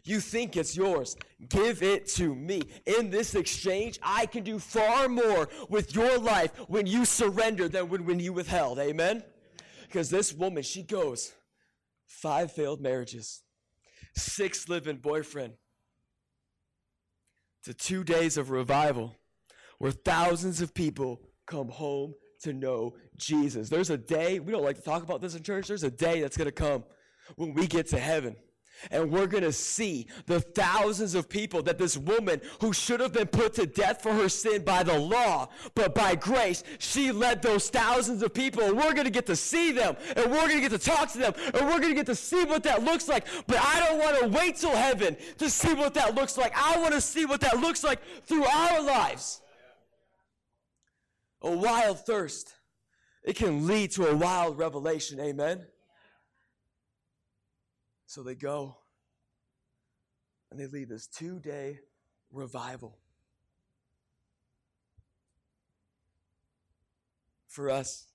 You 0.04 0.20
think 0.20 0.56
it's 0.56 0.78
yours. 0.78 1.18
Give 1.50 1.82
it 1.82 2.06
to 2.10 2.36
me. 2.36 2.62
In 2.86 3.10
this 3.10 3.34
exchange, 3.34 3.98
I 4.04 4.28
can 4.28 4.44
do 4.44 4.60
far 4.60 5.10
more 5.10 5.50
with 5.68 5.96
your 5.96 6.20
life 6.20 6.52
when 6.68 6.86
you 6.86 7.06
surrender 7.06 7.68
than 7.68 7.90
when, 7.90 8.06
when 8.06 8.20
you 8.20 8.34
withheld. 8.34 8.78
Amen? 8.78 9.24
Because 9.88 10.10
this 10.10 10.34
woman, 10.34 10.64
she 10.64 10.84
goes, 10.84 11.34
five 12.06 12.52
failed 12.52 12.82
marriages, 12.82 13.42
six 14.16 14.68
living 14.68 14.98
boyfriend, 14.98 15.54
to 17.64 17.74
two 17.74 18.04
days 18.04 18.38
of 18.38 18.50
revival 18.50 19.16
where 19.80 19.92
thousands 19.92 20.62
of 20.62 20.74
people 20.74 21.22
come 21.46 21.70
home 21.70 22.14
to 22.42 22.54
know 22.54 22.96
Jesus. 23.18 23.70
There's 23.70 23.90
a 23.90 23.98
day, 23.98 24.40
we 24.40 24.52
don't 24.52 24.64
like 24.64 24.78
to 24.78 24.82
talk 24.82 25.04
about 25.04 25.22
this 25.22 25.36
in 25.36 25.44
church, 25.44 25.68
there's 25.68 25.84
a 25.84 25.92
day 25.92 26.22
that's 26.22 26.38
going 26.38 26.46
to 26.46 26.52
come 26.52 26.84
when 27.36 27.54
we 27.54 27.68
get 27.68 27.88
to 27.90 28.00
heaven 28.00 28.36
and 28.92 29.12
we're 29.12 29.28
going 29.28 29.44
to 29.44 29.52
see 29.52 30.08
the 30.26 30.40
thousands 30.40 31.16
of 31.16 31.30
people 31.30 31.62
that 31.64 31.78
this 31.78 31.98
woman 31.98 32.42
who 32.62 32.74
should 32.74 33.00
have 33.00 33.14
been 33.14 33.28
put 33.28 33.54
to 33.56 33.66
death 33.66 34.02
for 34.02 34.14
her 34.14 34.30
sin 34.30 34.64
by 34.64 34.84
the 34.84 34.98
law, 34.98 35.50
but 35.76 35.96
by 35.96 36.16
grace, 36.16 36.64
she 36.80 37.12
led 37.12 37.42
those 37.42 37.70
thousands 37.70 38.22
of 38.24 38.34
people. 38.34 38.64
And 38.64 38.78
we're 38.78 38.94
going 38.94 39.06
to 39.06 39.12
get 39.12 39.26
to 39.28 39.36
see 39.36 39.72
them. 39.72 39.96
And 40.16 40.32
we're 40.32 40.48
going 40.48 40.62
to 40.62 40.70
get 40.70 40.72
to 40.72 40.78
talk 40.78 41.12
to 41.14 41.18
them. 41.18 41.34
And 41.54 41.68
we're 41.68 41.80
going 41.80 41.90
to 41.90 41.96
get 41.96 42.06
to 42.08 42.16
see 42.16 42.44
what 42.46 42.64
that 42.64 42.84
looks 42.84 43.08
like. 43.08 43.26
But 43.48 43.58
I 43.60 43.80
don't 43.80 44.00
want 44.00 44.20
to 44.20 44.28
wait 44.40 44.58
till 44.58 44.76
heaven 44.76 45.18
to 45.38 45.50
see 45.50 45.74
what 45.74 45.94
that 45.96 46.16
looks 46.16 46.38
like. 46.38 46.54
I 46.56 46.80
want 46.80 46.94
to 46.94 47.02
see 47.02 47.26
what 47.26 47.42
that 47.42 47.60
looks 47.60 47.84
like 47.84 48.02
through 48.26 48.46
our 48.46 48.82
lives. 48.82 49.42
A 51.42 51.52
wild 51.52 52.00
thirst. 52.00 52.54
It 53.24 53.36
can 53.36 53.68
lead 53.68 53.92
to 53.92 54.08
a 54.08 54.16
wild 54.16 54.58
revelation. 54.58 55.20
Amen. 55.20 55.66
So 58.08 58.24
they 58.24 58.36
go 58.36 58.78
and 60.50 60.60
they 60.60 60.66
lead 60.66 60.88
this 60.88 61.08
two 61.08 61.40
day 61.40 61.80
revival. 62.32 62.98
For 67.50 67.70
us, 67.70 68.08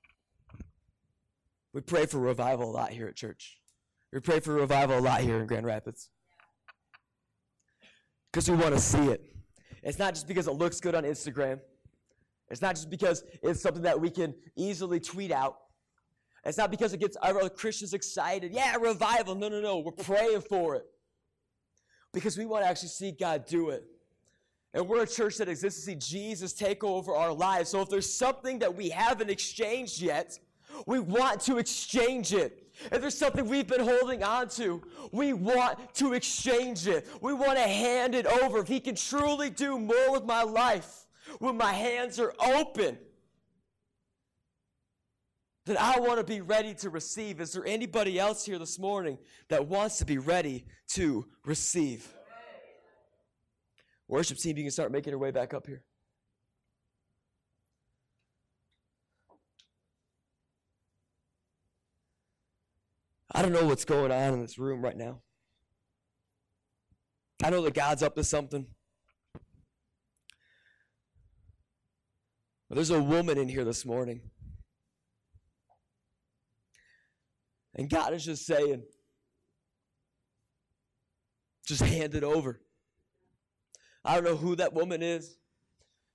we 1.74 1.82
pray 1.82 2.07
for 2.07 2.18
revival 2.18 2.70
a 2.70 2.72
lot 2.72 2.90
here 2.90 3.07
at 3.07 3.16
church. 3.16 3.59
We 4.12 4.20
pray 4.20 4.40
for 4.40 4.55
revival 4.55 4.99
a 4.99 5.01
lot 5.01 5.20
here 5.20 5.38
in 5.38 5.47
Grand 5.47 5.66
Rapids. 5.66 6.09
Because 8.30 8.51
we 8.51 8.57
want 8.57 8.74
to 8.74 8.80
see 8.80 9.09
it. 9.09 9.22
It's 9.82 9.99
not 9.99 10.14
just 10.14 10.26
because 10.26 10.47
it 10.47 10.53
looks 10.53 10.80
good 10.80 10.95
on 10.95 11.05
Instagram. 11.05 11.61
It's 12.49 12.62
not 12.62 12.76
just 12.76 12.88
because 12.88 13.24
it's 13.43 13.61
something 13.61 13.82
that 13.82 14.01
we 14.01 14.11
can 14.11 14.34
easily 14.57 15.01
tweet 15.01 15.32
out. 15.32 15.57
It's 16.45 16.59
not 16.59 16.70
because 16.70 16.93
it 16.93 16.99
gets 16.99 17.16
other 17.22 17.40
oh, 17.43 17.49
Christians 17.49 17.95
excited. 17.95 18.53
Yeah, 18.53 18.76
revival. 18.76 19.34
No, 19.34 19.49
no, 19.49 19.61
no. 19.61 19.78
We're 19.78 19.93
praying 19.93 20.40
for 20.43 20.74
it. 20.74 20.86
Because 22.12 22.36
we 22.36 22.47
want 22.47 22.64
to 22.64 22.68
actually 22.68 22.88
see 22.88 23.12
God 23.12 23.47
do 23.47 23.70
it. 23.70 23.84
And 24.74 24.88
we're 24.88 25.03
a 25.03 25.07
church 25.07 25.36
that 25.36 25.49
exists 25.49 25.80
to 25.80 25.86
see 25.86 25.95
Jesus 25.95 26.53
take 26.53 26.82
over 26.82 27.14
our 27.14 27.32
lives. 27.32 27.70
So 27.70 27.80
if 27.80 27.88
there's 27.88 28.12
something 28.12 28.59
that 28.61 28.74
we 28.74 28.88
haven't 28.88 29.30
exchanged 29.30 30.01
yet, 30.01 30.38
we 30.86 30.99
want 30.99 31.40
to 31.43 31.59
exchange 31.59 32.32
it. 32.32 32.59
If 32.90 33.01
there's 33.03 33.16
something 33.16 33.47
we've 33.47 33.66
been 33.66 33.86
holding 33.86 34.22
on 34.22 34.49
to, 34.51 34.82
we 35.12 35.34
want 35.34 35.95
to 35.97 36.14
exchange 36.14 36.86
it. 36.86 37.07
We 37.20 37.34
want 37.34 37.59
to 37.59 37.64
hand 37.64 38.14
it 38.14 38.26
over. 38.26 38.59
If 38.59 38.68
He 38.68 38.80
can 38.80 38.95
truly 38.95 39.51
do 39.51 39.78
more 39.78 40.11
with 40.11 40.24
my 40.24 40.43
life, 40.43 41.07
when 41.38 41.57
my 41.57 41.72
hands 41.72 42.18
are 42.18 42.34
open, 42.40 42.99
that 45.67 45.81
I 45.81 46.01
want 46.01 46.19
to 46.19 46.25
be 46.25 46.41
ready 46.41 46.75
to 46.75 46.91
receive. 46.91 47.41
Is 47.41 47.53
there 47.53 47.65
anybody 47.65 48.19
else 48.19 48.45
here 48.45 48.59
this 48.59 48.79
morning 48.79 49.19
that 49.49 49.69
wants 49.69 49.99
to 49.99 50.05
be 50.05 50.19
ready 50.19 50.67
to 50.89 51.27
receive? 51.45 52.13
Worship 54.09 54.39
team, 54.39 54.57
you 54.57 54.65
can 54.65 54.71
start 54.71 54.91
making 54.91 55.13
your 55.13 55.21
way 55.21 55.31
back 55.31 55.55
up 55.55 55.67
here. 55.67 55.83
I 63.35 63.41
don't 63.41 63.53
know 63.53 63.65
what's 63.65 63.87
going 63.87 64.13
on 64.13 64.35
in 64.35 64.43
this 64.43 64.59
room 64.59 64.83
right 64.83 64.97
now. 64.97 65.21
I 67.43 67.51
know 67.51 67.63
that 67.63 67.73
God's 67.73 68.03
up 68.03 68.15
to 68.17 68.25
something. 68.25 68.67
But 72.69 72.77
there's 72.77 72.91
a 72.91 73.03
woman 73.03 73.39
in 73.39 73.49
here 73.49 73.65
this 73.65 73.87
morning 73.87 74.21
And 77.75 77.89
God 77.89 78.12
is 78.12 78.25
just 78.25 78.47
saying, 78.47 78.83
just 81.66 81.83
hand 81.83 82.14
it 82.14 82.25
over. 82.25 82.61
I 84.05 84.14
don't 84.14 84.25
know 84.25 84.37
who 84.37 84.57
that 84.57 84.75
woman 84.75 85.03
is. 85.03 85.37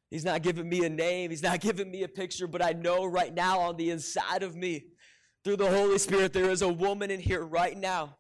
He's 0.10 0.26
not 0.26 0.42
giving 0.42 0.70
me 0.70 0.86
a 0.86 0.90
name, 0.90 1.32
He's 1.32 1.44
not 1.44 1.60
giving 1.62 1.92
me 1.92 2.04
a 2.04 2.08
picture, 2.08 2.48
but 2.48 2.64
I 2.64 2.72
know 2.72 3.06
right 3.06 3.34
now 3.34 3.60
on 3.60 3.78
the 3.78 3.90
inside 3.90 4.44
of 4.44 4.56
me, 4.56 4.86
through 5.44 5.58
the 5.58 5.70
Holy 5.70 5.98
Spirit, 5.98 6.34
there 6.34 6.50
is 6.50 6.62
a 6.62 6.68
woman 6.68 7.10
in 7.10 7.20
here 7.20 7.44
right 7.44 7.78
now. 7.78 8.18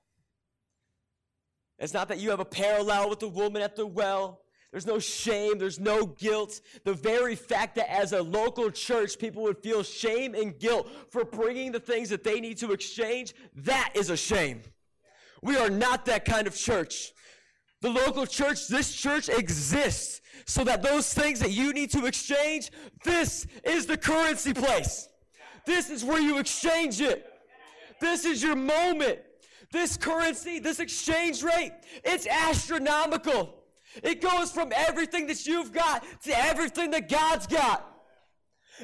It's 1.79 1.93
not 1.93 2.07
that 2.07 2.19
you 2.19 2.29
have 2.29 2.39
a 2.39 2.45
parallel 2.45 3.09
with 3.09 3.19
the 3.19 3.27
woman 3.27 3.61
at 3.61 3.75
the 3.75 3.85
well. 3.85 4.41
There's 4.71 4.85
no 4.85 4.99
shame, 4.99 5.57
there's 5.57 5.79
no 5.79 6.05
guilt. 6.05 6.61
The 6.83 6.93
very 6.93 7.35
fact 7.35 7.75
that 7.75 7.89
as 7.89 8.11
a 8.13 8.21
local 8.21 8.69
church, 8.69 9.17
people 9.17 9.43
would 9.43 9.57
feel 9.59 9.81
shame 9.81 10.35
and 10.35 10.57
guilt 10.59 10.89
for 11.09 11.23
bringing 11.23 11.71
the 11.71 11.79
things 11.79 12.09
that 12.09 12.23
they 12.23 12.39
need 12.39 12.57
to 12.57 12.73
exchange, 12.73 13.33
that 13.55 13.91
is 13.95 14.09
a 14.09 14.17
shame. 14.17 14.61
We 15.41 15.55
are 15.55 15.69
not 15.69 16.05
that 16.05 16.25
kind 16.25 16.47
of 16.47 16.55
church. 16.55 17.13
The 17.81 17.89
local 17.89 18.25
church, 18.25 18.67
this 18.67 18.93
church 18.93 19.29
exists 19.29 20.21
so 20.45 20.63
that 20.63 20.81
those 20.81 21.13
things 21.13 21.39
that 21.39 21.51
you 21.51 21.73
need 21.73 21.91
to 21.91 22.05
exchange, 22.05 22.71
this 23.03 23.45
is 23.63 23.85
the 23.85 23.97
currency 23.97 24.53
place. 24.53 25.07
This 25.65 25.89
is 25.89 26.03
where 26.03 26.21
you 26.21 26.39
exchange 26.39 27.01
it. 27.01 27.25
This 28.01 28.25
is 28.25 28.41
your 28.41 28.55
moment. 28.55 29.19
This 29.71 29.97
currency, 29.97 30.59
this 30.59 30.79
exchange 30.79 31.43
rate, 31.43 31.73
it's 32.03 32.25
astronomical. 32.25 33.53
It 34.03 34.21
goes 34.21 34.51
from 34.51 34.71
everything 34.75 35.27
that 35.27 35.45
you've 35.45 35.71
got 35.71 36.05
to 36.23 36.37
everything 36.37 36.91
that 36.91 37.09
God's 37.09 37.47
got. 37.47 37.85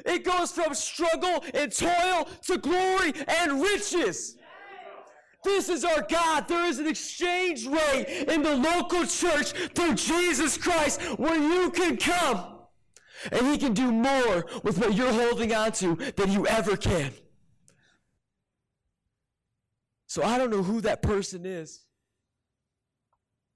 It 0.04 0.24
goes 0.24 0.50
from 0.50 0.74
struggle 0.74 1.44
and 1.54 1.70
toil 1.70 2.28
to 2.46 2.58
glory 2.58 3.12
and 3.28 3.62
riches. 3.62 4.36
This 5.44 5.68
is 5.68 5.84
our 5.84 6.02
God. 6.08 6.48
There 6.48 6.64
is 6.64 6.78
an 6.78 6.86
exchange 6.86 7.66
rate 7.66 8.24
in 8.28 8.42
the 8.42 8.56
local 8.56 9.04
church 9.06 9.52
through 9.74 9.94
Jesus 9.94 10.56
Christ 10.56 11.00
where 11.18 11.38
you 11.38 11.70
can 11.70 11.96
come 11.98 12.54
and 13.30 13.46
He 13.46 13.58
can 13.58 13.74
do 13.74 13.92
more 13.92 14.46
with 14.62 14.78
what 14.78 14.94
you're 14.94 15.12
holding 15.12 15.54
on 15.54 15.72
to 15.72 15.96
than 16.16 16.32
you 16.32 16.46
ever 16.46 16.76
can. 16.76 17.12
So 20.06 20.22
I 20.22 20.38
don't 20.38 20.50
know 20.50 20.62
who 20.62 20.80
that 20.80 21.02
person 21.02 21.44
is. 21.44 21.84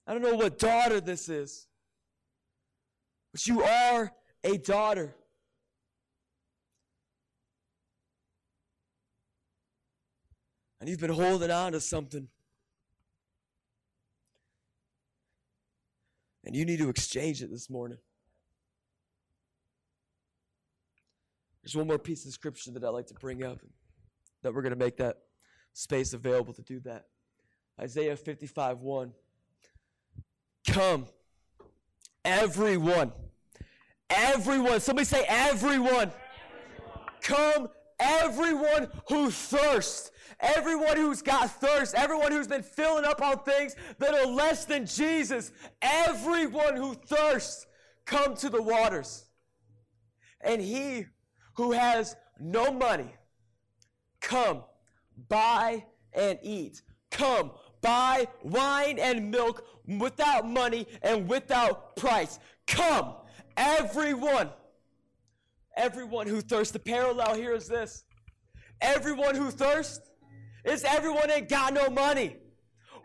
I 0.08 0.12
don't 0.14 0.22
know 0.22 0.36
what 0.36 0.58
daughter 0.58 1.02
this 1.02 1.28
is, 1.28 1.66
but 3.30 3.46
you 3.46 3.62
are 3.62 4.10
a 4.42 4.56
daughter. 4.56 5.14
And 10.80 10.88
you've 10.88 10.98
been 10.98 11.10
holding 11.10 11.50
on 11.50 11.72
to 11.72 11.80
something. 11.80 12.26
And 16.42 16.56
you 16.56 16.64
need 16.64 16.78
to 16.78 16.88
exchange 16.88 17.42
it 17.42 17.50
this 17.50 17.68
morning. 17.68 17.98
There's 21.62 21.76
one 21.76 21.86
more 21.86 21.98
piece 21.98 22.24
of 22.24 22.32
scripture 22.32 22.70
that 22.70 22.82
I'd 22.82 22.88
like 22.88 23.08
to 23.08 23.14
bring 23.14 23.44
up 23.44 23.58
that 24.42 24.54
we're 24.54 24.62
going 24.62 24.72
to 24.72 24.78
make 24.78 24.96
that 24.96 25.18
space 25.74 26.14
available 26.14 26.54
to 26.54 26.62
do 26.62 26.80
that. 26.80 27.04
Isaiah 27.78 28.16
55 28.16 28.78
1. 28.78 29.12
Come, 30.68 31.06
everyone. 32.26 33.12
Everyone. 34.10 34.80
Somebody 34.80 35.06
say, 35.06 35.24
everyone. 35.26 36.10
everyone. 36.10 36.12
Come, 37.22 37.68
everyone 37.98 38.88
who 39.08 39.30
thirsts. 39.30 40.10
Everyone 40.40 40.96
who's 40.96 41.20
got 41.20 41.50
thirst, 41.50 41.96
everyone 41.96 42.30
who's 42.30 42.46
been 42.46 42.62
filling 42.62 43.04
up 43.04 43.20
on 43.20 43.38
things 43.40 43.74
that 43.98 44.14
are 44.14 44.26
less 44.26 44.66
than 44.66 44.86
Jesus, 44.86 45.50
everyone 45.82 46.76
who 46.76 46.94
thirsts, 46.94 47.66
come 48.04 48.36
to 48.36 48.48
the 48.48 48.62
waters. 48.62 49.24
And 50.40 50.62
he 50.62 51.06
who 51.54 51.72
has 51.72 52.14
no 52.38 52.70
money, 52.70 53.12
come, 54.20 54.62
buy 55.28 55.84
and 56.12 56.38
eat. 56.42 56.82
Come, 57.10 57.50
buy 57.80 58.26
wine 58.42 58.98
and 58.98 59.30
milk 59.30 59.64
without 59.98 60.48
money 60.48 60.86
and 61.02 61.28
without 61.28 61.96
price. 61.96 62.38
Come, 62.66 63.14
everyone. 63.56 64.50
Everyone 65.76 66.26
who 66.26 66.40
thirsts. 66.40 66.72
The 66.72 66.78
parallel 66.78 67.34
here 67.34 67.54
is 67.54 67.68
this 67.68 68.04
everyone 68.80 69.34
who 69.34 69.50
thirsts 69.50 70.08
is 70.64 70.84
everyone 70.84 71.30
ain't 71.30 71.48
got 71.48 71.72
no 71.72 71.88
money. 71.88 72.36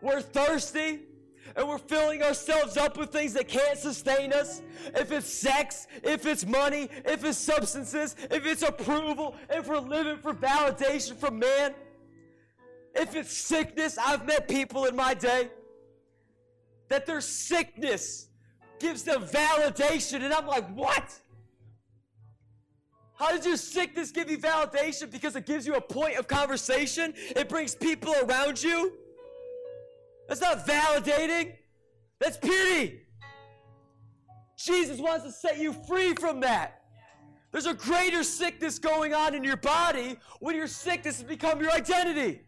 We're 0.02 0.22
thirsty 0.22 1.00
and 1.56 1.68
we're 1.68 1.78
filling 1.78 2.24
ourselves 2.24 2.78
up 2.78 2.98
with 2.98 3.12
things 3.12 3.34
that 3.34 3.48
can't 3.48 3.78
sustain 3.78 4.34
us. 4.34 4.62
If 4.96 5.12
it's 5.12 5.28
sex, 5.28 5.88
if 6.04 6.26
it's 6.26 6.46
money, 6.46 6.90
if 7.06 7.24
it's 7.24 7.38
substances, 7.38 8.16
if 8.32 8.46
it's 8.46 8.64
approval, 8.64 9.36
if 9.50 9.68
we're 9.68 9.80
living 9.80 10.18
for 10.18 10.34
validation 10.34 11.16
from 11.16 11.40
man, 11.40 11.74
if 12.96 13.16
it's 13.16 13.36
sickness, 13.36 13.98
I've 13.98 14.26
met 14.26 14.48
people 14.48 14.86
in 14.86 14.96
my 14.96 15.14
day 15.14 15.50
that 16.90 17.06
their 17.06 17.22
sickness 17.22 18.28
gives 18.80 19.04
them 19.04 19.24
validation, 19.24 20.22
and 20.22 20.34
I'm 20.34 20.46
like, 20.46 20.68
what? 20.76 21.20
How 23.16 23.32
does 23.36 23.46
your 23.46 23.58
sickness 23.58 24.12
give 24.12 24.30
you 24.30 24.38
validation? 24.38 25.10
Because 25.12 25.36
it 25.36 25.46
gives 25.46 25.66
you 25.66 25.76
a 25.76 25.82
point 25.82 26.18
of 26.18 26.28
conversation. 26.28 27.14
It 27.16 27.48
brings 27.48 27.74
people 27.74 28.14
around 28.24 28.62
you. 28.62 28.94
That's 30.28 30.42
not 30.42 30.66
validating. 30.66 31.54
That's 32.20 32.38
pity. 32.38 33.02
Jesus 34.58 35.00
wants 35.00 35.26
to 35.26 35.32
set 35.32 35.60
you 35.60 35.74
free 35.88 36.14
from 36.16 36.40
that. 36.42 36.82
There's 37.52 37.66
a 37.66 37.74
greater 37.74 38.24
sickness 38.24 38.80
going 38.80 39.14
on 39.14 39.36
in 39.36 39.44
your 39.44 39.58
body 39.58 40.18
when 40.40 40.56
your 40.56 40.68
sickness 40.68 41.18
has 41.22 41.24
become 41.28 41.62
your 41.62 41.72
identity. 41.72 42.42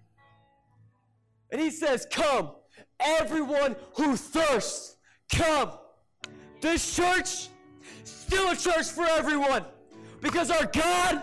And 1.52 1.62
he 1.62 1.72
says, 1.72 2.08
Come, 2.10 2.52
everyone 3.00 3.76
who 3.96 4.16
thirsts, 4.16 4.98
come. 5.34 5.72
This 6.62 6.96
church, 6.96 7.50
still 8.04 8.52
a 8.52 8.56
church 8.56 8.88
for 8.88 9.06
everyone. 9.06 9.66
Because 10.22 10.50
our 10.50 10.66
God 10.66 11.22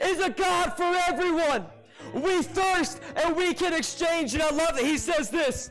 is 0.00 0.18
a 0.20 0.30
God 0.30 0.76
for 0.76 0.92
everyone. 1.08 1.66
We 2.14 2.42
thirst 2.42 3.00
and 3.16 3.36
we 3.36 3.54
can 3.54 3.72
exchange. 3.72 4.34
And 4.34 4.42
I 4.42 4.50
love 4.50 4.76
that 4.76 4.84
he 4.84 4.98
says 4.98 5.30
this 5.30 5.70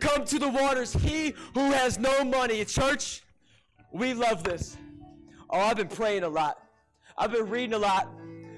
Come 0.00 0.24
to 0.24 0.38
the 0.38 0.48
waters, 0.48 0.92
he 0.92 1.34
who 1.54 1.70
has 1.72 1.98
no 1.98 2.24
money. 2.24 2.64
Church, 2.64 3.22
we 3.92 4.14
love 4.14 4.44
this. 4.44 4.76
Oh, 5.50 5.60
I've 5.60 5.76
been 5.76 5.88
praying 5.88 6.24
a 6.24 6.28
lot. 6.28 6.58
I've 7.16 7.32
been 7.32 7.48
reading 7.48 7.74
a 7.74 7.78
lot. 7.78 8.08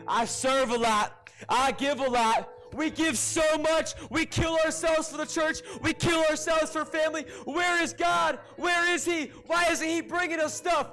I 0.07 0.25
serve 0.25 0.71
a 0.71 0.79
lot. 0.79 1.31
I 1.49 1.73
give 1.73 2.01
a 2.01 2.09
lot. 2.09 2.51
We 2.75 2.91
give 2.91 3.19
so 3.19 3.59
much. 3.59 3.95
We 4.11 4.27
kill 4.27 4.57
ourselves 4.65 5.09
for 5.11 5.17
the 5.17 5.27
church. 5.27 5.61
We 5.83 5.93
kill 5.93 6.23
ourselves 6.31 6.73
for 6.73 6.85
family. 6.85 7.25
Where 7.45 7.83
is 7.83 7.93
God? 7.93 8.39
Where 8.57 8.93
is 8.93 9.05
He? 9.05 9.27
Why 9.47 9.67
isn't 9.71 9.89
He 9.89 10.01
bringing 10.01 10.41
us 10.41 10.55
stuff? 10.55 10.91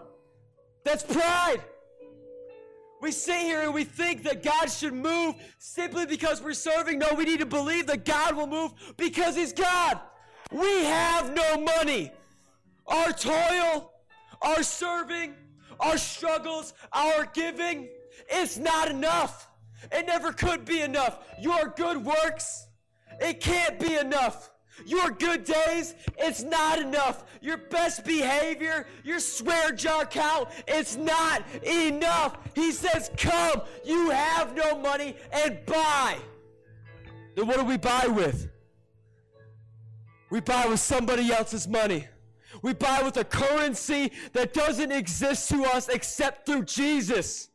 That's 0.83 1.03
pride. 1.03 1.61
We 2.99 3.11
sit 3.11 3.41
here 3.41 3.61
and 3.61 3.73
we 3.73 3.83
think 3.83 4.23
that 4.23 4.41
God 4.41 4.71
should 4.71 4.93
move 4.93 5.35
simply 5.59 6.05
because 6.05 6.41
we're 6.41 6.53
serving. 6.53 6.97
No, 6.97 7.07
we 7.15 7.25
need 7.25 7.39
to 7.39 7.45
believe 7.45 7.85
that 7.87 8.05
God 8.05 8.35
will 8.35 8.47
move 8.47 8.71
because 8.97 9.35
He's 9.35 9.53
God. 9.53 9.99
We 10.51 10.85
have 10.85 11.35
no 11.35 11.57
money. 11.59 12.11
Our 12.87 13.11
toil, 13.11 13.91
our 14.41 14.63
serving, 14.63 15.35
our 15.79 15.97
struggles, 15.97 16.73
our 16.91 17.25
giving, 17.25 17.89
it's 18.29 18.57
not 18.57 18.89
enough. 18.89 19.47
It 19.91 20.05
never 20.05 20.31
could 20.31 20.65
be 20.65 20.81
enough. 20.81 21.19
Your 21.39 21.73
good 21.75 22.03
works, 22.03 22.67
it 23.19 23.39
can't 23.39 23.79
be 23.79 23.95
enough. 23.95 24.51
Your 24.85 25.09
good 25.09 25.43
days, 25.43 25.95
it's 26.19 26.43
not 26.43 26.79
enough. 26.79 27.23
Your 27.41 27.57
best 27.57 28.05
behavior, 28.05 28.85
your 29.03 29.19
swear 29.19 29.71
jar 29.71 30.05
count, 30.05 30.49
it's 30.67 30.95
not 30.95 31.43
enough. 31.63 32.37
He 32.53 32.71
says, 32.71 33.09
Come, 33.17 33.61
you 33.83 34.11
have 34.11 34.55
no 34.55 34.77
money, 34.77 35.15
and 35.31 35.59
buy. 35.65 36.17
Then 37.35 37.47
what 37.47 37.57
do 37.57 37.63
we 37.63 37.77
buy 37.77 38.07
with? 38.07 38.49
We 40.29 40.41
buy 40.41 40.67
with 40.67 40.79
somebody 40.79 41.31
else's 41.31 41.67
money. 41.67 42.07
We 42.61 42.73
buy 42.73 43.01
with 43.03 43.17
a 43.17 43.23
currency 43.23 44.11
that 44.33 44.53
doesn't 44.53 44.91
exist 44.91 45.49
to 45.49 45.63
us 45.65 45.89
except 45.89 46.45
through 46.45 46.65
Jesus. 46.65 47.49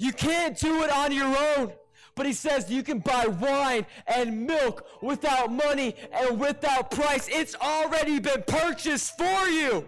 You 0.00 0.14
can't 0.14 0.58
do 0.58 0.82
it 0.82 0.90
on 0.90 1.12
your 1.12 1.26
own. 1.26 1.74
But 2.14 2.24
he 2.24 2.32
says 2.32 2.70
you 2.70 2.82
can 2.82 3.00
buy 3.00 3.26
wine 3.26 3.84
and 4.06 4.46
milk 4.46 4.86
without 5.02 5.52
money 5.52 5.94
and 6.10 6.40
without 6.40 6.90
price. 6.90 7.28
It's 7.30 7.54
already 7.54 8.18
been 8.18 8.42
purchased 8.46 9.18
for 9.18 9.46
you. 9.48 9.84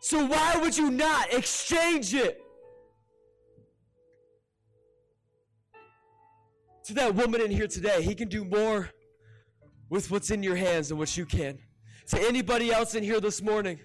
So 0.00 0.26
why 0.26 0.56
would 0.60 0.76
you 0.76 0.90
not 0.90 1.32
exchange 1.32 2.14
it? 2.14 2.42
To 6.84 6.94
that 6.94 7.14
woman 7.14 7.40
in 7.40 7.50
here 7.50 7.66
today, 7.66 8.02
he 8.02 8.14
can 8.14 8.28
do 8.28 8.44
more 8.44 8.90
with 9.88 10.10
what's 10.10 10.30
in 10.30 10.42
your 10.42 10.56
hands 10.56 10.90
than 10.90 10.98
what 10.98 11.16
you 11.16 11.24
can. 11.24 11.58
To 12.08 12.20
anybody 12.20 12.70
else 12.70 12.94
in 12.94 13.02
here 13.02 13.18
this 13.18 13.40
morning, 13.40 13.80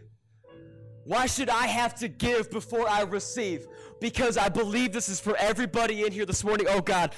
why 1.06 1.26
should 1.26 1.49
I 1.49 1.68
have 1.68 1.95
to 1.95 2.08
give 2.08 2.52
before 2.52 2.88
I 2.88 3.02
receive? 3.02 3.68
Because 3.99 4.38
I 4.38 4.49
believe 4.49 4.93
this 4.93 5.10
is 5.10 5.20
for 5.20 5.36
everybody 5.38 6.06
in 6.06 6.12
here 6.12 6.26
this 6.26 6.43
morning. 6.43 6.68
Oh 6.70 6.82
God. 6.82 7.14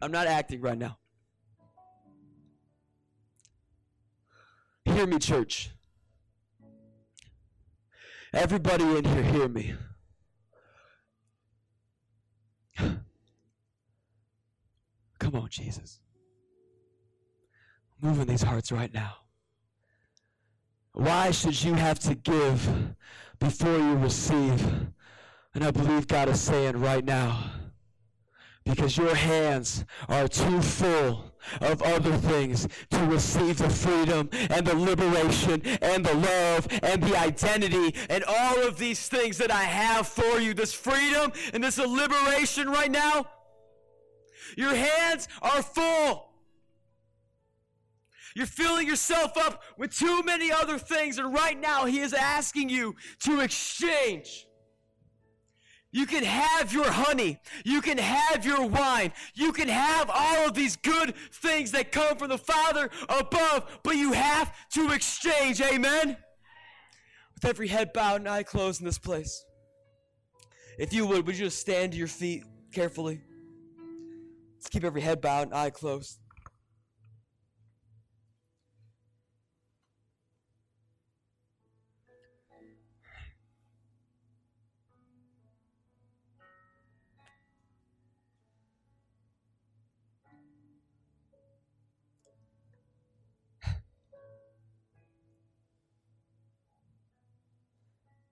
I'm 0.00 0.12
not 0.12 0.26
acting 0.26 0.60
right 0.60 0.78
now. 0.78 0.98
Hear 4.84 5.06
me, 5.06 5.18
church. 5.18 5.70
Everybody 8.32 8.84
in 8.84 9.04
here, 9.04 9.22
hear 9.22 9.48
me. 9.48 9.74
Come 15.18 15.34
on, 15.34 15.48
Jesus. 15.50 16.00
Move 18.00 18.20
in 18.20 18.28
these 18.28 18.42
hearts 18.42 18.70
right 18.70 18.92
now. 18.92 19.16
Why 20.98 21.30
should 21.30 21.62
you 21.62 21.74
have 21.74 22.00
to 22.00 22.16
give 22.16 22.68
before 23.38 23.78
you 23.78 23.94
receive? 23.98 24.60
And 25.54 25.62
I 25.62 25.70
believe 25.70 26.08
God 26.08 26.28
is 26.28 26.40
saying 26.40 26.76
right 26.80 27.04
now, 27.04 27.52
because 28.64 28.96
your 28.96 29.14
hands 29.14 29.84
are 30.08 30.26
too 30.26 30.60
full 30.60 31.32
of 31.60 31.82
other 31.82 32.16
things 32.16 32.66
to 32.90 32.98
receive 33.04 33.58
the 33.58 33.70
freedom 33.70 34.28
and 34.32 34.66
the 34.66 34.74
liberation 34.74 35.62
and 35.82 36.04
the 36.04 36.14
love 36.14 36.66
and 36.82 37.00
the 37.00 37.16
identity 37.16 37.94
and 38.10 38.24
all 38.24 38.66
of 38.66 38.76
these 38.76 39.06
things 39.06 39.38
that 39.38 39.52
I 39.52 39.62
have 39.62 40.08
for 40.08 40.40
you. 40.40 40.52
This 40.52 40.74
freedom 40.74 41.32
and 41.54 41.62
this 41.62 41.78
liberation 41.78 42.68
right 42.68 42.90
now. 42.90 43.24
Your 44.56 44.74
hands 44.74 45.28
are 45.42 45.62
full. 45.62 46.27
You're 48.38 48.46
filling 48.46 48.86
yourself 48.86 49.36
up 49.36 49.64
with 49.78 49.92
too 49.92 50.22
many 50.22 50.52
other 50.52 50.78
things, 50.78 51.18
and 51.18 51.34
right 51.34 51.58
now 51.58 51.86
He 51.86 51.98
is 51.98 52.14
asking 52.14 52.68
you 52.68 52.94
to 53.24 53.40
exchange. 53.40 54.46
You 55.90 56.06
can 56.06 56.22
have 56.22 56.72
your 56.72 56.88
honey. 56.88 57.40
You 57.64 57.80
can 57.80 57.98
have 57.98 58.46
your 58.46 58.64
wine. 58.64 59.12
You 59.34 59.52
can 59.52 59.66
have 59.66 60.08
all 60.08 60.46
of 60.46 60.54
these 60.54 60.76
good 60.76 61.16
things 61.32 61.72
that 61.72 61.90
come 61.90 62.16
from 62.16 62.28
the 62.28 62.38
Father 62.38 62.90
above, 63.08 63.80
but 63.82 63.96
you 63.96 64.12
have 64.12 64.54
to 64.74 64.92
exchange. 64.92 65.60
Amen? 65.60 66.16
With 67.34 67.44
every 67.44 67.66
head 67.66 67.92
bowed 67.92 68.20
and 68.20 68.28
eye 68.28 68.44
closed 68.44 68.80
in 68.80 68.86
this 68.86 68.98
place. 68.98 69.44
If 70.78 70.92
you 70.92 71.06
would, 71.06 71.26
would 71.26 71.36
you 71.36 71.46
just 71.46 71.58
stand 71.58 71.90
to 71.90 71.98
your 71.98 72.06
feet 72.06 72.44
carefully? 72.72 73.20
Let's 74.54 74.68
keep 74.68 74.84
every 74.84 75.00
head 75.00 75.20
bowed 75.20 75.48
and 75.48 75.54
eye 75.56 75.70
closed. 75.70 76.20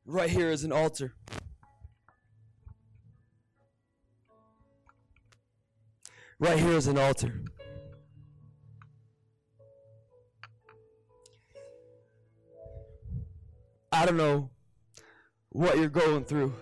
Right 0.09 0.31
here 0.31 0.51
is 0.51 0.63
an 0.63 0.71
altar. 0.71 1.15
Right 6.39 6.59
here 6.59 6.73
is 6.73 6.87
an 6.87 6.97
altar. 6.97 7.43
I 13.91 14.07
don't 14.07 14.17
know 14.17 14.51
what 15.49 15.77
you're 15.77 15.89
going 15.89 16.25
through. 16.25 16.55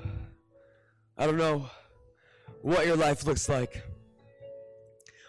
I 1.19 1.27
don't 1.27 1.37
know 1.37 1.69
what 2.63 2.87
your 2.87 2.97
life 2.97 3.27
looks 3.27 3.47
like. 3.49 3.83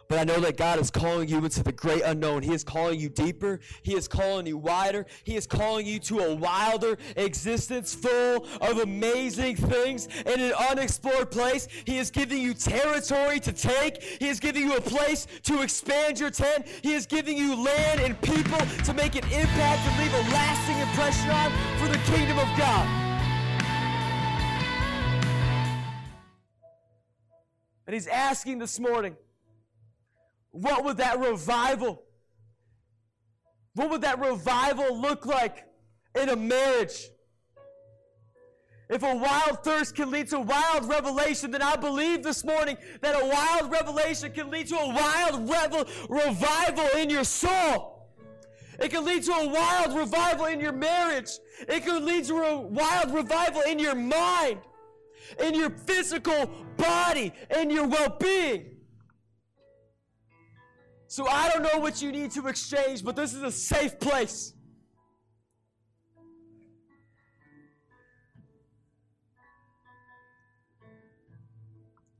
But 0.07 0.19
I 0.19 0.23
know 0.23 0.39
that 0.41 0.55
God 0.55 0.79
is 0.79 0.91
calling 0.91 1.27
you 1.27 1.37
into 1.37 1.63
the 1.63 1.71
great 1.71 2.03
unknown. 2.03 2.43
He 2.43 2.53
is 2.53 2.63
calling 2.63 2.99
you 2.99 3.09
deeper. 3.09 3.59
He 3.81 3.95
is 3.95 4.07
calling 4.07 4.45
you 4.45 4.57
wider. 4.57 5.05
He 5.23 5.35
is 5.35 5.47
calling 5.47 5.85
you 5.87 5.99
to 5.99 6.19
a 6.19 6.35
wilder 6.35 6.97
existence 7.15 7.95
full 7.95 8.45
of 8.61 8.77
amazing 8.79 9.55
things 9.55 10.07
in 10.25 10.39
an 10.39 10.53
unexplored 10.69 11.31
place. 11.31 11.67
He 11.85 11.97
is 11.97 12.11
giving 12.11 12.41
you 12.41 12.53
territory 12.53 13.39
to 13.39 13.51
take. 13.51 14.03
He 14.03 14.27
is 14.27 14.39
giving 14.39 14.63
you 14.63 14.77
a 14.77 14.81
place 14.81 15.25
to 15.43 15.61
expand 15.61 16.19
your 16.19 16.29
tent. 16.29 16.67
He 16.83 16.93
is 16.93 17.07
giving 17.07 17.37
you 17.37 17.55
land 17.55 17.99
and 18.01 18.19
people 18.21 18.59
to 18.85 18.93
make 18.93 19.15
an 19.15 19.23
impact 19.25 19.81
and 19.87 19.99
leave 20.03 20.13
a 20.13 20.31
lasting 20.31 20.77
impression 20.77 21.29
on 21.31 21.51
for 21.79 21.87
the 21.87 21.97
kingdom 22.11 22.37
of 22.37 22.57
God. 22.57 23.05
And 27.87 27.93
he's 27.93 28.07
asking 28.07 28.57
this 28.59 28.79
morning, 28.79 29.15
what 30.55 30.85
would 30.85 30.97
that 30.97 31.19
revival? 31.19 32.03
What 33.73 33.89
would 33.89 34.01
that 34.01 34.19
revival 34.19 34.99
look 34.99 35.25
like 35.25 35.65
in 36.19 36.29
a 36.29 36.35
marriage? 36.35 37.09
If 38.89 39.03
a 39.03 39.15
wild 39.15 39.63
thirst 39.63 39.95
can 39.95 40.11
lead 40.11 40.29
to 40.29 40.39
wild 40.39 40.87
revelation, 40.87 41.51
then 41.51 41.61
I 41.61 41.75
believe 41.75 42.23
this 42.23 42.45
morning 42.45 42.77
that 43.01 43.21
a 43.21 43.25
wild 43.25 43.71
revelation 43.71 44.31
can 44.31 44.49
lead 44.49 44.67
to 44.67 44.77
a 44.77 44.87
wild 44.87 45.49
revel- 45.49 45.85
revival 46.07 46.87
in 46.97 47.09
your 47.09 47.23
soul. 47.23 48.07
It 48.79 48.91
can 48.91 49.03
lead 49.03 49.23
to 49.23 49.33
a 49.33 49.49
wild 49.49 49.97
revival 49.97 50.45
in 50.45 50.59
your 50.59 50.71
marriage. 50.71 51.31
It 51.67 51.83
can 51.83 52.05
lead 52.05 52.25
to 52.25 52.35
a 52.35 52.61
wild 52.61 53.13
revival 53.13 53.61
in 53.61 53.79
your 53.79 53.95
mind, 53.95 54.59
in 55.39 55.53
your 55.53 55.71
physical 55.71 56.49
body, 56.77 57.33
in 57.57 57.69
your 57.69 57.87
well 57.87 58.15
being. 58.19 58.74
So 61.07 61.27
I 61.27 61.49
don't 61.49 61.63
know 61.63 61.79
what 61.79 62.01
you 62.01 62.11
need 62.11 62.31
to 62.31 62.47
exchange, 62.47 63.03
but 63.03 63.15
this 63.15 63.33
is 63.33 63.43
a 63.43 63.51
safe 63.51 63.99
place. 63.99 64.53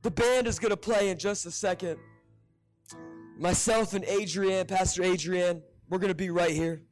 The 0.02 0.10
band 0.10 0.46
is 0.46 0.60
going 0.60 0.70
to 0.70 0.76
play 0.76 1.10
in 1.10 1.18
just 1.18 1.46
a 1.46 1.50
second. 1.50 1.98
Myself 3.38 3.92
and 3.92 4.04
Adrian, 4.04 4.64
Pastor 4.66 5.02
Adrian, 5.02 5.62
we're 5.88 5.98
going 5.98 6.12
to 6.12 6.14
be 6.14 6.30
right 6.30 6.52
here. 6.52 6.82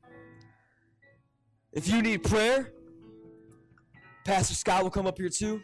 If 1.73 1.89
you 1.89 2.03
need 2.03 2.25
prayer, 2.25 2.73
Pastor 4.25 4.55
Scott 4.55 4.83
will 4.83 4.91
come 4.91 5.07
up 5.07 5.17
here 5.17 5.29
too. 5.29 5.63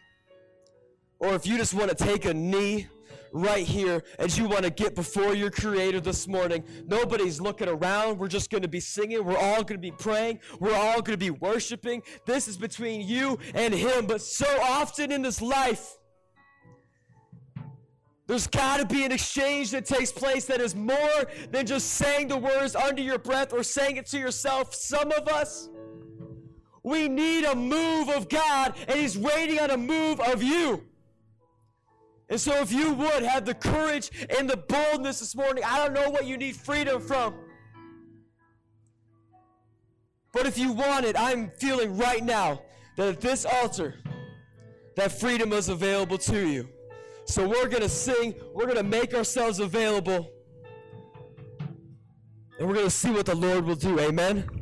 Or 1.18 1.34
if 1.34 1.44
you 1.44 1.56
just 1.56 1.74
want 1.74 1.90
to 1.90 1.96
take 1.96 2.24
a 2.24 2.32
knee 2.32 2.86
right 3.32 3.66
here 3.66 4.02
as 4.18 4.38
you 4.38 4.48
want 4.48 4.64
to 4.64 4.70
get 4.70 4.94
before 4.94 5.34
your 5.34 5.50
Creator 5.50 6.00
this 6.00 6.26
morning. 6.26 6.64
Nobody's 6.86 7.40
looking 7.40 7.68
around. 7.68 8.18
We're 8.18 8.28
just 8.28 8.50
going 8.50 8.62
to 8.62 8.68
be 8.68 8.80
singing. 8.80 9.24
We're 9.24 9.38
all 9.38 9.62
going 9.62 9.66
to 9.66 9.78
be 9.78 9.92
praying. 9.92 10.40
We're 10.58 10.74
all 10.74 11.02
going 11.02 11.18
to 11.18 11.24
be 11.24 11.30
worshiping. 11.30 12.02
This 12.26 12.48
is 12.48 12.56
between 12.56 13.06
you 13.06 13.38
and 13.54 13.72
Him. 13.74 14.06
But 14.06 14.22
so 14.22 14.46
often 14.62 15.12
in 15.12 15.22
this 15.22 15.40
life, 15.40 15.96
there's 18.26 18.46
got 18.46 18.78
to 18.78 18.86
be 18.86 19.04
an 19.04 19.10
exchange 19.10 19.72
that 19.72 19.86
takes 19.86 20.12
place 20.12 20.44
that 20.44 20.60
is 20.60 20.76
more 20.76 21.24
than 21.50 21.66
just 21.66 21.94
saying 21.94 22.28
the 22.28 22.36
words 22.38 22.76
under 22.76 23.02
your 23.02 23.18
breath 23.18 23.52
or 23.52 23.64
saying 23.64 23.96
it 23.96 24.06
to 24.06 24.18
yourself. 24.18 24.72
Some 24.72 25.10
of 25.10 25.26
us, 25.26 25.68
we 26.84 27.08
need 27.08 27.44
a 27.44 27.56
move 27.56 28.08
of 28.08 28.28
God, 28.28 28.74
and 28.86 28.98
He's 28.98 29.18
waiting 29.18 29.58
on 29.58 29.70
a 29.70 29.76
move 29.76 30.20
of 30.20 30.42
you. 30.44 30.84
And 32.30 32.40
so, 32.40 32.54
if 32.62 32.72
you 32.72 32.94
would 32.94 33.24
have 33.24 33.44
the 33.44 33.54
courage 33.54 34.10
and 34.38 34.48
the 34.48 34.56
boldness 34.56 35.18
this 35.18 35.34
morning, 35.34 35.64
I 35.66 35.78
don't 35.78 35.92
know 35.92 36.10
what 36.10 36.26
you 36.26 36.36
need 36.36 36.54
freedom 36.54 37.02
from. 37.02 37.34
But 40.32 40.46
if 40.46 40.56
you 40.56 40.72
want 40.72 41.04
it, 41.04 41.18
I'm 41.18 41.50
feeling 41.58 41.98
right 41.98 42.22
now 42.22 42.62
that 42.96 43.08
at 43.08 43.20
this 43.20 43.44
altar, 43.44 43.96
that 44.94 45.10
freedom 45.10 45.52
is 45.52 45.68
available 45.68 46.18
to 46.18 46.46
you. 46.46 46.68
So 47.24 47.48
we're 47.48 47.68
going 47.68 47.82
to 47.82 47.88
sing, 47.88 48.34
we're 48.54 48.66
going 48.66 48.76
to 48.76 48.84
make 48.84 49.12
ourselves 49.12 49.58
available, 49.58 50.30
and 52.58 52.68
we're 52.68 52.74
going 52.74 52.86
to 52.86 52.90
see 52.90 53.10
what 53.10 53.26
the 53.26 53.34
Lord 53.34 53.64
will 53.64 53.74
do. 53.74 53.98
Amen. 53.98 54.59